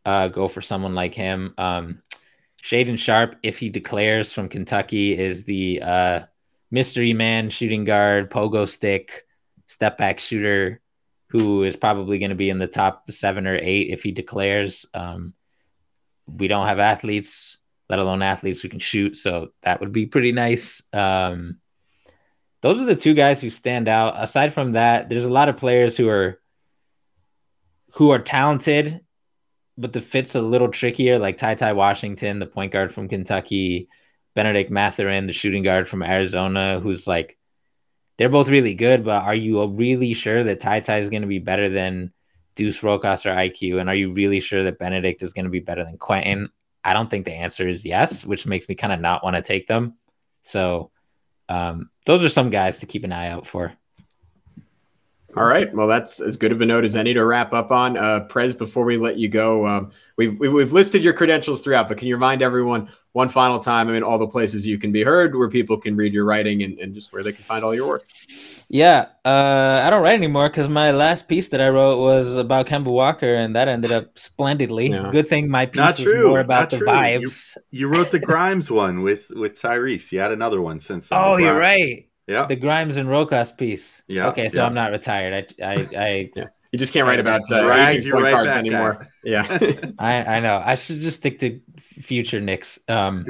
uh, 0.05 0.27
go 0.27 0.49
for 0.49 0.61
someone 0.61 0.93
like 0.93 1.15
him. 1.15 1.53
Um, 1.57 2.01
Shaedon 2.61 2.99
Sharpe, 2.99 3.37
if 3.41 3.57
he 3.57 3.69
declares 3.69 4.33
from 4.33 4.49
Kentucky, 4.49 5.17
is 5.17 5.45
the 5.45 5.81
uh, 5.81 6.19
mystery 6.69 7.13
man, 7.13 7.49
shooting 7.49 7.85
guard, 7.85 8.29
pogo 8.29 8.67
stick, 8.67 9.23
step 9.67 9.97
back 9.97 10.19
shooter 10.19 10.81
who 11.27 11.63
is 11.63 11.75
probably 11.75 12.19
going 12.19 12.29
to 12.29 12.35
be 12.35 12.49
in 12.49 12.59
the 12.59 12.67
top 12.67 13.09
seven 13.09 13.47
or 13.47 13.55
eight 13.55 13.89
if 13.89 14.03
he 14.03 14.11
declares. 14.11 14.85
Um, 14.93 15.33
we 16.27 16.47
don't 16.47 16.67
have 16.67 16.79
athletes, 16.79 17.57
let 17.89 17.99
alone 17.99 18.21
athletes 18.21 18.61
who 18.61 18.69
can 18.69 18.79
shoot, 18.79 19.15
so 19.15 19.51
that 19.63 19.79
would 19.79 19.91
be 19.91 20.05
pretty 20.05 20.31
nice. 20.31 20.83
Um, 20.93 21.59
those 22.61 22.79
are 22.79 22.85
the 22.85 22.95
two 22.95 23.13
guys 23.13 23.41
who 23.41 23.49
stand 23.49 23.87
out. 23.87 24.21
Aside 24.21 24.53
from 24.53 24.73
that, 24.73 25.09
there's 25.09 25.25
a 25.25 25.29
lot 25.29 25.49
of 25.49 25.57
players 25.57 25.97
who 25.97 26.07
are 26.07 26.39
who 27.93 28.11
are 28.11 28.19
talented, 28.19 29.01
but 29.77 29.93
the 29.93 30.01
fit's 30.01 30.35
a 30.35 30.41
little 30.41 30.69
trickier, 30.69 31.19
like 31.19 31.37
Ty 31.37 31.55
Ty 31.55 31.73
Washington, 31.73 32.39
the 32.39 32.45
point 32.45 32.71
guard 32.71 32.93
from 32.93 33.07
Kentucky, 33.07 33.87
Benedict 34.35 34.71
Mathurin, 34.71 35.27
the 35.27 35.33
shooting 35.33 35.63
guard 35.63 35.87
from 35.87 36.03
Arizona, 36.03 36.79
who's 36.79 37.07
like 37.07 37.37
they're 38.17 38.29
both 38.29 38.49
really 38.49 38.73
good, 38.73 39.03
but 39.03 39.23
are 39.23 39.35
you 39.35 39.65
really 39.67 40.13
sure 40.13 40.43
that 40.43 40.59
Ty 40.59 40.81
Ty 40.81 40.99
is 40.99 41.09
going 41.09 41.23
to 41.23 41.27
be 41.27 41.39
better 41.39 41.69
than 41.69 42.11
Deuce 42.55 42.81
Rokas 42.81 43.25
or 43.25 43.35
IQ? 43.35 43.79
And 43.79 43.89
are 43.89 43.95
you 43.95 44.13
really 44.13 44.39
sure 44.39 44.63
that 44.63 44.79
Benedict 44.79 45.23
is 45.23 45.33
going 45.33 45.45
to 45.45 45.51
be 45.51 45.59
better 45.59 45.83
than 45.83 45.97
Quentin? 45.97 46.49
I 46.83 46.93
don't 46.93 47.09
think 47.09 47.25
the 47.25 47.33
answer 47.33 47.67
is 47.67 47.85
yes, 47.85 48.25
which 48.25 48.45
makes 48.45 48.69
me 48.69 48.75
kind 48.75 48.93
of 48.93 48.99
not 48.99 49.23
want 49.23 49.35
to 49.35 49.41
take 49.41 49.67
them. 49.67 49.95
So 50.41 50.91
um, 51.49 51.89
those 52.05 52.23
are 52.23 52.29
some 52.29 52.49
guys 52.49 52.77
to 52.79 52.85
keep 52.85 53.03
an 53.03 53.11
eye 53.11 53.29
out 53.29 53.47
for. 53.47 53.73
All 55.35 55.45
right. 55.45 55.73
Well, 55.73 55.87
that's 55.87 56.19
as 56.19 56.37
good 56.37 56.51
of 56.51 56.61
a 56.61 56.65
note 56.65 56.85
as 56.85 56.95
any 56.95 57.13
to 57.13 57.25
wrap 57.25 57.53
up 57.53 57.71
on. 57.71 57.97
Uh, 57.97 58.21
Prez, 58.21 58.53
before 58.53 58.85
we 58.85 58.97
let 58.97 59.17
you 59.17 59.29
go, 59.29 59.65
um, 59.65 59.91
we've, 60.15 60.37
we've 60.39 60.71
listed 60.71 61.03
your 61.03 61.13
credentials 61.13 61.61
throughout, 61.61 61.87
but 61.87 61.97
can 61.97 62.07
you 62.07 62.15
remind 62.15 62.41
everyone 62.41 62.89
one 63.13 63.29
final 63.29 63.59
time, 63.59 63.89
I 63.89 63.93
mean, 63.93 64.03
all 64.03 64.17
the 64.17 64.27
places 64.27 64.65
you 64.65 64.77
can 64.77 64.91
be 64.91 65.03
heard, 65.03 65.35
where 65.35 65.49
people 65.49 65.77
can 65.77 65.95
read 65.95 66.13
your 66.13 66.25
writing 66.25 66.63
and, 66.63 66.79
and 66.79 66.93
just 66.95 67.13
where 67.13 67.23
they 67.23 67.31
can 67.31 67.43
find 67.45 67.63
all 67.63 67.73
your 67.73 67.87
work? 67.87 68.05
Yeah. 68.67 69.05
Uh, 69.23 69.83
I 69.85 69.89
don't 69.91 70.01
write 70.01 70.17
anymore 70.17 70.49
because 70.49 70.67
my 70.67 70.91
last 70.91 71.27
piece 71.27 71.49
that 71.49 71.61
I 71.61 71.69
wrote 71.69 71.99
was 71.99 72.35
about 72.35 72.67
Kemba 72.67 72.85
Walker, 72.85 73.35
and 73.35 73.55
that 73.55 73.67
ended 73.67 73.91
up 73.91 74.17
splendidly. 74.17 74.87
Yeah. 74.87 75.09
Good 75.11 75.27
thing 75.27 75.47
my 75.47 75.67
piece 75.67 75.77
Not 75.77 75.99
was 75.99 76.03
true. 76.07 76.29
more 76.29 76.39
about 76.39 76.61
Not 76.61 76.69
the 76.71 76.77
true. 76.79 76.87
vibes. 76.87 77.57
You, 77.69 77.81
you, 77.81 77.87
wrote 77.87 78.09
the 78.09 78.19
Grimes 78.19 78.71
one 78.71 79.01
with, 79.01 79.29
with 79.29 79.61
Tyrese. 79.61 80.11
You 80.11 80.19
had 80.19 80.31
another 80.31 80.61
one 80.61 80.79
since 80.79 81.09
then. 81.09 81.19
Oh, 81.21 81.37
you're 81.37 81.57
right. 81.57 82.07
Yeah. 82.27 82.45
The 82.45 82.55
Grimes 82.55 82.97
and 82.97 83.09
Rokas 83.09 83.55
piece. 83.55 84.01
Yeah. 84.07 84.27
Okay, 84.29 84.49
so 84.49 84.61
yeah. 84.61 84.65
I'm 84.65 84.73
not 84.73 84.91
retired. 84.91 85.53
I 85.59 85.65
I, 85.65 85.73
I 85.95 86.31
yeah. 86.35 86.45
You 86.71 86.79
just 86.79 86.91
can't 86.91 87.05
write 87.05 87.19
about 87.19 87.41
uh, 87.51 87.67
point 87.67 88.13
right 88.13 88.33
cards 88.33 88.55
anymore. 88.55 89.07
Yeah. 89.23 89.45
I, 89.99 90.37
I 90.37 90.39
know. 90.39 90.61
I 90.65 90.73
should 90.73 91.01
just 91.01 91.17
stick 91.17 91.37
to 91.39 91.59
future 91.77 92.41
Knicks. 92.41 92.79
Um 92.87 93.25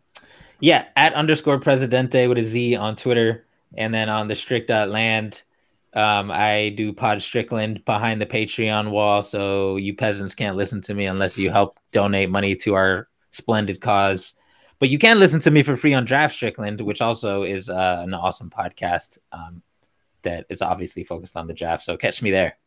yeah, 0.60 0.86
at 0.96 1.14
underscore 1.14 1.60
presidente 1.60 2.26
with 2.26 2.38
a 2.38 2.42
Z 2.42 2.76
on 2.76 2.96
Twitter. 2.96 3.46
And 3.76 3.94
then 3.94 4.08
on 4.08 4.28
the 4.28 4.34
Strickland, 4.34 5.42
um, 5.94 6.30
I 6.30 6.70
do 6.76 6.92
Pod 6.92 7.22
Strickland 7.22 7.84
behind 7.84 8.20
the 8.20 8.26
Patreon 8.26 8.90
wall. 8.90 9.22
So 9.22 9.76
you 9.76 9.94
peasants 9.94 10.34
can't 10.34 10.56
listen 10.56 10.80
to 10.82 10.94
me 10.94 11.06
unless 11.06 11.38
you 11.38 11.50
help 11.50 11.74
donate 11.92 12.30
money 12.30 12.54
to 12.56 12.74
our 12.74 13.08
splendid 13.30 13.80
cause. 13.80 14.34
But 14.82 14.90
you 14.90 14.98
can 14.98 15.20
listen 15.20 15.38
to 15.42 15.50
me 15.52 15.62
for 15.62 15.76
free 15.76 15.94
on 15.94 16.04
Draft 16.04 16.34
Strickland, 16.34 16.80
which 16.80 17.00
also 17.00 17.44
is 17.44 17.70
uh, 17.70 18.00
an 18.02 18.14
awesome 18.14 18.50
podcast 18.50 19.16
um, 19.30 19.62
that 20.22 20.44
is 20.48 20.60
obviously 20.60 21.04
focused 21.04 21.36
on 21.36 21.46
the 21.46 21.54
draft. 21.54 21.84
So 21.84 21.96
catch 21.96 22.20
me 22.20 22.32
there. 22.32 22.58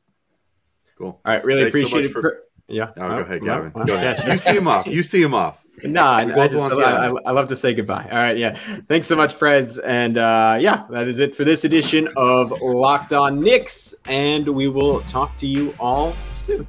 Cool. 0.98 1.08
All 1.08 1.20
right. 1.26 1.44
Really 1.44 1.64
Thanks 1.64 1.76
appreciate 1.76 2.14
so 2.14 2.20
it. 2.20 2.22
For... 2.22 2.44
Yeah. 2.70 2.92
Oh, 2.96 3.10
go 3.10 3.18
ahead, 3.18 3.44
Gavin. 3.44 3.74
No. 3.76 3.84
Go 3.84 3.96
ahead. 3.96 4.32
you 4.32 4.38
see 4.38 4.56
him 4.56 4.66
off. 4.66 4.88
You 4.88 5.04
see 5.04 5.22
him 5.22 5.34
off. 5.34 5.62
No, 5.84 6.06
I, 6.06 6.22
I, 6.22 6.48
just, 6.48 6.72
I, 6.72 7.08
I, 7.08 7.32
love 7.32 7.50
to 7.50 7.56
say 7.58 7.74
goodbye. 7.74 8.08
All 8.10 8.18
right, 8.18 8.38
yeah. 8.38 8.54
Thanks 8.88 9.08
so 9.08 9.18
much, 9.18 9.34
Fred. 9.34 9.70
And 9.84 10.18
uh, 10.18 10.58
yeah, 10.58 10.86
that 10.90 11.10
is 11.10 11.20
it 11.20 11.36
for 11.36 11.44
this 11.44 11.66
edition 11.66 12.08
of 12.16 12.52
Locked 12.62 13.12
On 13.12 13.42
Knicks. 13.42 13.94
And 14.06 14.48
we 14.48 14.70
will 14.70 15.02
talk 15.02 15.36
to 15.40 15.48
you 15.48 15.74
all 15.82 16.14
soon. 16.38 16.66